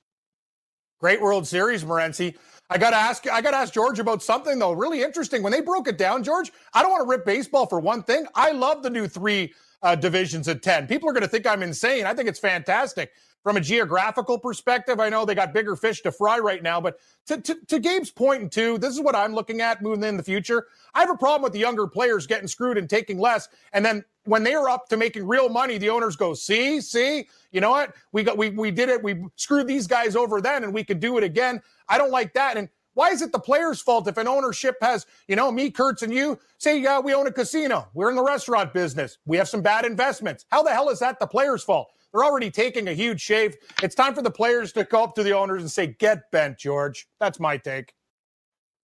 Great 1.00 1.20
World 1.20 1.46
Series, 1.46 1.84
Morency. 1.84 2.36
I 2.70 2.78
got 2.78 2.90
to 2.90 2.96
ask. 2.96 3.26
I 3.30 3.40
got 3.40 3.52
to 3.52 3.56
ask 3.56 3.72
George 3.72 3.98
about 3.98 4.22
something 4.22 4.58
though. 4.58 4.72
Really 4.72 5.02
interesting. 5.02 5.42
When 5.42 5.52
they 5.52 5.60
broke 5.60 5.88
it 5.88 5.96
down, 5.96 6.22
George, 6.22 6.52
I 6.74 6.82
don't 6.82 6.90
want 6.90 7.04
to 7.04 7.08
rip 7.08 7.24
baseball 7.24 7.66
for 7.66 7.80
one 7.80 8.02
thing. 8.02 8.26
I 8.34 8.52
love 8.52 8.82
the 8.82 8.90
new 8.90 9.08
three 9.08 9.54
uh, 9.82 9.94
divisions 9.94 10.48
at 10.48 10.62
ten. 10.62 10.86
People 10.86 11.08
are 11.08 11.12
going 11.12 11.22
to 11.22 11.28
think 11.28 11.46
I'm 11.46 11.62
insane. 11.62 12.04
I 12.04 12.14
think 12.14 12.28
it's 12.28 12.40
fantastic 12.40 13.12
from 13.48 13.56
a 13.56 13.60
geographical 13.62 14.38
perspective. 14.38 15.00
I 15.00 15.08
know 15.08 15.24
they 15.24 15.34
got 15.34 15.54
bigger 15.54 15.74
fish 15.74 16.02
to 16.02 16.12
fry 16.12 16.38
right 16.38 16.62
now, 16.62 16.82
but 16.82 16.98
to, 17.28 17.40
to, 17.40 17.56
to 17.68 17.80
Gabe's 17.80 18.10
point 18.10 18.42
and 18.42 18.52
two, 18.52 18.76
this 18.76 18.92
is 18.92 19.00
what 19.00 19.16
I'm 19.16 19.34
looking 19.34 19.62
at 19.62 19.80
moving 19.80 20.04
in 20.04 20.18
the 20.18 20.22
future. 20.22 20.66
I 20.92 21.00
have 21.00 21.08
a 21.08 21.16
problem 21.16 21.44
with 21.44 21.54
the 21.54 21.58
younger 21.58 21.86
players 21.86 22.26
getting 22.26 22.46
screwed 22.46 22.76
and 22.76 22.90
taking 22.90 23.18
less, 23.18 23.48
and 23.72 23.82
then 23.82 24.04
when 24.24 24.42
they 24.42 24.52
are 24.52 24.68
up 24.68 24.90
to 24.90 24.98
making 24.98 25.26
real 25.26 25.48
money, 25.48 25.78
the 25.78 25.88
owners 25.88 26.14
go, 26.14 26.34
"See, 26.34 26.82
see, 26.82 27.26
you 27.50 27.62
know 27.62 27.70
what? 27.70 27.94
We 28.12 28.22
got 28.22 28.36
we 28.36 28.50
we 28.50 28.70
did 28.70 28.90
it. 28.90 29.02
We 29.02 29.24
screwed 29.36 29.66
these 29.66 29.86
guys 29.86 30.14
over 30.14 30.42
then, 30.42 30.62
and 30.62 30.74
we 30.74 30.84
could 30.84 31.00
do 31.00 31.16
it 31.16 31.24
again." 31.24 31.62
I 31.88 31.96
don't 31.96 32.10
like 32.10 32.34
that. 32.34 32.58
And 32.58 32.68
why 32.92 33.12
is 33.12 33.22
it 33.22 33.32
the 33.32 33.38
player's 33.38 33.80
fault 33.80 34.08
if 34.08 34.18
an 34.18 34.28
ownership 34.28 34.76
has, 34.82 35.06
you 35.26 35.36
know, 35.36 35.50
me, 35.50 35.70
Kurtz, 35.70 36.02
and 36.02 36.12
you 36.12 36.38
say 36.58 36.84
uh, 36.84 37.00
we 37.00 37.14
own 37.14 37.26
a 37.28 37.32
casino, 37.32 37.88
we're 37.94 38.10
in 38.10 38.16
the 38.16 38.22
restaurant 38.22 38.74
business, 38.74 39.16
we 39.24 39.38
have 39.38 39.48
some 39.48 39.62
bad 39.62 39.86
investments? 39.86 40.44
How 40.50 40.62
the 40.62 40.70
hell 40.70 40.90
is 40.90 40.98
that 40.98 41.18
the 41.18 41.26
player's 41.26 41.62
fault? 41.62 41.92
They're 42.12 42.24
already 42.24 42.50
taking 42.50 42.88
a 42.88 42.94
huge 42.94 43.20
shave. 43.20 43.56
It's 43.82 43.94
time 43.94 44.14
for 44.14 44.22
the 44.22 44.30
players 44.30 44.72
to 44.72 44.84
go 44.84 45.04
up 45.04 45.14
to 45.16 45.22
the 45.22 45.32
owners 45.32 45.62
and 45.62 45.70
say, 45.70 45.88
"Get 45.88 46.30
bent, 46.30 46.58
George." 46.58 47.06
That's 47.20 47.38
my 47.38 47.56
take. 47.56 47.94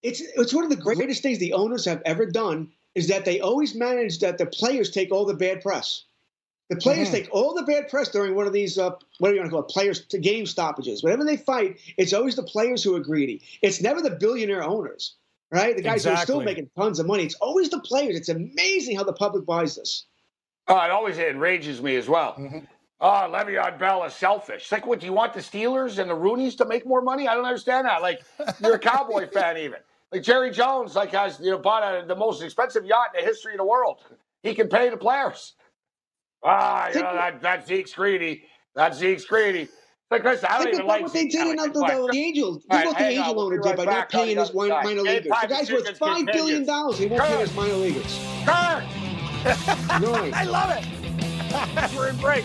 It's 0.02 0.20
it's 0.20 0.52
one 0.52 0.64
of 0.64 0.70
the 0.70 0.76
greatest 0.76 1.22
things 1.22 1.38
the 1.38 1.54
owners 1.54 1.84
have 1.86 2.02
ever 2.04 2.26
done 2.26 2.70
is 2.94 3.08
that 3.08 3.24
they 3.24 3.40
always 3.40 3.74
manage 3.74 4.20
that 4.20 4.38
the 4.38 4.46
players 4.46 4.90
take 4.90 5.10
all 5.10 5.24
the 5.24 5.34
bad 5.34 5.62
press. 5.62 6.04
The 6.70 6.76
players 6.76 7.08
mm-hmm. 7.08 7.16
take 7.16 7.28
all 7.30 7.54
the 7.54 7.62
bad 7.62 7.88
press 7.88 8.08
during 8.08 8.34
one 8.34 8.46
of 8.46 8.52
these, 8.52 8.78
uh, 8.78 8.90
what 9.18 9.28
do 9.28 9.34
you 9.34 9.40
want 9.40 9.50
to 9.50 9.56
call 9.56 9.64
it, 9.64 9.68
players 9.68 10.06
to 10.06 10.18
game 10.18 10.46
stoppages. 10.46 11.02
Whenever 11.02 11.24
they 11.24 11.36
fight, 11.36 11.78
it's 11.98 12.14
always 12.14 12.36
the 12.36 12.42
players 12.42 12.82
who 12.82 12.96
are 12.96 13.00
greedy. 13.00 13.42
It's 13.60 13.82
never 13.82 14.00
the 14.00 14.10
billionaire 14.10 14.64
owners, 14.64 15.14
right? 15.50 15.76
The 15.76 15.82
guys 15.82 16.06
exactly. 16.06 16.10
who 16.10 16.20
are 16.20 16.24
still 16.24 16.40
making 16.40 16.70
tons 16.76 16.98
of 17.00 17.06
money. 17.06 17.24
It's 17.24 17.34
always 17.34 17.68
the 17.68 17.80
players. 17.80 18.16
It's 18.16 18.30
amazing 18.30 18.96
how 18.96 19.04
the 19.04 19.12
public 19.12 19.44
buys 19.44 19.76
this. 19.76 20.06
Oh, 20.66 20.82
it 20.82 20.90
always 20.90 21.18
enrages 21.18 21.82
me 21.82 21.96
as 21.96 22.08
well. 22.08 22.32
Mm-hmm. 22.32 22.60
Oh, 23.06 23.28
Le'Veon 23.30 23.78
Bell 23.78 24.02
is 24.04 24.14
selfish. 24.14 24.62
It's 24.62 24.72
like, 24.72 24.86
what, 24.86 24.98
do 24.98 25.04
you 25.04 25.12
want 25.12 25.34
the 25.34 25.40
Steelers 25.40 25.98
and 25.98 26.08
the 26.08 26.16
Rooneys 26.16 26.56
to 26.56 26.64
make 26.64 26.86
more 26.86 27.02
money? 27.02 27.28
I 27.28 27.34
don't 27.34 27.44
understand 27.44 27.86
that. 27.86 28.00
Like, 28.00 28.22
you're 28.62 28.76
a 28.76 28.78
Cowboy 28.78 29.28
fan 29.32 29.58
even. 29.58 29.80
Like 30.10 30.22
Jerry 30.22 30.50
Jones, 30.50 30.96
like 30.96 31.10
has 31.10 31.38
you 31.38 31.50
know 31.50 31.58
bought 31.58 31.82
a, 31.82 32.06
the 32.06 32.16
most 32.16 32.42
expensive 32.42 32.86
yacht 32.86 33.08
in 33.14 33.20
the 33.20 33.26
history 33.28 33.52
of 33.52 33.58
the 33.58 33.64
world. 33.64 33.98
He 34.42 34.54
can 34.54 34.68
pay 34.68 34.88
the 34.88 34.96
players. 34.96 35.54
Ah, 36.42 36.88
you 36.88 37.02
know 37.02 37.14
that 37.14 37.42
that 37.42 37.66
Zeke's 37.66 37.92
greedy. 37.92 38.44
That 38.76 38.94
Zeke's 38.94 39.24
greedy. 39.24 39.68
Like 40.12 40.22
listen, 40.22 40.48
I 40.50 40.62
don't 40.62 40.72
even 40.72 40.86
like 40.86 41.02
what 41.02 41.12
they 41.12 41.26
did 41.26 41.48
in 41.48 41.56
the, 41.56 41.68
the, 41.68 42.08
the 42.12 42.18
Angels. 42.18 42.64
Look 42.70 42.72
right, 42.72 42.86
what 42.86 42.98
the 42.98 43.04
Angel 43.06 43.40
owner 43.40 43.58
did 43.58 43.76
by 43.76 43.84
not 43.84 44.08
paying 44.08 44.38
his 44.38 44.54
minor 44.54 45.02
leaguers. 45.02 45.24
The 45.24 45.46
guy's 45.48 45.72
worth 45.72 45.98
five 45.98 46.26
billion 46.26 46.64
dollars. 46.64 46.98
He 46.98 47.06
won't 47.06 47.22
pay 47.22 47.40
his 47.40 47.54
minor 47.54 47.74
leaguers. 47.74 48.20
Kurt. 48.44 48.84
I 49.44 50.44
love 50.44 50.70
it. 50.70 51.92
We're 51.96 52.08
in 52.08 52.16
break. 52.18 52.44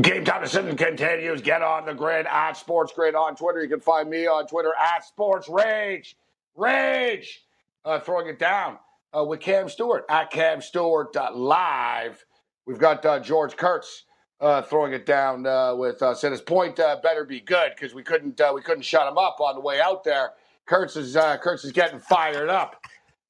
Game 0.00 0.24
time 0.24 0.42
decision 0.42 0.74
continues. 0.74 1.42
Get 1.42 1.60
on 1.60 1.84
the 1.84 1.92
grid 1.92 2.24
at 2.24 2.54
Sports 2.54 2.94
Grid 2.94 3.14
on 3.14 3.36
Twitter. 3.36 3.62
You 3.62 3.68
can 3.68 3.80
find 3.80 4.08
me 4.08 4.26
on 4.26 4.46
Twitter 4.46 4.72
at 4.80 5.04
Sports 5.04 5.50
Rage. 5.50 6.16
Rage. 6.56 7.42
Uh, 7.84 8.00
throwing 8.00 8.26
it 8.26 8.38
down 8.38 8.78
uh, 9.14 9.22
with 9.22 9.40
Cam 9.40 9.68
Stewart 9.68 10.06
at 10.08 10.30
Cam 10.30 10.62
Stewart 10.62 11.14
uh, 11.14 11.30
live. 11.34 12.24
We've 12.64 12.78
got 12.78 13.04
uh, 13.04 13.20
George 13.20 13.54
Kurtz 13.54 14.04
uh, 14.40 14.62
throwing 14.62 14.94
it 14.94 15.04
down 15.04 15.44
uh, 15.44 15.74
with 15.74 16.00
us. 16.00 16.24
And 16.24 16.32
his 16.32 16.40
point 16.40 16.76
better 16.76 17.26
be 17.26 17.40
good 17.40 17.72
because 17.74 17.92
we 17.92 18.02
couldn't 18.02 18.40
we 18.54 18.62
couldn't 18.62 18.84
shut 18.84 19.06
him 19.06 19.18
up 19.18 19.40
on 19.40 19.56
the 19.56 19.60
way 19.60 19.78
out 19.78 20.04
there. 20.04 20.30
Kurtz 20.64 20.96
is 20.96 21.14
Kurtz 21.42 21.64
is 21.64 21.72
getting 21.72 21.98
fired 21.98 22.48
up. 22.48 22.80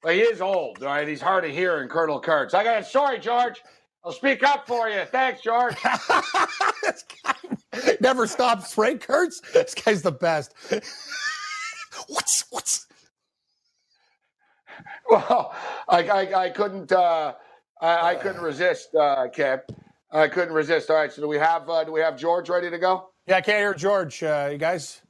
But 0.01 0.15
he 0.15 0.21
is 0.21 0.39
old, 0.39 0.81
right? 0.81 1.07
He's 1.07 1.21
hard 1.21 1.43
of 1.43 1.51
hearing, 1.51 1.89
Colonel 1.89 2.21
Kurtz. 2.21 2.53
I 2.53 2.63
got 2.63 2.85
sorry, 2.85 3.19
George. 3.19 3.61
I'll 4.05 4.11
speak 4.11 4.43
up 4.43 4.67
for 4.67 4.89
you. 4.89 5.05
Thanks, 5.05 5.41
George. 5.41 5.75
never 8.01 8.27
stops, 8.27 8.73
Frank 8.73 9.01
Kurtz. 9.01 9.39
This 9.53 9.73
guy's 9.73 10.01
the 10.01 10.11
best. 10.11 10.53
what's 12.07 12.45
what's? 12.49 12.87
Well, 15.09 15.55
I 15.87 16.07
I, 16.07 16.43
I 16.45 16.49
couldn't 16.49 16.91
uh, 16.91 17.33
I, 17.81 18.09
I, 18.11 18.15
couldn't 18.15 18.41
resist, 18.41 18.93
uh, 18.95 19.27
Cap. 19.29 19.71
I 20.11 20.27
couldn't 20.27 20.53
resist. 20.53 20.89
All 20.89 20.97
right, 20.97 21.11
so 21.11 21.21
do 21.21 21.27
we 21.27 21.37
have 21.37 21.69
uh, 21.69 21.83
do 21.85 21.91
we 21.91 22.01
have 22.01 22.17
George 22.17 22.49
ready 22.49 22.69
to 22.69 22.77
go? 22.77 23.09
Yeah, 23.27 23.37
I 23.37 23.41
can't 23.41 23.59
hear 23.59 23.73
George. 23.73 24.21
Uh, 24.21 24.49
you 24.51 24.57
guys. 24.57 25.01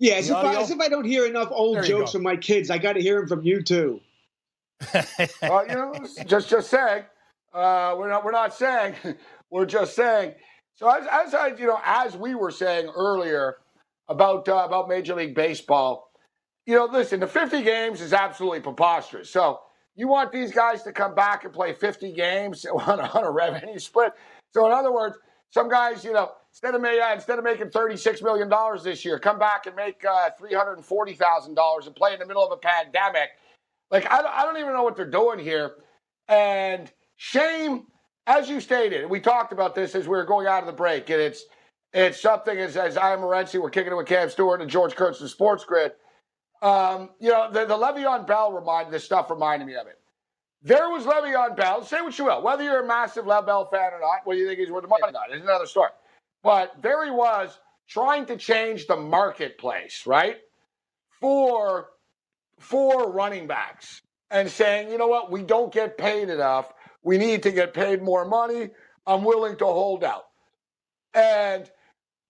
Yeah, 0.00 0.14
as 0.14 0.30
if, 0.30 0.36
I, 0.36 0.60
as 0.60 0.70
if, 0.70 0.80
I, 0.80 0.88
don't 0.88 1.04
hear 1.04 1.26
enough 1.26 1.48
old 1.50 1.84
jokes 1.84 2.12
from 2.12 2.22
my 2.22 2.36
kids, 2.36 2.70
I 2.70 2.78
got 2.78 2.92
to 2.92 3.00
hear 3.00 3.18
them 3.18 3.26
from 3.26 3.42
you 3.42 3.62
too. 3.62 4.00
well, 5.42 5.66
you 5.66 5.74
know, 5.74 5.92
just 6.24 6.48
just 6.48 6.70
saying. 6.70 7.04
Uh, 7.52 7.94
we're 7.98 8.08
not 8.08 8.24
we're 8.24 8.32
not 8.32 8.54
saying 8.54 8.94
we're 9.50 9.66
just 9.66 9.96
saying. 9.96 10.34
So 10.74 10.88
as, 10.88 11.06
as 11.10 11.34
I 11.34 11.48
you 11.48 11.66
know 11.66 11.80
as 11.84 12.16
we 12.16 12.34
were 12.34 12.50
saying 12.50 12.90
earlier 12.96 13.56
about 14.08 14.48
uh, 14.48 14.62
about 14.66 14.88
Major 14.88 15.14
League 15.14 15.34
Baseball, 15.34 16.10
you 16.66 16.74
know, 16.74 16.84
listen, 16.84 17.20
the 17.20 17.26
50 17.26 17.62
games 17.62 18.02
is 18.02 18.12
absolutely 18.12 18.60
preposterous. 18.60 19.30
So 19.30 19.60
you 19.96 20.06
want 20.06 20.32
these 20.32 20.52
guys 20.52 20.82
to 20.82 20.92
come 20.92 21.14
back 21.14 21.44
and 21.44 21.52
play 21.52 21.72
50 21.72 22.12
games 22.12 22.66
on 22.86 23.00
a, 23.00 23.04
on 23.04 23.24
a 23.24 23.30
revenue 23.30 23.78
split. 23.78 24.12
So 24.52 24.66
in 24.66 24.72
other 24.72 24.92
words, 24.92 25.16
some 25.50 25.70
guys, 25.70 26.04
you 26.04 26.12
know, 26.12 26.32
instead 26.52 26.74
of 26.74 26.84
uh, 26.84 27.12
instead 27.14 27.38
of 27.38 27.44
making 27.44 27.70
36 27.70 28.20
million 28.22 28.50
dollars 28.50 28.82
this 28.82 29.02
year, 29.04 29.18
come 29.18 29.38
back 29.38 29.66
and 29.66 29.74
make 29.74 30.04
uh, 30.04 30.30
340 30.38 31.14
thousand 31.14 31.54
dollars 31.54 31.86
and 31.86 31.96
play 31.96 32.12
in 32.12 32.18
the 32.18 32.26
middle 32.26 32.44
of 32.44 32.52
a 32.52 32.56
pandemic. 32.58 33.30
Like 33.90 34.06
I, 34.10 34.20
I 34.20 34.42
don't 34.44 34.58
even 34.58 34.74
know 34.74 34.82
what 34.82 34.94
they're 34.94 35.10
doing 35.10 35.38
here, 35.38 35.72
and 36.28 36.90
Shame, 37.18 37.86
as 38.26 38.48
you 38.48 38.60
stated, 38.60 39.10
we 39.10 39.20
talked 39.20 39.52
about 39.52 39.74
this 39.74 39.94
as 39.94 40.04
we 40.04 40.16
were 40.16 40.24
going 40.24 40.46
out 40.46 40.62
of 40.62 40.66
the 40.66 40.72
break, 40.72 41.10
and 41.10 41.20
it's 41.20 41.44
it's 41.92 42.20
something 42.20 42.56
as 42.56 42.76
as 42.76 42.96
I 42.96 43.12
am 43.12 43.20
Morency, 43.20 43.60
we're 43.60 43.70
kicking 43.70 43.92
it 43.92 43.96
with 43.96 44.06
Cam 44.06 44.30
Stewart 44.30 44.62
and 44.62 44.70
George 44.70 44.94
Kurtz, 44.94 45.18
the 45.18 45.28
Sports 45.28 45.64
Grid. 45.64 45.92
Um, 46.62 47.10
you 47.20 47.30
know, 47.30 47.50
the, 47.52 47.66
the 47.66 47.76
Le'Veon 47.76 48.26
Bell 48.26 48.52
reminded 48.52 48.92
this 48.92 49.04
stuff 49.04 49.30
reminded 49.30 49.66
me 49.66 49.74
of 49.74 49.86
it. 49.88 49.98
There 50.62 50.90
was 50.90 51.04
Le'Veon 51.04 51.56
Bell. 51.56 51.84
Say 51.84 52.00
what 52.02 52.16
you 52.18 52.26
will, 52.26 52.42
whether 52.42 52.62
you're 52.62 52.84
a 52.84 52.86
massive 52.86 53.26
Lev 53.26 53.46
Bell 53.46 53.68
fan 53.70 53.92
or 53.92 54.00
not, 54.00 54.20
whether 54.24 54.40
you 54.40 54.46
think 54.46 54.60
he's 54.60 54.70
worth 54.70 54.82
the 54.82 54.88
money 54.88 55.02
or 55.04 55.12
not, 55.12 55.34
is 55.34 55.42
another 55.42 55.66
story. 55.66 55.90
But 56.44 56.74
there 56.82 57.04
he 57.04 57.10
was 57.10 57.58
trying 57.88 58.26
to 58.26 58.36
change 58.36 58.86
the 58.86 58.96
marketplace, 58.96 60.06
right? 60.06 60.36
For 61.20 61.88
for 62.60 63.10
running 63.10 63.46
backs 63.48 64.02
and 64.30 64.50
saying, 64.50 64.90
you 64.90 64.98
know 64.98 65.08
what, 65.08 65.30
we 65.30 65.42
don't 65.42 65.72
get 65.72 65.98
paid 65.98 66.28
enough. 66.28 66.72
We 67.08 67.16
need 67.16 67.42
to 67.44 67.52
get 67.52 67.72
paid 67.72 68.02
more 68.02 68.26
money. 68.26 68.68
I'm 69.06 69.24
willing 69.24 69.56
to 69.56 69.64
hold 69.64 70.04
out. 70.04 70.26
And 71.14 71.66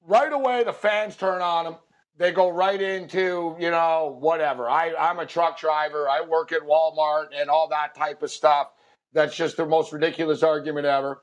right 0.06 0.32
away, 0.32 0.62
the 0.62 0.72
fans 0.72 1.16
turn 1.16 1.42
on 1.42 1.66
him. 1.66 1.74
They 2.16 2.30
go 2.30 2.48
right 2.48 2.80
into, 2.80 3.56
you 3.58 3.72
know, 3.72 4.16
whatever. 4.20 4.70
I, 4.70 4.94
I'm 4.94 5.18
a 5.18 5.26
truck 5.26 5.58
driver. 5.58 6.08
I 6.08 6.20
work 6.20 6.52
at 6.52 6.62
Walmart 6.62 7.30
and 7.34 7.50
all 7.50 7.66
that 7.70 7.96
type 7.96 8.22
of 8.22 8.30
stuff. 8.30 8.68
That's 9.12 9.34
just 9.34 9.56
the 9.56 9.66
most 9.66 9.92
ridiculous 9.92 10.44
argument 10.44 10.86
ever. 10.86 11.22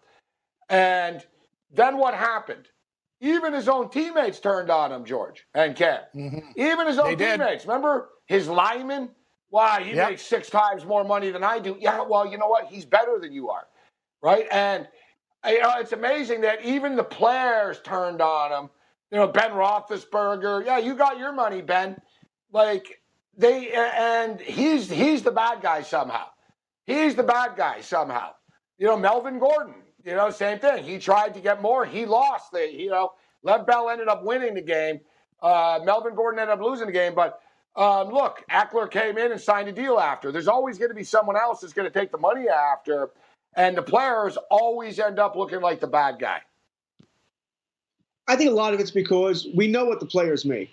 And 0.67 1.25
then 1.71 1.97
what 1.97 2.13
happened? 2.13 2.67
Even 3.21 3.53
his 3.53 3.69
own 3.69 3.89
teammates 3.89 4.41
turned 4.41 4.69
on 4.69 4.91
him, 4.91 5.05
George 5.05 5.45
and 5.53 5.77
Ken. 5.77 6.01
Mm-hmm. 6.13 6.39
Even 6.57 6.87
his 6.87 6.99
own 6.99 7.15
they 7.15 7.15
teammates. 7.15 7.63
Did. 7.63 7.69
Remember 7.69 8.09
his 8.25 8.49
lineman 8.49 9.11
why? 9.49 9.83
He 9.83 9.95
yep. 9.95 10.09
makes 10.09 10.23
six 10.23 10.49
times 10.49 10.85
more 10.85 11.03
money 11.03 11.31
than 11.31 11.43
I 11.43 11.59
do. 11.59 11.77
Yeah, 11.79 12.01
well, 12.01 12.29
you 12.29 12.37
know 12.37 12.47
what? 12.47 12.67
He's 12.67 12.85
better 12.85 13.19
than 13.19 13.31
you 13.31 13.49
are. 13.49 13.67
Right? 14.21 14.47
And 14.51 14.87
you 15.47 15.61
know, 15.61 15.73
it's 15.79 15.91
amazing 15.91 16.41
that 16.41 16.63
even 16.63 16.95
the 16.95 17.03
players 17.03 17.79
turned 17.81 18.21
on 18.21 18.51
him. 18.51 18.69
You 19.11 19.19
know, 19.19 19.27
Ben 19.27 19.51
Roethlisberger. 19.51 20.65
Yeah, 20.65 20.77
you 20.79 20.95
got 20.95 21.17
your 21.17 21.31
money, 21.31 21.61
Ben. 21.61 21.97
Like 22.51 23.01
they 23.37 23.71
and 23.71 24.39
he's 24.39 24.89
he's 24.89 25.21
the 25.21 25.31
bad 25.31 25.61
guy 25.61 25.81
somehow. 25.81 26.27
He's 26.85 27.15
the 27.15 27.23
bad 27.23 27.55
guy 27.55 27.81
somehow. 27.81 28.31
You 28.77 28.87
know, 28.87 28.97
Melvin 28.97 29.39
Gordon. 29.39 29.75
You 30.03 30.15
know, 30.15 30.29
same 30.29 30.59
thing. 30.59 30.83
He 30.83 30.99
tried 30.99 31.33
to 31.33 31.39
get 31.39 31.61
more. 31.61 31.85
He 31.85 32.05
lost. 32.05 32.51
The 32.51 32.71
you 32.71 32.89
know, 32.89 33.11
Lev 33.43 33.65
Bell 33.65 33.89
ended 33.89 34.07
up 34.07 34.23
winning 34.23 34.53
the 34.53 34.61
game. 34.61 34.99
Uh, 35.41 35.79
Melvin 35.83 36.15
Gordon 36.15 36.39
ended 36.39 36.53
up 36.53 36.61
losing 36.61 36.87
the 36.87 36.93
game, 36.93 37.13
but 37.13 37.39
um, 37.75 38.09
look, 38.09 38.43
Ekeler 38.49 38.89
came 38.89 39.17
in 39.17 39.31
and 39.31 39.41
signed 39.41 39.67
a 39.67 39.71
deal 39.71 39.99
after. 39.99 40.31
There's 40.31 40.47
always 40.47 40.77
going 40.77 40.89
to 40.89 40.95
be 40.95 41.03
someone 41.03 41.35
else 41.35 41.61
that's 41.61 41.73
going 41.73 41.91
to 41.91 41.99
take 41.99 42.11
the 42.11 42.17
money 42.17 42.47
after, 42.47 43.09
and 43.55 43.75
the 43.75 43.81
players 43.81 44.37
always 44.49 44.99
end 44.99 45.19
up 45.19 45.35
looking 45.35 45.61
like 45.61 45.81
the 45.81 45.87
bad 45.87 46.19
guy. 46.19 46.41
I 48.27 48.35
think 48.35 48.49
a 48.49 48.53
lot 48.53 48.73
of 48.73 48.79
it's 48.79 48.91
because 48.91 49.47
we 49.55 49.67
know 49.67 49.85
what 49.85 49.99
the 49.99 50.05
players 50.05 50.45
make. 50.45 50.71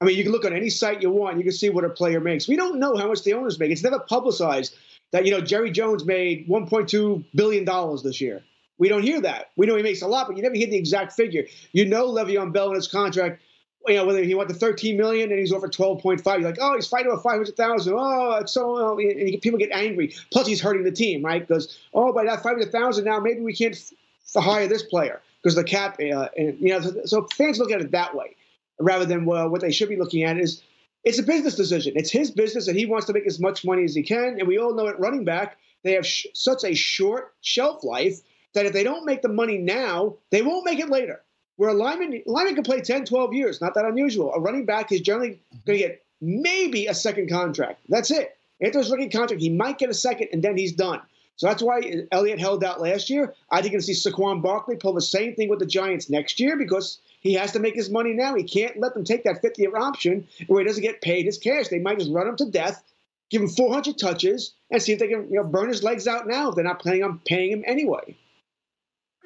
I 0.00 0.04
mean, 0.04 0.16
you 0.16 0.24
can 0.24 0.32
look 0.32 0.44
on 0.44 0.52
any 0.52 0.68
site 0.68 1.00
you 1.00 1.10
want, 1.10 1.38
you 1.38 1.42
can 1.42 1.52
see 1.52 1.70
what 1.70 1.84
a 1.84 1.88
player 1.88 2.20
makes. 2.20 2.46
We 2.46 2.56
don't 2.56 2.78
know 2.78 2.96
how 2.96 3.08
much 3.08 3.24
the 3.24 3.32
owners 3.32 3.58
make. 3.58 3.70
It's 3.70 3.82
never 3.82 3.98
publicized 3.98 4.76
that, 5.12 5.24
you 5.24 5.30
know, 5.30 5.40
Jerry 5.40 5.70
Jones 5.70 6.04
made 6.04 6.46
$1.2 6.48 7.24
billion 7.34 7.64
this 8.04 8.20
year. 8.20 8.42
We 8.78 8.88
don't 8.88 9.02
hear 9.02 9.22
that. 9.22 9.52
We 9.56 9.66
know 9.66 9.76
he 9.76 9.82
makes 9.82 10.02
a 10.02 10.06
lot, 10.06 10.26
but 10.26 10.36
you 10.36 10.42
never 10.42 10.54
hear 10.54 10.66
the 10.66 10.76
exact 10.76 11.14
figure. 11.14 11.46
You 11.72 11.86
know 11.86 12.12
Le'Veon 12.12 12.52
Bell 12.52 12.68
in 12.68 12.74
his 12.74 12.88
contract 12.88 13.40
you 13.88 13.94
know, 13.94 14.04
whether 14.04 14.22
he 14.22 14.34
to 14.34 14.54
13 14.54 14.96
million 14.96 15.30
and 15.30 15.38
he's 15.38 15.52
over 15.52 15.68
12.5, 15.68 16.24
you're 16.24 16.48
like, 16.50 16.58
oh, 16.60 16.74
he's 16.74 16.86
fighting 16.86 17.10
over 17.10 17.20
500,000. 17.20 17.94
Oh, 17.96 18.32
it's 18.36 18.52
so, 18.52 18.98
and 18.98 19.40
people 19.42 19.58
get 19.58 19.70
angry. 19.72 20.14
Plus, 20.30 20.46
he's 20.46 20.60
hurting 20.60 20.84
the 20.84 20.90
team, 20.90 21.24
right? 21.24 21.46
Because, 21.46 21.78
oh, 21.94 22.12
by 22.12 22.24
that 22.24 22.42
500,000 22.42 23.04
now, 23.04 23.20
maybe 23.20 23.40
we 23.40 23.54
can't 23.54 23.74
f- 23.74 24.42
hire 24.42 24.66
this 24.66 24.82
player. 24.82 25.20
because 25.42 25.54
the 25.54 25.64
cap. 25.64 25.98
Uh, 26.00 26.28
and, 26.36 26.58
you 26.60 26.70
know, 26.70 26.80
so, 26.80 27.04
so 27.04 27.28
fans 27.34 27.58
look 27.58 27.70
at 27.70 27.80
it 27.80 27.92
that 27.92 28.14
way 28.14 28.36
rather 28.80 29.06
than 29.06 29.24
what 29.24 29.60
they 29.60 29.70
should 29.70 29.88
be 29.88 29.96
looking 29.96 30.24
at 30.24 30.38
is 30.38 30.62
it's 31.04 31.18
a 31.18 31.22
business 31.22 31.54
decision. 31.54 31.92
It's 31.96 32.10
his 32.10 32.30
business, 32.30 32.66
and 32.66 32.76
he 32.76 32.84
wants 32.84 33.06
to 33.06 33.12
make 33.12 33.26
as 33.26 33.38
much 33.38 33.64
money 33.64 33.84
as 33.84 33.94
he 33.94 34.02
can. 34.02 34.38
And 34.38 34.48
we 34.48 34.58
all 34.58 34.74
know 34.74 34.88
at 34.88 34.98
running 34.98 35.24
back, 35.24 35.56
they 35.84 35.92
have 35.92 36.06
sh- 36.06 36.26
such 36.34 36.64
a 36.64 36.74
short 36.74 37.32
shelf 37.42 37.84
life 37.84 38.20
that 38.54 38.66
if 38.66 38.72
they 38.72 38.82
don't 38.82 39.06
make 39.06 39.22
the 39.22 39.28
money 39.28 39.58
now, 39.58 40.16
they 40.30 40.42
won't 40.42 40.64
make 40.64 40.80
it 40.80 40.90
later. 40.90 41.22
Where 41.56 41.70
a 41.70 41.74
lineman, 41.74 42.22
lineman 42.26 42.54
can 42.54 42.64
play 42.64 42.80
10, 42.80 43.06
12 43.06 43.32
years, 43.32 43.60
not 43.60 43.74
that 43.74 43.84
unusual. 43.84 44.32
A 44.34 44.40
running 44.40 44.66
back 44.66 44.92
is 44.92 45.00
generally 45.00 45.40
going 45.64 45.78
to 45.78 45.84
get 45.86 46.04
maybe 46.20 46.86
a 46.86 46.94
second 46.94 47.30
contract. 47.30 47.80
That's 47.88 48.10
it. 48.10 48.36
After 48.62 48.78
his 48.78 48.90
rookie 48.90 49.08
contract, 49.08 49.42
he 49.42 49.50
might 49.50 49.78
get 49.78 49.90
a 49.90 49.94
second, 49.94 50.28
and 50.32 50.42
then 50.42 50.56
he's 50.56 50.72
done. 50.72 51.00
So 51.36 51.46
that's 51.46 51.62
why 51.62 52.06
Elliott 52.12 52.40
held 52.40 52.64
out 52.64 52.80
last 52.80 53.10
year. 53.10 53.34
I 53.50 53.60
think 53.60 53.72
you're 53.72 53.80
going 53.80 53.86
to 53.86 53.94
see 53.94 54.10
Saquon 54.10 54.42
Barkley 54.42 54.76
pull 54.76 54.94
the 54.94 55.02
same 55.02 55.34
thing 55.34 55.50
with 55.50 55.58
the 55.58 55.66
Giants 55.66 56.08
next 56.08 56.40
year 56.40 56.56
because 56.56 56.98
he 57.20 57.34
has 57.34 57.52
to 57.52 57.58
make 57.58 57.74
his 57.74 57.90
money 57.90 58.14
now. 58.14 58.34
He 58.34 58.44
can't 58.44 58.78
let 58.78 58.94
them 58.94 59.04
take 59.04 59.24
that 59.24 59.42
50 59.42 59.60
year 59.60 59.76
option 59.76 60.26
where 60.46 60.60
he 60.60 60.66
doesn't 60.66 60.82
get 60.82 61.02
paid 61.02 61.26
his 61.26 61.36
cash. 61.36 61.68
They 61.68 61.78
might 61.78 61.98
just 61.98 62.10
run 62.10 62.28
him 62.28 62.36
to 62.36 62.50
death, 62.50 62.82
give 63.28 63.42
him 63.42 63.48
400 63.48 63.98
touches, 63.98 64.54
and 64.70 64.82
see 64.82 64.92
if 64.92 64.98
they 64.98 65.08
can 65.08 65.28
you 65.28 65.36
know, 65.36 65.44
burn 65.44 65.68
his 65.68 65.82
legs 65.82 66.08
out 66.08 66.26
now 66.26 66.48
if 66.48 66.54
they're 66.54 66.64
not 66.64 66.80
planning 66.80 67.04
on 67.04 67.20
paying 67.26 67.52
him 67.52 67.64
anyway. 67.66 68.16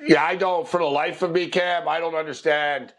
Yeah, 0.02 0.24
I 0.24 0.36
don't, 0.36 0.66
for 0.66 0.78
the 0.78 0.86
life 0.86 1.22
of 1.22 1.32
me, 1.32 1.48
Cam, 1.48 1.88
I 1.88 2.00
don't 2.00 2.14
understand 2.14 2.94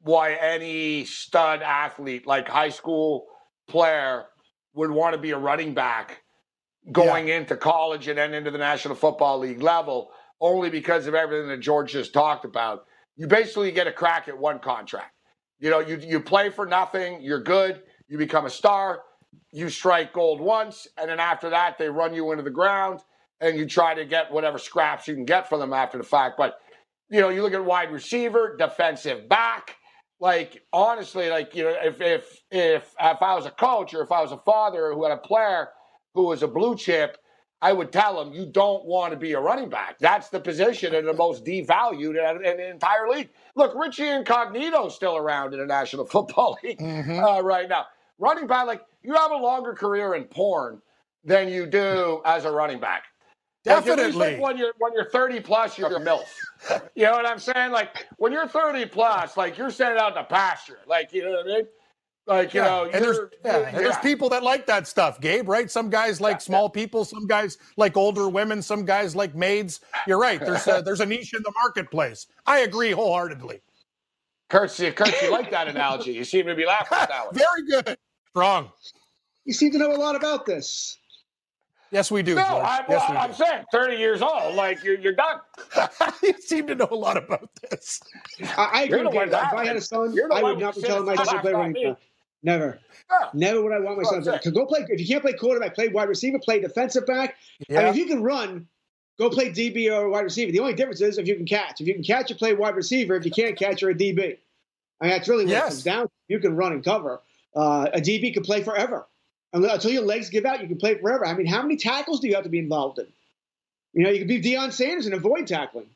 why 0.00 0.34
any 0.34 1.04
stud 1.04 1.62
athlete, 1.62 2.26
like 2.26 2.48
high 2.48 2.68
school 2.68 3.26
player, 3.68 4.26
would 4.74 4.90
want 4.90 5.14
to 5.14 5.20
be 5.20 5.30
a 5.30 5.38
running 5.38 5.72
back 5.72 6.22
going 6.92 7.28
yeah. 7.28 7.38
into 7.38 7.56
college 7.56 8.08
and 8.08 8.18
then 8.18 8.34
into 8.34 8.50
the 8.50 8.58
National 8.58 8.94
Football 8.94 9.38
League 9.38 9.62
level, 9.62 10.10
only 10.40 10.70
because 10.70 11.06
of 11.06 11.14
everything 11.14 11.48
that 11.48 11.60
George 11.60 11.92
just 11.92 12.12
talked 12.12 12.44
about. 12.44 12.84
You 13.16 13.26
basically 13.26 13.72
get 13.72 13.86
a 13.86 13.92
crack 13.92 14.28
at 14.28 14.36
one 14.36 14.58
contract. 14.58 15.12
You 15.58 15.70
know, 15.70 15.80
you 15.80 15.96
you 15.96 16.20
play 16.20 16.50
for 16.50 16.66
nothing, 16.66 17.22
you're 17.22 17.42
good, 17.42 17.82
you 18.08 18.18
become 18.18 18.44
a 18.44 18.50
star, 18.50 19.00
you 19.52 19.70
strike 19.70 20.12
gold 20.12 20.40
once, 20.40 20.86
and 20.98 21.08
then 21.08 21.18
after 21.18 21.48
that 21.50 21.78
they 21.78 21.88
run 21.88 22.14
you 22.14 22.30
into 22.32 22.42
the 22.42 22.50
ground 22.50 23.00
and 23.40 23.56
you 23.56 23.66
try 23.66 23.94
to 23.94 24.04
get 24.04 24.32
whatever 24.32 24.58
scraps 24.58 25.06
you 25.06 25.14
can 25.14 25.24
get 25.24 25.48
from 25.48 25.60
them 25.60 25.72
after 25.72 25.98
the 25.98 26.04
fact. 26.04 26.36
But 26.36 26.58
you 27.10 27.20
know, 27.20 27.28
you 27.28 27.42
look 27.42 27.54
at 27.54 27.64
wide 27.64 27.92
receiver, 27.92 28.56
defensive 28.56 29.28
back. 29.28 29.76
Like 30.18 30.62
honestly, 30.72 31.28
like 31.28 31.54
you 31.54 31.64
know, 31.64 31.76
if 31.82 32.00
if 32.00 32.40
if 32.50 32.94
if 32.98 33.22
I 33.22 33.34
was 33.34 33.46
a 33.46 33.50
coach 33.50 33.92
or 33.92 34.02
if 34.02 34.10
I 34.10 34.22
was 34.22 34.32
a 34.32 34.38
father 34.38 34.92
who 34.92 35.04
had 35.04 35.12
a 35.12 35.18
player 35.18 35.68
who 36.14 36.24
was 36.24 36.42
a 36.42 36.48
blue 36.48 36.74
chip, 36.74 37.18
I 37.60 37.72
would 37.72 37.92
tell 37.92 38.20
him 38.20 38.32
you 38.32 38.46
don't 38.46 38.84
want 38.86 39.12
to 39.12 39.18
be 39.18 39.32
a 39.32 39.40
running 39.40 39.68
back. 39.68 39.98
That's 39.98 40.30
the 40.30 40.40
position 40.40 40.94
and 40.94 41.06
the 41.06 41.12
most 41.12 41.44
devalued 41.44 42.16
in, 42.16 42.56
the 42.56 42.70
entire 42.70 43.08
league. 43.08 43.28
Look, 43.54 43.74
Richie 43.74 44.08
Incognito's 44.08 44.94
still 44.94 45.16
around 45.16 45.52
in 45.52 45.60
the 45.60 45.66
National 45.66 46.06
Football 46.06 46.58
League 46.62 46.78
mm-hmm. 46.78 47.18
uh, 47.18 47.40
right 47.40 47.68
now. 47.68 47.86
Running 48.18 48.46
back, 48.46 48.66
like 48.66 48.82
you 49.02 49.14
have 49.14 49.30
a 49.30 49.36
longer 49.36 49.74
career 49.74 50.14
in 50.14 50.24
porn 50.24 50.80
than 51.24 51.48
you 51.48 51.66
do 51.66 52.22
as 52.24 52.46
a 52.46 52.50
running 52.50 52.80
back. 52.80 53.04
Definitely. 53.66 54.12
Like 54.12 54.40
when 54.40 54.56
you're 54.56 54.72
when 54.78 54.92
you're 54.92 55.10
30 55.10 55.40
plus, 55.40 55.76
you're 55.76 55.94
a 55.94 56.00
MILF. 56.00 56.24
you 56.94 57.04
know 57.04 57.12
what 57.12 57.26
I'm 57.26 57.40
saying? 57.40 57.72
Like 57.72 58.06
when 58.16 58.32
you're 58.32 58.46
30 58.46 58.86
plus, 58.86 59.36
like 59.36 59.58
you're 59.58 59.70
sending 59.70 59.98
out 59.98 60.14
the 60.14 60.22
pasture. 60.22 60.78
Like 60.86 61.12
you 61.12 61.24
know 61.24 61.32
what 61.32 61.46
I 61.46 61.48
mean? 61.48 61.66
Like 62.28 62.54
you 62.54 62.60
yeah. 62.60 62.66
know, 62.66 62.84
and 62.84 63.04
there's 63.04 63.18
yeah, 63.44 63.68
and 63.68 63.76
there's 63.76 63.96
people 63.98 64.28
that 64.30 64.44
like 64.44 64.66
that 64.66 64.86
stuff, 64.86 65.20
Gabe. 65.20 65.48
Right? 65.48 65.68
Some 65.68 65.90
guys 65.90 66.20
like 66.20 66.34
yeah, 66.34 66.38
small 66.38 66.70
people. 66.70 67.04
Some 67.04 67.26
guys 67.26 67.58
like 67.76 67.96
older 67.96 68.28
women. 68.28 68.62
Some 68.62 68.84
guys 68.84 69.16
like 69.16 69.34
maids. 69.34 69.80
You're 70.06 70.18
right. 70.18 70.40
There's 70.40 70.66
a, 70.68 70.82
there's 70.84 71.00
a 71.00 71.06
niche 71.06 71.34
in 71.34 71.42
the 71.42 71.52
marketplace. 71.62 72.28
I 72.46 72.60
agree 72.60 72.92
wholeheartedly. 72.92 73.62
Kurt, 74.48 74.70
Kurt, 74.94 75.22
you 75.22 75.30
like 75.32 75.50
that 75.50 75.66
analogy? 75.66 76.12
You 76.12 76.22
seem 76.24 76.46
to 76.46 76.54
be 76.54 76.66
laughing 76.66 76.98
at 77.00 77.08
that 77.08 77.26
one. 77.32 77.34
Very 77.34 77.66
good. 77.68 77.98
Strong. 78.30 78.70
You 79.44 79.52
seem 79.52 79.72
to 79.72 79.78
know 79.78 79.92
a 79.92 79.98
lot 79.98 80.14
about 80.14 80.46
this. 80.46 80.98
Yes, 81.90 82.10
we 82.10 82.22
do. 82.22 82.34
No, 82.34 82.42
I, 82.42 82.84
well, 82.88 83.04
yes, 83.08 83.10
I'm 83.10 83.32
saying 83.32 83.64
30 83.72 83.96
years 83.96 84.22
old, 84.22 84.54
like 84.54 84.82
you're, 84.82 84.98
you're 84.98 85.14
done. 85.14 85.38
you 86.22 86.34
seem 86.40 86.66
to 86.66 86.74
know 86.74 86.88
a 86.90 86.96
lot 86.96 87.16
about 87.16 87.48
this. 87.70 88.00
I, 88.56 88.70
I 88.72 88.82
agree 88.84 89.04
with 89.04 89.14
you. 89.14 89.22
If 89.22 89.34
I 89.34 89.64
had 89.64 89.76
a 89.76 89.80
son, 89.80 90.16
I 90.32 90.42
would 90.42 90.58
not 90.58 90.74
be 90.74 90.82
telling 90.82 91.04
my 91.04 91.16
son 91.16 91.36
to 91.36 91.40
play 91.40 91.52
running 91.52 91.72
back. 91.90 91.98
Never. 92.42 92.78
Yeah. 93.10 93.28
Never 93.34 93.62
would 93.62 93.72
I 93.72 93.80
want 93.80 93.98
my 93.98 94.04
son 94.04 94.22
to, 94.22 94.38
to 94.38 94.50
go 94.50 94.66
play. 94.66 94.84
If 94.88 95.00
you 95.00 95.06
can't 95.06 95.22
play 95.22 95.32
quarterback, 95.32 95.74
play 95.74 95.88
wide 95.88 96.08
receiver, 96.08 96.38
play 96.38 96.60
defensive 96.60 97.06
back. 97.06 97.36
Yeah. 97.68 97.80
I 97.80 97.82
mean, 97.84 97.90
if 97.90 97.96
you 97.96 98.06
can 98.06 98.22
run, 98.22 98.66
go 99.18 99.30
play 99.30 99.50
DB 99.50 99.90
or 99.90 100.08
wide 100.08 100.24
receiver. 100.24 100.52
The 100.52 100.60
only 100.60 100.74
difference 100.74 101.00
is 101.00 101.18
if 101.18 101.26
you 101.26 101.36
can 101.36 101.46
catch. 101.46 101.80
If 101.80 101.86
you 101.86 101.94
can 101.94 102.02
catch, 102.02 102.30
you 102.30 102.36
play 102.36 102.54
wide 102.54 102.76
receiver. 102.76 103.14
If 103.16 103.24
you 103.24 103.30
can't 103.30 103.56
catch, 103.56 103.82
you're 103.82 103.92
a 103.92 103.94
DB. 103.94 104.38
I 105.00 105.04
mean, 105.04 105.12
that's 105.12 105.28
really 105.28 105.44
what 105.44 105.50
yes. 105.50 105.64
it 105.64 105.68
comes 105.68 105.82
down 105.84 106.06
to. 106.06 106.12
You 106.28 106.38
can 106.38 106.56
run 106.56 106.72
and 106.72 106.84
cover. 106.84 107.20
Uh, 107.54 107.88
a 107.92 108.00
DB 108.00 108.32
can 108.34 108.42
play 108.42 108.62
forever 108.62 109.06
until 109.64 109.90
your 109.90 110.04
legs 110.04 110.30
give 110.30 110.44
out, 110.44 110.60
you 110.60 110.68
can 110.68 110.78
play 110.78 110.98
forever. 110.98 111.26
I 111.26 111.34
mean, 111.34 111.46
how 111.46 111.62
many 111.62 111.76
tackles 111.76 112.20
do 112.20 112.28
you 112.28 112.34
have 112.34 112.44
to 112.44 112.50
be 112.50 112.58
involved 112.58 112.98
in? 112.98 113.06
You 113.92 114.04
know, 114.04 114.10
you 114.10 114.18
could 114.18 114.28
be 114.28 114.42
Deion 114.42 114.72
Sanders 114.72 115.06
and 115.06 115.14
avoid 115.14 115.46
tackling. 115.46 115.88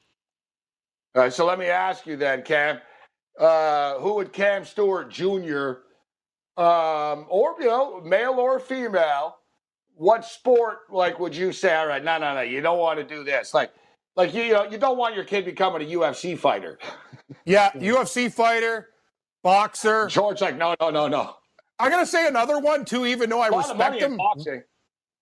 All 1.15 1.23
right, 1.23 1.33
so 1.33 1.45
let 1.45 1.59
me 1.59 1.67
ask 1.67 2.07
you 2.07 2.17
then, 2.17 2.43
Cam. 2.43 2.81
Uh, 3.39 3.99
who 3.99 4.15
would 4.15 4.33
Cam 4.33 4.65
Stewart 4.65 5.11
Jr. 5.11 5.81
Um, 6.57 7.27
or 7.29 7.57
you 7.59 7.67
know, 7.67 8.01
male 8.01 8.35
or 8.35 8.61
female, 8.61 9.37
what 9.95 10.25
sport 10.25 10.81
like 10.91 11.19
would 11.19 11.35
you 11.35 11.53
say? 11.53 11.75
All 11.75 11.87
right, 11.87 12.03
no, 12.03 12.19
no, 12.19 12.35
no, 12.35 12.41
you 12.43 12.61
don't 12.61 12.79
want 12.79 12.99
to 12.99 13.05
do 13.05 13.25
this. 13.25 13.53
Like, 13.55 13.71
like 14.17 14.35
you, 14.35 14.43
you 14.43 14.53
know, 14.53 14.65
you 14.65 14.79
don't 14.79 14.99
want 14.99 15.15
your 15.15 15.25
kid 15.25 15.45
becoming 15.45 15.83
a 15.83 15.95
UFC 15.95 16.39
fighter. 16.39 16.79
Yeah, 17.45 17.71
UFC 17.73 18.33
fighter, 18.33 18.89
boxer. 19.43 20.07
George, 20.09 20.41
like, 20.41 20.57
no, 20.57 20.75
no, 20.81 20.91
no, 20.91 21.09
no. 21.09 21.37
I'm 21.81 21.91
gonna 21.91 22.07
say 22.07 22.29
another 22.29 22.59
one 22.59 22.85
too, 22.85 23.07
even 23.07 23.31
though 23.31 23.41
I 23.41 23.49
respect 23.49 24.01
him. 24.01 24.19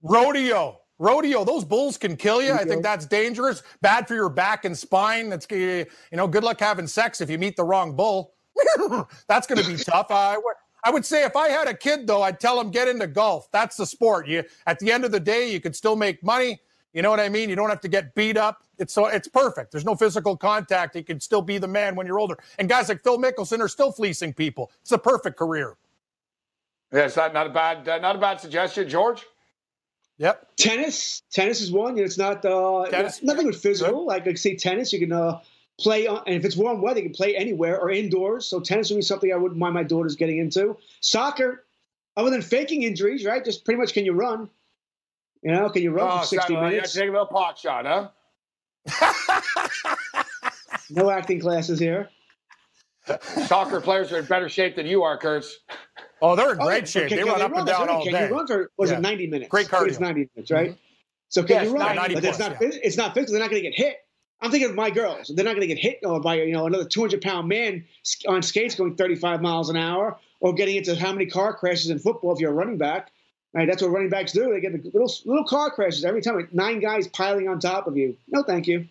Rodeo. 0.03 0.81
Rodeo, 0.99 1.45
those 1.45 1.65
bulls 1.65 1.97
can 1.97 2.17
kill 2.17 2.43
you. 2.43 2.53
I 2.53 2.65
think 2.65 2.83
that's 2.83 3.07
dangerous. 3.07 3.63
Bad 3.81 4.09
for 4.09 4.15
your 4.15 4.29
back 4.29 4.65
and 4.65 4.77
spine. 4.77 5.29
That's 5.29 5.47
you 5.51 5.87
know, 6.13 6.27
good 6.27 6.43
luck 6.43 6.59
having 6.59 6.89
sex 6.89 7.21
if 7.21 7.31
you 7.31 7.39
meet 7.39 7.57
the 7.57 7.63
wrong 7.63 7.95
bull. 7.95 8.35
that's 9.29 9.47
going 9.47 9.63
to 9.63 9.69
be 9.69 9.77
tough. 9.77 10.09
I, 10.11 10.37
I 10.83 10.91
would 10.91 11.05
say 11.05 11.25
if 11.25 11.37
I 11.37 11.49
had 11.49 11.69
a 11.69 11.75
kid 11.75 12.07
though, 12.07 12.23
I'd 12.23 12.41
tell 12.41 12.61
him 12.61 12.71
get 12.71 12.89
into 12.89 13.07
golf. 13.07 13.49
That's 13.53 13.77
the 13.77 13.87
sport. 13.87 14.27
You 14.27 14.43
at 14.67 14.81
the 14.81 14.91
end 14.91 15.05
of 15.05 15.13
the 15.13 15.21
day, 15.21 15.51
you 15.51 15.61
can 15.61 15.73
still 15.73 15.95
make 15.95 16.23
money. 16.25 16.61
You 16.95 17.03
know 17.03 17.11
what 17.11 17.21
I 17.21 17.29
mean? 17.29 17.49
You 17.49 17.55
don't 17.57 17.69
have 17.69 17.83
to 17.83 17.89
get 17.89 18.15
beat 18.15 18.37
up. 18.37 18.65
It's 18.79 18.93
so 18.93 19.07
it's 19.07 19.29
perfect. 19.29 19.71
There's 19.71 19.85
no 19.85 19.95
physical 19.95 20.37
contact. 20.37 20.97
You 20.97 21.05
can 21.05 21.21
still 21.21 21.43
be 21.43 21.59
the 21.59 21.69
man 21.69 21.95
when 21.95 22.07
you're 22.07 22.19
older. 22.19 22.39
And 22.59 22.69
guys 22.69 22.89
like 22.89 23.03
Phil 23.05 23.19
Mickelson 23.19 23.61
are 23.61 23.69
still 23.69 23.93
fleecing 23.93 24.33
people. 24.33 24.73
It's 24.81 24.93
a 24.93 24.99
perfect 24.99 25.37
career. 25.37 25.77
Yeah, 26.93 27.05
it's 27.05 27.16
not, 27.16 27.34
not 27.34 27.47
a 27.47 27.51
bad 27.51 27.89
uh, 27.89 27.99
not 27.99 28.16
a 28.16 28.18
bad 28.18 28.41
suggestion, 28.41 28.89
George. 28.89 29.24
Yep. 30.18 30.57
Tennis, 30.57 31.22
tennis 31.30 31.61
is 31.61 31.70
one. 31.70 31.97
It's 31.99 32.18
not 32.18 32.45
uh, 32.45 32.86
tennis, 32.91 33.22
nothing 33.22 33.47
with 33.47 33.61
physical. 33.61 34.01
Good. 34.01 34.07
Like 34.07 34.26
I 34.26 34.34
say, 34.34 34.57
tennis 34.57 34.93
you 34.93 34.99
can 34.99 35.12
uh, 35.12 35.41
play 35.78 36.07
on, 36.07 36.22
and 36.26 36.34
if 36.34 36.45
it's 36.45 36.57
warm 36.57 36.82
weather, 36.82 37.01
you 37.01 37.07
can 37.07 37.14
play 37.14 37.36
anywhere 37.36 37.78
or 37.78 37.91
indoors. 37.91 38.47
So 38.47 38.59
tennis 38.59 38.91
would 38.91 38.97
be 38.97 39.03
something 39.03 39.32
I 39.32 39.36
wouldn't 39.36 39.59
mind 39.59 39.74
my 39.74 39.84
daughters 39.84 40.16
getting 40.16 40.39
into. 40.39 40.76
Soccer, 41.01 41.64
other 42.16 42.30
than 42.30 42.43
faking 42.43 42.82
injuries, 42.82 43.24
right? 43.24 43.45
Just 43.45 43.64
pretty 43.64 43.78
much, 43.78 43.93
can 43.93 44.05
you 44.05 44.12
run? 44.12 44.51
You 45.43 45.53
know, 45.53 45.68
can 45.68 45.82
you 45.82 45.93
run 45.93 46.09
oh, 46.11 46.18
for 46.20 46.26
sixty 46.26 46.57
minutes? 46.57 46.97
Yeah, 46.97 47.03
take 47.03 47.11
a 47.11 47.12
little 47.12 47.26
pot 47.26 47.59
shot, 47.59 47.86
huh? 47.86 48.09
no 50.91 51.11
acting 51.11 51.39
classes 51.39 51.78
here. 51.78 52.09
Soccer 53.47 53.80
players 53.80 54.11
are 54.12 54.18
in 54.18 54.24
better 54.24 54.49
shape 54.49 54.74
than 54.74 54.86
you 54.86 55.05
are, 55.05 55.16
Kurtz. 55.16 55.59
Oh, 56.21 56.37
they're 56.37 56.53
in 56.53 56.61
oh, 56.61 56.64
great 56.64 56.89
shape. 56.89 57.11
they 57.11 57.23
run 57.23 57.41
up 57.41 57.55
and 57.55 57.66
down 57.66 57.89
all 57.89 58.03
can 58.03 58.12
day. 58.12 58.19
Can 58.21 58.29
you 58.31 58.37
run 58.37 58.47
for 58.47 58.71
was 58.77 58.91
yeah. 58.91 58.99
it 58.99 59.03
90 59.03 59.27
minutes? 59.29 59.51
Great 59.51 59.69
cardio. 59.69 59.89
It's 59.89 60.01
90 60.01 60.31
minutes, 60.35 60.51
right? 60.51 60.71
Mm-hmm. 60.71 60.79
So 61.29 61.43
can 61.43 61.57
yes, 61.57 61.66
you 61.66 61.75
run? 61.75 61.97
But 61.97 62.25
it's 62.25 62.39
not 62.39 62.53
yeah. 62.61 62.69
it's 62.73 62.97
not 62.97 63.14
physical. 63.14 63.33
They're 63.35 63.43
not 63.43 63.51
going 63.51 63.62
to 63.62 63.71
get 63.71 63.77
hit. 63.77 63.97
I'm 64.41 64.51
thinking 64.51 64.71
of 64.71 64.77
my 64.77 64.91
girls. 64.91 65.33
They're 65.35 65.45
not 65.45 65.57
going 65.57 65.69
to 65.69 65.75
get 65.75 65.79
hit 65.79 66.01
by 66.23 66.37
you 66.37 66.53
know 66.53 66.66
another 66.66 66.85
200 66.85 67.21
pound 67.21 67.49
man 67.49 67.85
on 68.27 68.43
skates 68.43 68.75
going 68.75 68.97
35 68.97 69.43
miles 69.43 69.69
an 69.69 69.77
hour, 69.77 70.19
or 70.41 70.55
getting 70.55 70.77
into 70.77 70.95
how 70.95 71.12
many 71.12 71.27
car 71.27 71.55
crashes 71.55 71.91
in 71.91 71.99
football 71.99 72.33
if 72.33 72.41
you're 72.41 72.51
a 72.51 72.55
running 72.55 72.79
back. 72.79 73.12
Right, 73.55 73.66
that's 73.66 73.83
what 73.83 73.91
running 73.91 74.11
backs 74.11 74.33
do. 74.33 74.53
They 74.53 74.61
get 74.61 74.73
the 74.73 74.91
little 74.91 75.12
little 75.25 75.45
car 75.45 75.71
crashes 75.71 76.05
every 76.05 76.21
time. 76.21 76.47
Nine 76.53 76.81
guys 76.81 77.09
piling 77.09 77.49
on 77.49 77.59
top 77.61 77.87
of 77.87 77.97
you. 77.97 78.16
No, 78.29 78.43
thank 78.43 78.66
you. 78.66 78.87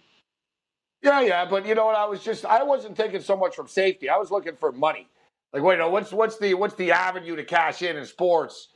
Yeah, 1.04 1.22
yeah, 1.22 1.46
but 1.46 1.66
you 1.66 1.76
know 1.76 1.86
what? 1.86 1.96
I 1.96 2.06
was 2.06 2.24
just 2.24 2.44
I 2.44 2.64
wasn't 2.64 2.98
thinking 2.98 3.22
so 3.22 3.38
much 3.38 3.56
from 3.56 3.68
safety. 3.68 4.10
I 4.10 4.18
was 4.18 4.32
looking 4.32 4.56
for 4.56 4.72
money. 4.72 5.08
Like, 5.54 5.64
wait, 5.64 5.80
no, 5.80 5.90
what's 5.90 6.12
what's 6.12 6.38
the 6.38 6.54
what's 6.54 6.76
the 6.76 6.92
avenue 6.92 7.36
to 7.36 7.44
cash 7.44 7.82
in 7.82 7.96
in 7.98 8.06
sports? 8.06 8.70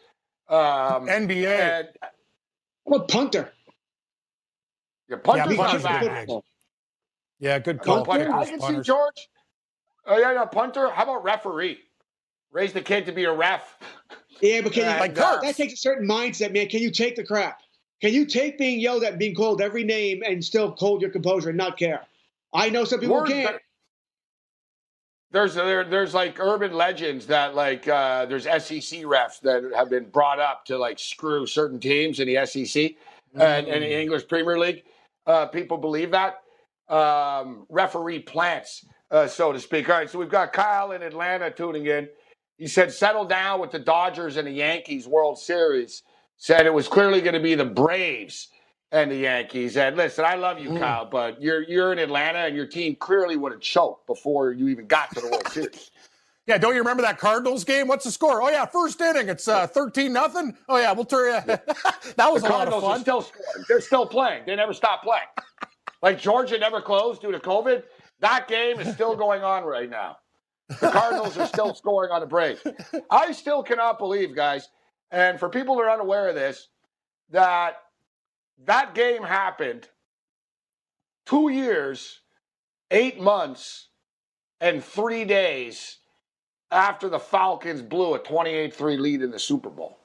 Um, 0.50 1.08
NBA. 1.08 1.48
And, 1.48 1.88
I'm 2.88 2.94
a 2.94 3.04
punter. 3.06 3.52
Yeah, 5.10 5.18
punter's 5.24 5.58
yeah, 5.58 5.66
not 5.66 5.82
bad. 5.84 6.30
Yeah, 7.40 7.60
good 7.60 7.82
call. 7.82 8.06
Punter, 8.06 8.32
I 8.34 8.46
can 8.46 8.60
punters. 8.60 8.86
see 8.86 8.92
George. 8.92 9.30
Oh 10.06 10.18
yeah, 10.18 10.34
no 10.34 10.46
punter. 10.46 10.90
How 10.90 11.04
about 11.04 11.24
referee? 11.24 11.80
Raise 12.52 12.74
the 12.74 12.82
kid 12.82 13.06
to 13.06 13.12
be 13.12 13.26
a 13.26 13.34
ref. 13.34 13.78
Yeah, 14.42 14.62
but 14.62 14.74
can 14.74 14.84
you, 14.84 15.00
like 15.00 15.16
that, 15.16 15.42
that 15.42 15.56
takes 15.56 15.74
a 15.74 15.78
certain 15.78 16.08
mindset, 16.08 16.54
man. 16.54 16.68
Can 16.68 16.82
you 16.82 16.92
take 16.92 17.16
the 17.16 17.24
crap? 17.24 17.62
Can 18.02 18.14
you 18.14 18.26
take 18.26 18.58
being 18.58 18.80
yelled 18.80 19.04
at, 19.04 19.20
being 19.20 19.36
called 19.36 19.62
every 19.62 19.84
name, 19.84 20.24
and 20.26 20.44
still 20.44 20.76
hold 20.78 21.02
your 21.02 21.12
composure 21.12 21.50
and 21.50 21.58
not 21.58 21.78
care? 21.78 22.02
I 22.54 22.70
know 22.70 22.84
some 22.84 23.00
people 23.00 23.18
Word 23.18 23.28
can't. 23.28 23.54
that- 23.54 23.62
There's 25.32 25.56
there, 25.56 25.86
there's 25.86 26.14
like 26.14 26.40
urban 26.40 26.74
legends 26.74 27.26
that 27.28 27.56
like 27.56 27.88
uh, 27.88 28.26
there's 28.26 28.44
SEC 28.44 29.02
refs 29.04 29.40
that 29.42 29.64
have 29.76 29.90
been 29.90 30.10
brought 30.10 30.40
up 30.40 30.66
to 30.66 30.78
like 30.78 31.00
screw 31.00 31.46
certain 31.48 31.80
teams 31.80 32.20
in 32.20 32.28
the 32.28 32.46
SEC 32.46 32.96
and, 33.36 33.68
and 33.68 33.84
the 33.84 34.02
English 34.02 34.28
Premier 34.28 34.60
League. 34.60 34.84
Uh, 35.26 35.46
people 35.46 35.78
believe 35.78 36.12
that 36.12 36.42
um, 36.90 37.66
referee 37.70 38.20
plants, 38.20 38.86
uh, 39.12 39.26
so 39.26 39.54
to 39.54 39.60
speak. 39.60 39.90
All 39.90 39.98
right, 39.98 40.10
so 40.10 40.20
we've 40.20 40.30
got 40.30 40.52
Kyle 40.52 40.92
in 40.92 41.02
Atlanta 41.02 41.50
tuning 41.50 41.86
in. 41.86 42.10
He 42.58 42.68
said, 42.68 42.92
"Settle 42.92 43.26
down 43.26 43.62
with 43.62 43.72
the 43.72 43.80
Dodgers 43.80 44.36
and 44.36 44.46
the 44.46 44.52
Yankees 44.52 45.08
World 45.08 45.40
Series." 45.40 46.04
Said 46.38 46.66
it 46.66 46.74
was 46.74 46.88
clearly 46.88 47.22
going 47.22 47.36
to 47.36 47.40
be 47.40 47.56
the 47.56 47.64
Braves 47.66 48.50
and 48.92 49.12
the 49.12 49.16
Yankees. 49.16 49.78
And 49.78 49.96
listen, 49.96 50.26
I 50.26 50.36
love 50.36 50.60
you, 50.60 50.78
Kyle, 50.78 51.06
but 51.06 51.42
you're 51.42 51.64
you're 51.64 51.94
in 51.94 52.00
Atlanta, 52.00 52.40
and 52.40 52.56
your 52.56 52.68
team 52.68 52.96
clearly 52.96 53.38
would 53.38 53.52
have 53.52 53.62
choked 53.62 54.08
before 54.08 54.52
you 54.52 54.68
even 54.68 54.88
got 54.88 55.14
to 55.16 55.22
the 55.22 55.28
World 55.30 55.48
Series. 55.52 55.92
Yeah, 56.48 56.58
don't 56.58 56.74
you 56.74 56.80
remember 56.80 57.04
that 57.04 57.18
Cardinals 57.20 57.64
game? 57.64 57.88
What's 57.88 58.04
the 58.04 58.12
score? 58.12 58.42
Oh 58.42 58.50
yeah, 58.50 58.66
first 58.66 59.00
inning, 59.00 59.30
it's 59.30 59.48
uh, 59.48 59.68
thirteen 59.68 60.12
nothing. 60.12 60.58
Oh 60.68 60.78
yeah, 60.78 60.92
we'll 60.92 61.06
turn 61.06 61.44
you. 61.48 61.56
that 62.18 62.32
was 62.32 62.42
the 62.42 62.50
a 62.50 62.52
lot 62.52 62.68
of 62.68 62.74
Cardinals 62.74 62.84
are 62.84 62.92
fun. 62.94 63.02
still 63.02 63.22
scoring. 63.22 63.66
They're 63.68 63.82
still 63.82 64.06
playing. 64.06 64.44
They 64.46 64.56
never 64.56 64.74
stop 64.74 65.04
playing. 65.04 65.28
Like 66.02 66.20
Georgia 66.20 66.58
never 66.58 66.82
closed 66.82 67.22
due 67.22 67.32
to 67.32 67.40
COVID. 67.40 67.84
That 68.20 68.48
game 68.48 68.80
is 68.80 68.94
still 68.94 69.16
going 69.16 69.44
on 69.44 69.64
right 69.64 69.90
now. 69.90 70.18
The 70.80 70.90
Cardinals 70.90 71.38
are 71.38 71.48
still 71.48 71.74
scoring 71.76 72.12
on 72.12 72.22
the 72.22 72.28
break. 72.28 72.58
I 73.10 73.32
still 73.34 73.62
cannot 73.62 74.00
believe, 74.00 74.36
guys, 74.36 74.70
and 75.12 75.40
for 75.40 75.50
people 75.50 75.76
who 75.76 75.82
are 75.82 75.92
unaware 75.92 76.30
of 76.30 76.36
this, 76.36 76.70
that 77.30 77.78
that 78.66 78.96
game 78.96 79.24
happened 79.24 79.88
two 81.26 81.50
years, 81.50 82.20
eight 82.92 83.20
months, 83.20 83.88
and 84.60 84.84
three 84.84 85.26
days 85.26 85.98
after 86.72 87.10
the 87.10 87.20
Falcons 87.20 87.82
blew 87.82 88.14
a 88.16 88.20
28 88.20 88.74
3 88.74 88.98
lead 88.98 89.22
in 89.22 89.32
the 89.32 89.40
Super 89.40 89.70
Bowl. 89.70 89.98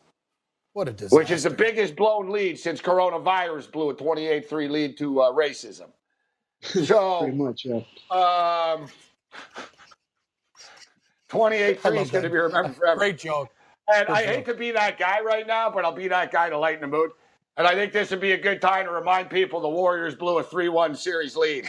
What 0.72 0.88
a 0.88 0.92
disaster. 0.92 1.16
Which 1.16 1.30
is 1.30 1.42
the 1.44 1.50
biggest 1.50 1.96
blown 1.96 2.28
lead 2.30 2.59
since 2.59 2.80
coronavirus 2.82 3.72
blew 3.72 3.90
a 3.90 3.94
28 3.94 4.48
3 4.48 4.68
lead 4.68 4.98
to 4.98 5.20
uh, 5.20 5.32
racism. 5.32 5.88
So, 6.84 7.20
Pretty 7.20 7.36
much, 7.36 7.66
yeah. 7.66 7.80
um, 8.11 8.88
28 11.28 11.80
3 11.80 11.98
is 11.98 12.11
going 12.11 12.24
to 12.24 12.30
be 12.30 12.36
remembered 12.36 12.74
forever. 12.76 12.98
Great 12.98 13.18
joke. 13.18 13.50
And 13.94 14.07
Good 14.07 14.12
I 14.16 14.24
joke. 14.24 14.34
hate 14.34 14.46
to 14.46 14.54
be 14.54 14.70
that 14.72 14.98
guy 14.98 15.20
right 15.20 15.46
now, 15.46 15.70
but 15.70 15.84
I'll 15.84 15.92
be 15.92 16.09
that 16.09 16.32
guy 16.32 16.48
to 16.50 16.59
lighten 16.59 16.80
the 16.80 16.86
mood. 16.88 17.11
And 17.57 17.66
I 17.66 17.74
think 17.74 17.92
this 17.92 18.11
would 18.11 18.20
be 18.20 18.32
a 18.32 18.38
good 18.38 18.61
time 18.61 18.84
to 18.84 18.90
remind 18.90 19.30
people 19.30 19.61
the 19.61 19.68
Warriors 19.68 20.14
blew 20.14 20.38
a 20.38 20.42
3 20.42 20.68
1 20.68 20.94
series 20.94 21.36
lead, 21.36 21.68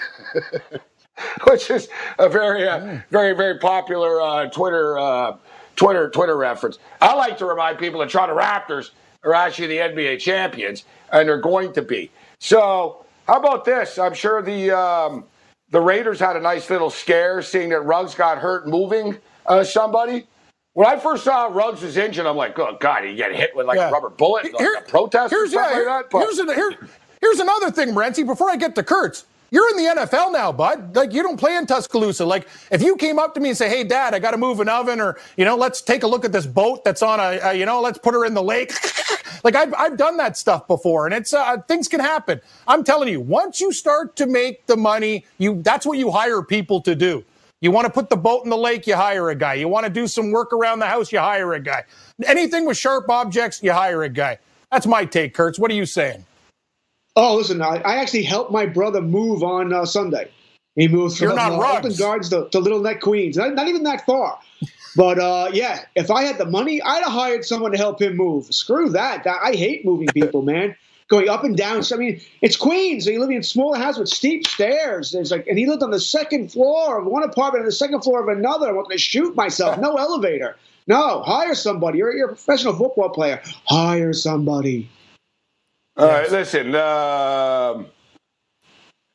which 1.49 1.69
is 1.71 1.87
a 2.19 2.27
very, 2.27 2.67
uh, 2.67 2.99
very, 3.09 3.33
very 3.33 3.57
popular 3.57 4.21
uh, 4.21 4.49
Twitter, 4.49 4.97
uh, 4.97 5.37
Twitter, 5.77 6.09
Twitter 6.09 6.35
reference. 6.35 6.79
I 7.01 7.13
like 7.15 7.37
to 7.37 7.45
remind 7.45 7.79
people 7.79 8.01
the 8.01 8.07
Toronto 8.07 8.37
Raptors 8.37 8.91
are 9.23 9.33
actually 9.33 9.67
the 9.67 9.77
NBA 9.77 10.19
champions, 10.19 10.83
and 11.13 11.29
they're 11.29 11.39
going 11.39 11.71
to 11.73 11.81
be. 11.81 12.11
So, 12.39 13.05
how 13.25 13.39
about 13.39 13.63
this? 13.63 13.97
I'm 13.97 14.13
sure 14.13 14.41
the 14.41 14.71
um, 14.71 15.23
the 15.69 15.79
Raiders 15.79 16.19
had 16.19 16.35
a 16.35 16.41
nice 16.41 16.69
little 16.69 16.89
scare 16.89 17.41
seeing 17.41 17.69
that 17.69 17.81
Ruggs 17.81 18.13
got 18.13 18.39
hurt 18.39 18.67
moving 18.67 19.17
uh, 19.45 19.63
somebody. 19.63 20.27
When 20.77 20.85
I 20.85 20.95
first 20.99 21.23
saw 21.23 21.47
Ruggs 21.47 21.81
was 21.81 21.97
injured, 21.97 22.27
I'm 22.27 22.37
like, 22.37 22.59
oh 22.59 22.77
God, 22.79 23.03
he 23.03 23.15
get 23.15 23.33
hit 23.33 23.55
with 23.55 23.65
like 23.65 23.77
Yeah. 23.77 23.89
a 23.89 23.91
rubber 23.91 24.11
bullet, 24.11 24.43
like 24.53 24.57
Here- 24.61 24.75
a 24.75 24.81
protest 24.83 25.31
Here's, 25.31 25.51
yeah, 25.51 25.73
here- 25.73 25.87
like 25.89 26.03
that. 26.03 26.09
But 26.11 26.19
here's, 26.19 26.37
an, 26.37 26.53
here, 26.53 26.71
here's 27.19 27.39
another 27.39 27.71
thing, 27.71 27.95
Renzi. 27.95 28.23
Before 28.23 28.51
I 28.51 28.57
get 28.57 28.75
to 28.75 28.83
Kurtz, 28.83 29.25
you're 29.49 29.67
in 29.71 29.77
the 29.77 29.89
NFL 30.03 30.31
now, 30.31 30.51
bud. 30.51 30.95
Like 30.95 31.13
you 31.13 31.23
don't 31.23 31.37
play 31.37 31.55
in 31.55 31.65
Tuscaloosa. 31.65 32.27
Like 32.27 32.47
if 32.69 32.83
you 32.83 32.95
came 32.95 33.17
up 33.17 33.33
to 33.33 33.39
me 33.39 33.49
and 33.49 33.57
say, 33.57 33.69
"Hey, 33.69 33.85
Dad, 33.85 34.13
I 34.13 34.19
got 34.19 34.31
to 34.31 34.37
move 34.37 34.59
an 34.59 34.69
oven," 34.69 35.01
or 35.01 35.17
you 35.35 35.45
know, 35.45 35.55
let's 35.55 35.81
take 35.81 36.03
a 36.03 36.07
look 36.07 36.23
at 36.23 36.31
this 36.31 36.45
boat 36.45 36.83
that's 36.83 37.01
on 37.01 37.19
a, 37.19 37.39
a 37.41 37.53
you 37.55 37.65
know, 37.65 37.81
let's 37.81 37.97
put 37.97 38.13
her 38.13 38.23
in 38.23 38.35
the 38.35 38.43
lake. 38.43 38.71
like 39.43 39.55
I've 39.55 39.73
I've 39.73 39.97
done 39.97 40.17
that 40.17 40.37
stuff 40.37 40.67
before, 40.67 41.07
and 41.07 41.15
it's 41.15 41.33
uh, 41.33 41.57
things 41.67 41.87
can 41.87 42.01
happen. 42.01 42.39
I'm 42.67 42.83
telling 42.83 43.09
you, 43.09 43.19
once 43.19 43.59
you 43.59 43.73
start 43.73 44.15
to 44.17 44.27
make 44.27 44.67
the 44.67 44.77
money, 44.77 45.25
you 45.39 45.59
that's 45.63 45.87
what 45.87 45.97
you 45.97 46.11
hire 46.11 46.43
people 46.43 46.81
to 46.81 46.93
do. 46.93 47.23
You 47.61 47.71
want 47.71 47.85
to 47.85 47.91
put 47.91 48.09
the 48.09 48.17
boat 48.17 48.43
in 48.43 48.51
the 48.51 48.57
lake, 48.57 48.85
you 48.85 48.95
hire 48.95 49.29
a 49.29 49.35
guy. 49.35 49.55
You 49.55 49.67
want 49.67 49.85
to 49.85 49.91
do 49.91 50.07
some 50.07 50.31
work 50.31 50.53
around 50.53 50.79
the 50.79 50.85
house, 50.85 51.11
you 51.11 51.19
hire 51.19 51.53
a 51.53 51.59
guy. 51.59 51.83
Anything 52.25 52.65
with 52.65 52.77
sharp 52.77 53.09
objects, 53.09 53.61
you 53.63 53.71
hire 53.73 54.03
a 54.03 54.09
guy. 54.09 54.37
That's 54.71 54.85
my 54.85 55.05
take, 55.05 55.33
Kurtz. 55.33 55.57
What 55.57 55.71
are 55.71 55.75
you 55.75 55.85
saying? 55.85 56.23
Oh, 57.15 57.35
listen, 57.35 57.61
I, 57.63 57.77
I 57.77 57.95
actually 57.95 58.23
helped 58.23 58.51
my 58.51 58.67
brother 58.67 59.01
move 59.01 59.41
on 59.41 59.73
uh, 59.73 59.85
Sunday. 59.85 60.29
He 60.75 60.87
moved 60.87 61.17
from 61.17 61.31
uh, 61.31 61.57
Gardens 61.97 62.29
to, 62.29 62.47
to 62.51 62.59
Little 62.59 62.81
Neck, 62.81 63.01
Queens. 63.01 63.37
Not, 63.37 63.55
not 63.55 63.67
even 63.67 63.81
that 63.83 64.05
far. 64.05 64.37
But 64.95 65.17
uh, 65.17 65.49
yeah, 65.51 65.85
if 65.95 66.11
I 66.11 66.23
had 66.23 66.37
the 66.37 66.45
money, 66.45 66.79
I'd 66.83 67.03
have 67.03 67.11
hired 67.11 67.43
someone 67.43 67.71
to 67.71 67.77
help 67.77 67.99
him 67.99 68.15
move. 68.15 68.53
Screw. 68.53 68.89
That- 68.89 69.25
I 69.25 69.53
hate 69.53 69.83
moving 69.83 70.07
people, 70.09 70.43
man. 70.43 70.75
Going 71.09 71.29
up 71.29 71.43
and 71.45 71.55
down. 71.55 71.83
So, 71.83 71.95
I 71.95 71.99
mean, 71.99 72.21
it's 72.41 72.57
Queens. 72.57 73.05
So 73.05 73.11
you 73.11 73.19
live 73.19 73.29
in 73.29 73.37
a 73.37 73.43
smaller 73.43 73.77
house 73.77 73.97
with 73.97 74.09
steep 74.09 74.45
stairs. 74.45 75.11
There's 75.11 75.31
like, 75.31 75.47
and 75.47 75.57
he 75.57 75.65
lived 75.65 75.81
on 75.81 75.91
the 75.91 76.01
second 76.01 76.51
floor 76.51 76.99
of 76.99 77.05
one 77.05 77.23
apartment 77.23 77.63
and 77.63 77.67
the 77.67 77.75
second 77.75 78.01
floor 78.01 78.21
of 78.21 78.27
another. 78.27 78.67
I 78.67 78.71
wanted 78.73 78.93
to 78.93 78.97
shoot 78.97 79.35
myself. 79.35 79.79
No 79.79 79.95
elevator. 79.97 80.57
No, 80.85 81.21
hire 81.21 81.55
somebody. 81.55 81.99
You're, 81.99 82.15
you're 82.15 82.27
a 82.27 82.33
professional 82.35 82.73
football 82.73 83.09
player. 83.09 83.41
Hire 83.65 84.13
somebody. 84.13 84.89
All 85.97 86.07
right, 86.07 86.31
listen. 86.31 86.75
Um, 86.75 87.87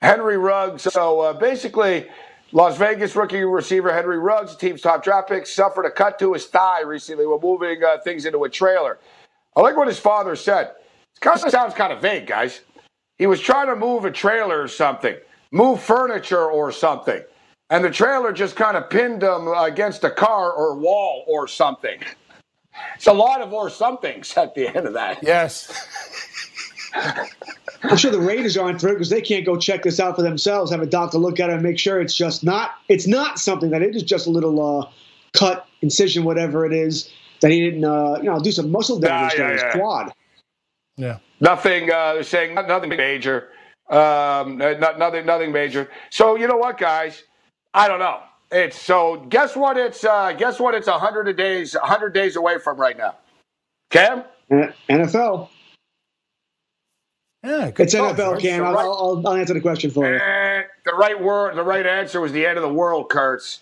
Henry 0.00 0.36
Ruggs. 0.36 0.82
So 0.82 1.20
uh, 1.20 1.32
basically, 1.34 2.06
Las 2.52 2.76
Vegas 2.76 3.14
rookie 3.16 3.44
receiver 3.44 3.92
Henry 3.92 4.18
Ruggs, 4.18 4.52
the 4.52 4.58
team's 4.58 4.82
top 4.82 5.02
draft 5.04 5.28
pick, 5.28 5.46
suffered 5.46 5.86
a 5.86 5.90
cut 5.90 6.18
to 6.18 6.32
his 6.34 6.46
thigh 6.46 6.82
recently 6.82 7.26
while 7.26 7.40
moving 7.40 7.82
uh, 7.82 7.98
things 8.04 8.26
into 8.26 8.44
a 8.44 8.48
trailer. 8.48 8.98
I 9.56 9.60
like 9.60 9.76
what 9.76 9.88
his 9.88 9.98
father 9.98 10.36
said. 10.36 10.72
It 11.22 11.26
kind 11.26 11.40
of 11.44 11.50
sounds 11.52 11.74
kind 11.74 11.92
of 11.92 12.02
vague, 12.02 12.26
guys. 12.26 12.62
He 13.16 13.28
was 13.28 13.40
trying 13.40 13.68
to 13.68 13.76
move 13.76 14.04
a 14.04 14.10
trailer 14.10 14.60
or 14.60 14.66
something, 14.66 15.14
move 15.52 15.80
furniture 15.80 16.50
or 16.50 16.72
something, 16.72 17.22
and 17.70 17.84
the 17.84 17.90
trailer 17.90 18.32
just 18.32 18.56
kind 18.56 18.76
of 18.76 18.90
pinned 18.90 19.22
him 19.22 19.46
against 19.46 20.02
a 20.02 20.10
car 20.10 20.52
or 20.52 20.76
wall 20.76 21.24
or 21.28 21.46
something. 21.46 22.00
It's 22.96 23.06
a 23.06 23.12
lot 23.12 23.40
of 23.40 23.52
or 23.52 23.70
somethings 23.70 24.36
at 24.36 24.56
the 24.56 24.66
end 24.66 24.84
of 24.84 24.94
that. 24.94 25.22
Yes. 25.22 25.70
I'm 27.84 27.96
sure 27.96 28.10
the 28.10 28.18
Raiders 28.18 28.56
aren't 28.56 28.80
through 28.80 28.94
because 28.94 29.10
they 29.10 29.20
can't 29.20 29.46
go 29.46 29.56
check 29.56 29.84
this 29.84 30.00
out 30.00 30.16
for 30.16 30.22
themselves. 30.22 30.72
Have 30.72 30.82
a 30.82 30.86
doctor 30.86 31.18
look 31.18 31.38
at 31.38 31.50
it 31.50 31.52
and 31.52 31.62
make 31.62 31.78
sure 31.78 32.00
it's 32.00 32.16
just 32.16 32.42
not. 32.42 32.72
It's 32.88 33.06
not 33.06 33.38
something 33.38 33.70
that 33.70 33.82
it 33.82 33.94
is 33.94 34.02
just 34.02 34.26
a 34.26 34.30
little 34.30 34.80
uh, 34.80 34.90
cut, 35.34 35.68
incision, 35.82 36.24
whatever 36.24 36.66
it 36.66 36.72
is 36.72 37.12
that 37.42 37.52
he 37.52 37.60
didn't. 37.60 37.84
Uh, 37.84 38.16
you 38.16 38.24
know, 38.24 38.40
do 38.40 38.50
some 38.50 38.72
muscle 38.72 38.98
damage 38.98 39.34
Yeah, 39.34 39.36
to 39.36 39.42
yeah, 39.44 39.52
his 39.52 39.62
yeah. 39.62 39.72
quad. 39.72 40.12
Yeah. 40.96 41.18
Nothing. 41.40 41.90
Uh, 41.90 42.14
they're 42.14 42.22
saying 42.22 42.54
nothing 42.54 42.90
major. 42.90 43.48
Um, 43.90 44.58
not, 44.58 44.98
nothing. 44.98 45.26
Nothing 45.26 45.52
major. 45.52 45.88
So 46.10 46.36
you 46.36 46.46
know 46.48 46.56
what, 46.56 46.78
guys? 46.78 47.24
I 47.74 47.88
don't 47.88 47.98
know. 48.00 48.20
It's 48.50 48.80
so. 48.80 49.18
Guess 49.28 49.56
what? 49.56 49.76
It's 49.76 50.04
uh, 50.04 50.32
guess 50.32 50.60
what? 50.60 50.74
It's 50.74 50.88
hundred 50.88 51.32
days. 51.36 51.74
hundred 51.82 52.14
days 52.14 52.36
away 52.36 52.58
from 52.58 52.78
right 52.78 52.96
now. 52.96 53.16
Cam. 53.90 54.24
NFL. 54.90 55.48
Yeah, 57.44 57.70
good 57.72 57.84
It's 57.84 57.94
thought, 57.94 58.14
NFL, 58.16 58.16
George. 58.16 58.42
Cam. 58.42 58.64
I'll, 58.64 58.78
I'll, 58.78 59.22
I'll 59.26 59.34
answer 59.34 59.54
the 59.54 59.60
question 59.60 59.90
for 59.90 60.08
you. 60.08 60.16
Eh, 60.16 60.62
the 60.84 60.94
right 60.94 61.20
word. 61.20 61.56
The 61.56 61.64
right 61.64 61.86
answer 61.86 62.20
was 62.20 62.32
the 62.32 62.46
end 62.46 62.58
of 62.58 62.62
the 62.62 62.72
world, 62.72 63.10
Kurtz. 63.10 63.60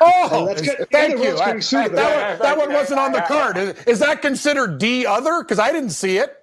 Oh, 0.00 0.46
that's 0.46 0.62
good. 0.62 0.88
thank 0.90 1.18
you. 1.22 1.36
I- 1.38 1.50
I- 1.50 1.88
that, 1.88 1.96
that. 1.96 2.30
one, 2.30 2.38
that 2.40 2.58
one 2.58 2.72
wasn't 2.72 3.00
on 3.00 3.12
the 3.12 3.20
card. 3.22 3.58
Is, 3.58 3.84
is 3.84 3.98
that 4.00 4.22
considered 4.22 4.78
D 4.78 5.06
other? 5.06 5.42
Because 5.42 5.58
I 5.58 5.72
didn't 5.72 5.90
see 5.90 6.18
it. 6.18 6.39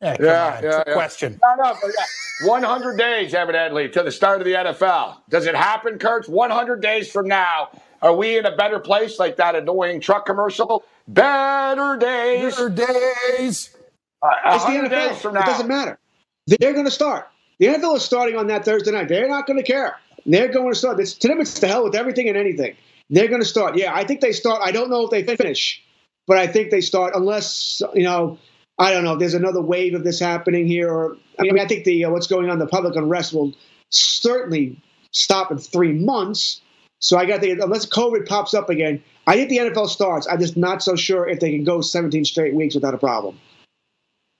Yeah, 0.00 0.16
come 0.16 0.26
Yeah, 0.26 0.56
on. 0.56 0.62
yeah, 0.62 0.68
It's 0.68 0.76
a 0.76 0.84
yeah. 0.86 0.92
question. 0.94 1.40
No, 1.42 1.64
no, 1.64 1.78
but 1.82 1.90
yeah. 1.98 2.48
100 2.48 2.96
days, 2.98 3.34
evidently, 3.34 3.88
to 3.90 4.02
the 4.02 4.12
start 4.12 4.40
of 4.40 4.44
the 4.44 4.52
NFL. 4.54 5.16
Does 5.28 5.46
it 5.46 5.56
happen, 5.56 5.98
Kurtz? 5.98 6.28
100 6.28 6.80
days 6.80 7.10
from 7.10 7.26
now, 7.26 7.70
are 8.02 8.14
we 8.14 8.38
in 8.38 8.46
a 8.46 8.56
better 8.56 8.78
place 8.78 9.18
like 9.18 9.36
that 9.36 9.56
annoying 9.56 10.00
truck 10.00 10.26
commercial? 10.26 10.84
Better 11.08 11.96
days. 11.96 12.56
Better 12.56 12.68
days. 12.70 13.76
Uh, 14.22 14.28
It's 14.46 14.64
the 14.64 14.70
100 14.72 14.88
days 14.90 15.10
NFL. 15.10 15.16
from 15.16 15.36
It 15.36 15.40
now. 15.40 15.46
doesn't 15.46 15.68
matter. 15.68 15.98
They're 16.46 16.72
going 16.72 16.84
to 16.84 16.90
start. 16.92 17.28
The 17.58 17.66
NFL 17.66 17.96
is 17.96 18.04
starting 18.04 18.36
on 18.36 18.46
that 18.48 18.64
Thursday 18.64 18.92
night. 18.92 19.08
They're 19.08 19.28
not 19.28 19.46
going 19.46 19.58
to 19.58 19.64
care. 19.64 19.96
They're 20.26 20.48
going 20.48 20.72
to 20.72 20.78
start. 20.78 21.00
It's, 21.00 21.14
to 21.14 21.28
them, 21.28 21.40
it's 21.40 21.58
the 21.58 21.66
hell 21.66 21.84
with 21.84 21.96
everything 21.96 22.28
and 22.28 22.36
anything. 22.38 22.76
They're 23.10 23.28
going 23.28 23.40
to 23.42 23.46
start. 23.48 23.76
Yeah, 23.76 23.94
I 23.94 24.04
think 24.04 24.20
they 24.20 24.32
start. 24.32 24.60
I 24.64 24.70
don't 24.70 24.90
know 24.90 25.04
if 25.04 25.10
they 25.10 25.24
finish, 25.36 25.82
but 26.26 26.36
I 26.38 26.46
think 26.46 26.70
they 26.70 26.80
start 26.82 27.14
unless 27.16 27.82
you 27.94 28.04
know. 28.04 28.38
I 28.78 28.92
don't 28.92 29.04
know. 29.04 29.14
if 29.14 29.18
There's 29.18 29.34
another 29.34 29.60
wave 29.60 29.94
of 29.94 30.04
this 30.04 30.20
happening 30.20 30.66
here, 30.66 30.90
or 30.90 31.16
I 31.38 31.42
mean, 31.42 31.58
I 31.58 31.66
think 31.66 31.84
the 31.84 32.04
uh, 32.04 32.10
what's 32.10 32.26
going 32.26 32.48
on, 32.50 32.58
the 32.58 32.66
public 32.66 32.96
unrest 32.96 33.32
will 33.32 33.54
certainly 33.90 34.80
stop 35.12 35.50
in 35.50 35.58
three 35.58 35.92
months. 35.92 36.60
So 37.00 37.16
I 37.16 37.26
got 37.26 37.40
the 37.40 37.52
unless 37.52 37.86
COVID 37.86 38.26
pops 38.26 38.54
up 38.54 38.70
again, 38.70 39.02
I 39.26 39.34
think 39.36 39.50
the 39.50 39.58
NFL 39.58 39.88
starts. 39.88 40.26
I'm 40.28 40.40
just 40.40 40.56
not 40.56 40.82
so 40.82 40.96
sure 40.96 41.28
if 41.28 41.40
they 41.40 41.50
can 41.50 41.64
go 41.64 41.80
17 41.80 42.24
straight 42.24 42.54
weeks 42.54 42.74
without 42.74 42.94
a 42.94 42.98
problem. 42.98 43.38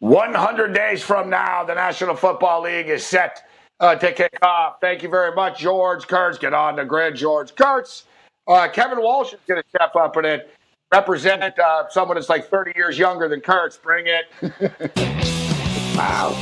100 0.00 0.72
days 0.74 1.02
from 1.02 1.28
now, 1.28 1.64
the 1.64 1.74
National 1.74 2.14
Football 2.14 2.62
League 2.62 2.88
is 2.88 3.04
set 3.04 3.48
uh, 3.80 3.96
to 3.96 4.12
kick 4.12 4.38
off. 4.42 4.76
Thank 4.80 5.02
you 5.02 5.08
very 5.08 5.34
much, 5.34 5.58
George 5.58 6.06
Kurtz. 6.06 6.38
Get 6.38 6.54
on 6.54 6.76
the 6.76 6.84
grid, 6.84 7.16
George 7.16 7.54
Kurtz. 7.54 8.04
Uh, 8.46 8.68
Kevin 8.68 9.00
Walsh 9.02 9.32
is 9.32 9.40
going 9.46 9.60
to 9.60 9.68
step 9.68 9.94
up 9.96 10.16
and 10.16 10.26
it 10.26 10.50
represent 10.92 11.58
uh, 11.58 11.88
someone 11.88 12.16
that's 12.16 12.28
like 12.28 12.48
30 12.48 12.72
years 12.76 12.98
younger 12.98 13.28
than 13.28 13.40
Kurtz. 13.40 13.76
Bring 13.76 14.06
it. 14.06 14.26
wow. 15.96 16.34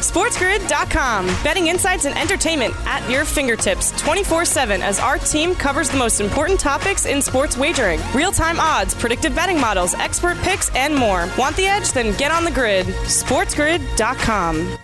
SportsGrid.com. 0.00 1.26
Betting 1.44 1.68
insights 1.68 2.04
and 2.04 2.18
entertainment 2.18 2.74
at 2.84 3.08
your 3.08 3.24
fingertips 3.24 3.92
24 4.00 4.44
7 4.44 4.82
as 4.82 4.98
our 4.98 5.18
team 5.18 5.54
covers 5.54 5.88
the 5.88 5.96
most 5.96 6.20
important 6.20 6.58
topics 6.58 7.06
in 7.06 7.22
sports 7.22 7.56
wagering 7.56 8.00
real 8.12 8.32
time 8.32 8.58
odds, 8.58 8.92
predictive 8.92 9.34
betting 9.36 9.60
models, 9.60 9.94
expert 9.94 10.36
picks, 10.38 10.74
and 10.74 10.94
more. 10.96 11.28
Want 11.38 11.54
the 11.56 11.66
edge? 11.66 11.92
Then 11.92 12.16
get 12.16 12.32
on 12.32 12.44
the 12.44 12.50
grid. 12.50 12.86
SportsGrid.com. 12.86 14.78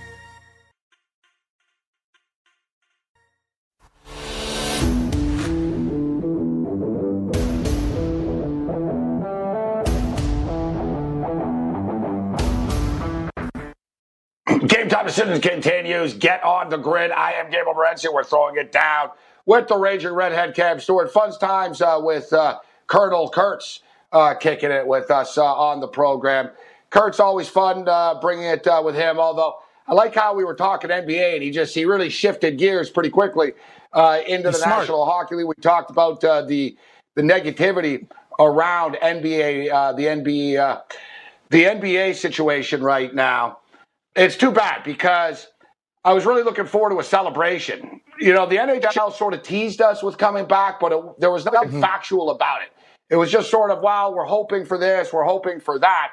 Game 14.66 14.88
time 14.88 15.06
decisions 15.06 15.38
continues. 15.40 16.14
Get 16.14 16.42
on 16.42 16.70
the 16.70 16.76
grid. 16.76 17.12
I 17.12 17.32
am 17.32 17.50
Gabriel 17.50 17.74
Morency. 17.74 18.12
We're 18.12 18.24
throwing 18.24 18.56
it 18.56 18.72
down 18.72 19.10
with 19.44 19.68
the 19.68 19.76
Raging 19.76 20.12
Redhead 20.12 20.56
Cam 20.56 20.80
Stewart. 20.80 21.12
Fun 21.12 21.30
times 21.38 21.80
uh, 21.80 22.00
with 22.00 22.32
uh, 22.32 22.58
Colonel 22.88 23.28
Kurtz 23.28 23.80
uh, 24.12 24.34
kicking 24.34 24.70
it 24.70 24.84
with 24.86 25.10
us 25.10 25.38
uh, 25.38 25.44
on 25.44 25.78
the 25.80 25.86
program. 25.86 26.50
Kurtz 26.90 27.20
always 27.20 27.48
fun 27.48 27.86
uh, 27.86 28.18
bringing 28.20 28.46
it 28.46 28.66
uh, 28.66 28.82
with 28.84 28.96
him. 28.96 29.20
Although 29.20 29.56
I 29.86 29.92
like 29.94 30.14
how 30.14 30.34
we 30.34 30.42
were 30.42 30.54
talking 30.54 30.90
NBA, 30.90 31.34
and 31.34 31.42
he 31.42 31.50
just 31.50 31.74
he 31.74 31.84
really 31.84 32.08
shifted 32.08 32.58
gears 32.58 32.90
pretty 32.90 33.10
quickly 33.10 33.52
into 33.94 34.26
He's 34.26 34.42
the 34.42 34.52
smart. 34.52 34.80
National 34.80 35.04
Hockey 35.04 35.36
League. 35.36 35.46
We 35.46 35.54
talked 35.60 35.90
about 35.90 36.20
the 36.22 36.76
the 37.14 37.22
negativity 37.22 38.08
around 38.40 38.96
NBA, 38.96 39.96
the 39.96 40.02
NBA, 40.02 40.80
the 41.50 41.64
NBA 41.64 42.14
situation 42.16 42.82
right 42.82 43.14
now. 43.14 43.58
It's 44.16 44.36
too 44.36 44.50
bad 44.50 44.82
because 44.82 45.46
I 46.02 46.14
was 46.14 46.24
really 46.24 46.42
looking 46.42 46.64
forward 46.64 46.90
to 46.90 47.00
a 47.00 47.04
celebration. 47.04 48.00
You 48.18 48.32
know, 48.32 48.46
the 48.46 48.56
NHL 48.56 49.12
sort 49.12 49.34
of 49.34 49.42
teased 49.42 49.82
us 49.82 50.02
with 50.02 50.16
coming 50.16 50.46
back, 50.46 50.80
but 50.80 50.92
it, 50.92 51.20
there 51.20 51.30
was 51.30 51.44
nothing 51.44 51.80
factual 51.80 52.30
about 52.30 52.62
it. 52.62 52.68
It 53.10 53.16
was 53.16 53.30
just 53.30 53.50
sort 53.50 53.70
of, 53.70 53.82
wow, 53.82 54.10
we're 54.10 54.24
hoping 54.24 54.64
for 54.64 54.78
this, 54.78 55.12
we're 55.12 55.24
hoping 55.24 55.60
for 55.60 55.78
that. 55.80 56.12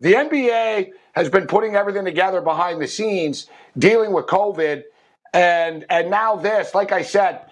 The 0.00 0.14
NBA 0.14 0.90
has 1.14 1.30
been 1.30 1.46
putting 1.46 1.76
everything 1.76 2.04
together 2.04 2.40
behind 2.40 2.82
the 2.82 2.88
scenes, 2.88 3.46
dealing 3.78 4.12
with 4.12 4.26
COVID, 4.26 4.82
and 5.32 5.86
and 5.88 6.10
now 6.10 6.36
this. 6.36 6.74
Like 6.74 6.92
I 6.92 7.02
said, 7.02 7.42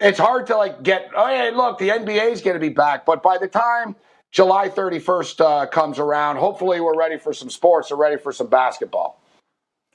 it's 0.00 0.18
hard 0.18 0.46
to 0.46 0.56
like 0.56 0.82
get. 0.82 1.10
Oh, 1.14 1.26
hey, 1.26 1.50
look, 1.50 1.78
the 1.78 1.90
NBA 1.90 2.32
is 2.32 2.40
going 2.40 2.54
to 2.54 2.60
be 2.60 2.70
back, 2.70 3.04
but 3.04 3.22
by 3.22 3.36
the 3.36 3.46
time 3.46 3.94
July 4.32 4.68
31st 4.68 5.40
uh, 5.40 5.66
comes 5.66 5.98
around, 5.98 6.36
hopefully 6.36 6.80
we're 6.80 6.96
ready 6.96 7.18
for 7.18 7.32
some 7.32 7.50
sports, 7.50 7.90
we're 7.90 7.98
ready 7.98 8.16
for 8.16 8.32
some 8.32 8.48
basketball. 8.48 9.20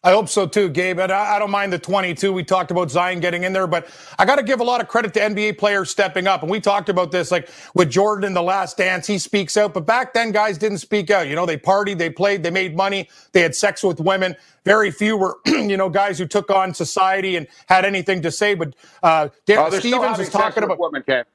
I 0.03 0.11
hope 0.13 0.29
so 0.29 0.47
too, 0.47 0.69
Gabe. 0.69 0.99
And 0.99 1.11
I, 1.11 1.35
I 1.35 1.39
don't 1.39 1.51
mind 1.51 1.71
the 1.71 1.79
22. 1.79 2.33
We 2.33 2.43
talked 2.43 2.71
about 2.71 2.89
Zion 2.89 3.19
getting 3.19 3.43
in 3.43 3.53
there, 3.53 3.67
but 3.67 3.87
I 4.17 4.25
got 4.25 4.37
to 4.37 4.43
give 4.43 4.59
a 4.59 4.63
lot 4.63 4.81
of 4.81 4.87
credit 4.87 5.13
to 5.15 5.19
NBA 5.19 5.59
players 5.59 5.91
stepping 5.91 6.25
up. 6.27 6.41
And 6.41 6.49
we 6.49 6.59
talked 6.59 6.89
about 6.89 7.11
this, 7.11 7.31
like 7.31 7.49
with 7.75 7.91
Jordan 7.91 8.25
in 8.25 8.33
the 8.33 8.41
last 8.41 8.77
dance, 8.77 9.05
he 9.05 9.19
speaks 9.19 9.57
out. 9.57 9.75
But 9.75 9.85
back 9.85 10.13
then, 10.15 10.31
guys 10.31 10.57
didn't 10.57 10.79
speak 10.79 11.11
out. 11.11 11.27
You 11.27 11.35
know, 11.35 11.45
they 11.45 11.57
partied, 11.57 11.99
they 11.99 12.09
played, 12.09 12.41
they 12.41 12.49
made 12.49 12.75
money, 12.75 13.09
they 13.33 13.41
had 13.41 13.55
sex 13.55 13.83
with 13.83 13.99
women. 13.99 14.35
Very 14.65 14.89
few 14.89 15.17
were, 15.17 15.37
you 15.45 15.77
know, 15.77 15.89
guys 15.89 16.17
who 16.17 16.25
took 16.25 16.49
on 16.49 16.73
society 16.73 17.35
and 17.35 17.47
had 17.67 17.85
anything 17.85 18.23
to 18.23 18.31
say. 18.31 18.55
But 18.55 18.75
uh, 19.03 19.29
Dan 19.45 19.59
Oh, 19.59 19.69
Stevens 19.79 20.19
is 20.19 20.29
talking 20.29 20.63
about. 20.63 20.79
women, 20.79 21.03
Ken. 21.03 21.25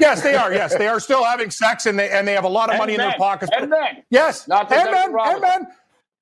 Yes, 0.00 0.22
they 0.22 0.34
are. 0.34 0.52
Yes, 0.52 0.74
they 0.76 0.88
are 0.88 1.00
still 1.00 1.24
having 1.24 1.50
sex, 1.50 1.84
and 1.86 1.98
they 1.98 2.08
and 2.08 2.26
they 2.26 2.32
have 2.32 2.44
a 2.44 2.48
lot 2.48 2.70
of 2.70 2.74
And 2.74 2.78
money 2.82 2.94
in 2.94 2.98
their 3.00 3.12
pockets. 3.18 3.52
And 3.54 3.68
men. 3.68 4.02
Yes, 4.08 4.48
Not 4.48 4.72
and 4.72 4.90
men, 4.90 5.14
and 5.20 5.40
men. 5.42 5.66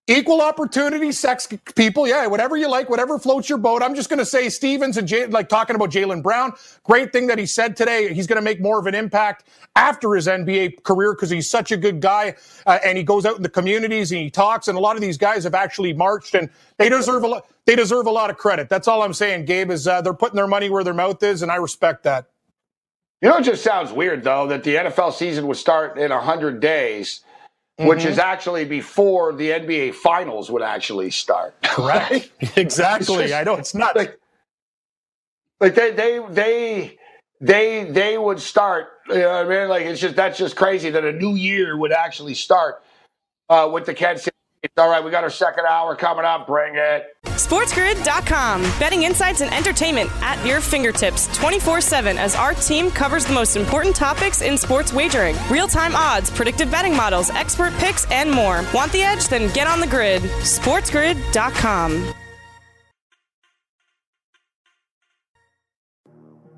Equal 0.09 0.41
opportunity, 0.41 1.13
sex 1.13 1.49
people, 1.77 2.09
yeah, 2.09 2.27
whatever 2.27 2.57
you 2.57 2.69
like, 2.69 2.91
whatever 2.91 3.21
floats 3.21 3.49
your 3.49 3.59
boat. 3.59 3.83
I'm 3.85 3.95
just 3.95 4.09
going 4.09 4.19
to 4.19 4.27
say 4.27 4.49
Stevens 4.49 4.97
and 4.97 5.07
Jay, 5.07 5.27
like 5.27 5.49
talking 5.49 5.77
about 5.77 5.91
Jaylen 5.91 6.25
Brown. 6.25 6.55
Great 6.83 7.13
thing 7.13 7.29
that 7.29 7.39
he 7.39 7.47
said 7.47 7.77
today. 7.77 8.13
He's 8.13 8.27
going 8.27 8.37
to 8.37 8.43
make 8.43 8.61
more 8.61 8.81
of 8.81 8.87
an 8.87 8.97
impact 8.97 9.45
after 9.77 10.15
his 10.15 10.27
NBA 10.27 10.83
career 10.83 11.15
because 11.15 11.31
he's 11.31 11.49
such 11.49 11.71
a 11.71 11.77
good 11.77 12.01
guy 12.01 12.35
uh, 12.67 12.81
and 12.85 12.99
he 12.99 13.05
goes 13.05 13.25
out 13.25 13.37
in 13.37 13.45
the 13.45 13.49
communities 13.49 14.11
and 14.11 14.21
he 14.21 14.29
talks. 14.29 14.67
And 14.67 14.77
a 14.77 14.81
lot 14.81 14.97
of 14.97 15.03
these 15.03 15.17
guys 15.19 15.45
have 15.45 15.55
actually 15.55 15.93
marched 15.93 16.35
and 16.35 16.51
they 16.79 16.89
deserve 16.89 17.23
a 17.23 17.29
lot. 17.29 17.47
They 17.65 17.77
deserve 17.77 18.07
a 18.07 18.11
lot 18.11 18.29
of 18.29 18.37
credit. 18.37 18.69
That's 18.69 18.89
all 18.89 19.03
I'm 19.03 19.15
saying, 19.15 19.45
Gabe. 19.45 19.71
Is 19.71 19.87
uh, 19.87 20.03
they're 20.03 20.15
putting 20.15 20.37
their 20.37 20.49
money 20.49 20.69
where 20.69 20.83
their 20.83 20.95
mouth 20.95 21.23
is, 21.23 21.43
and 21.43 21.53
I 21.53 21.57
respect 21.57 22.03
that. 22.03 22.27
You 23.23 23.29
know, 23.29 23.39
it 23.39 23.45
just 23.45 23.63
sounds 23.63 23.93
weird 23.93 24.25
though 24.25 24.49
that 24.49 24.65
the 24.65 24.75
NFL 24.75 25.13
season 25.13 25.47
would 25.47 25.57
start 25.57 25.97
in 25.97 26.11
hundred 26.11 26.61
days, 26.61 27.21
which 27.87 28.05
is 28.05 28.19
actually 28.19 28.65
before 28.65 29.33
the 29.33 29.51
NBA 29.51 29.95
Finals 29.95 30.51
would 30.51 30.63
actually 30.63 31.11
start. 31.11 31.55
Correct. 31.63 32.31
exactly. 32.57 33.25
Just- 33.25 33.35
I 33.35 33.43
know 33.45 33.55
it's 33.55 33.75
not 33.75 33.97
like, 33.97 34.19
like 35.61 35.75
they 35.75 35.91
they 35.93 36.21
they 36.31 36.99
they 37.41 37.85
they 37.85 38.19
would 38.19 38.41
start. 38.41 38.89
You 39.09 39.17
know 39.17 39.29
what 39.45 39.47
I 39.47 39.49
mean? 39.49 39.69
Like 39.69 39.87
it's 39.87 40.01
just 40.01 40.17
that's 40.17 40.39
just 40.39 40.57
crazy 40.57 40.91
that 40.91 41.05
a 41.05 41.13
new 41.13 41.35
year 41.35 41.77
would 41.77 41.93
actually 41.93 42.35
start 42.35 42.83
uh, 43.49 43.69
with 43.73 43.87
the 43.87 43.95
Kansas 43.95 44.25
City. 44.25 44.37
All 44.79 44.89
right, 44.89 45.03
we 45.03 45.11
got 45.11 45.25
our 45.25 45.31
second 45.31 45.67
hour 45.67 45.97
coming 45.97 46.25
up. 46.25 46.47
Bring 46.47 46.77
it. 46.77 47.17
SportsGrid.com. 47.25 48.63
Betting 48.79 49.03
insights 49.03 49.41
and 49.41 49.53
entertainment 49.53 50.09
at 50.23 50.45
your 50.47 50.61
fingertips 50.61 51.27
24 51.37 51.81
7 51.81 52.17
as 52.17 52.37
our 52.37 52.55
team 52.55 52.91
covers 52.91 53.27
the 53.27 53.33
most 53.35 53.57
important 53.57 53.97
topics 53.97 54.41
in 54.41 54.57
sports 54.57 54.93
wagering 54.93 55.37
real 55.51 55.67
time 55.67 55.97
odds, 55.97 56.31
predictive 56.31 56.71
betting 56.71 56.97
models, 56.97 57.31
expert 57.31 57.73
picks, 57.75 58.09
and 58.11 58.31
more. 58.31 58.65
Want 58.73 58.93
the 58.93 59.03
edge? 59.03 59.27
Then 59.29 59.53
get 59.53 59.67
on 59.67 59.81
the 59.81 59.87
grid. 59.89 60.23
SportsGrid.com. 60.23 62.15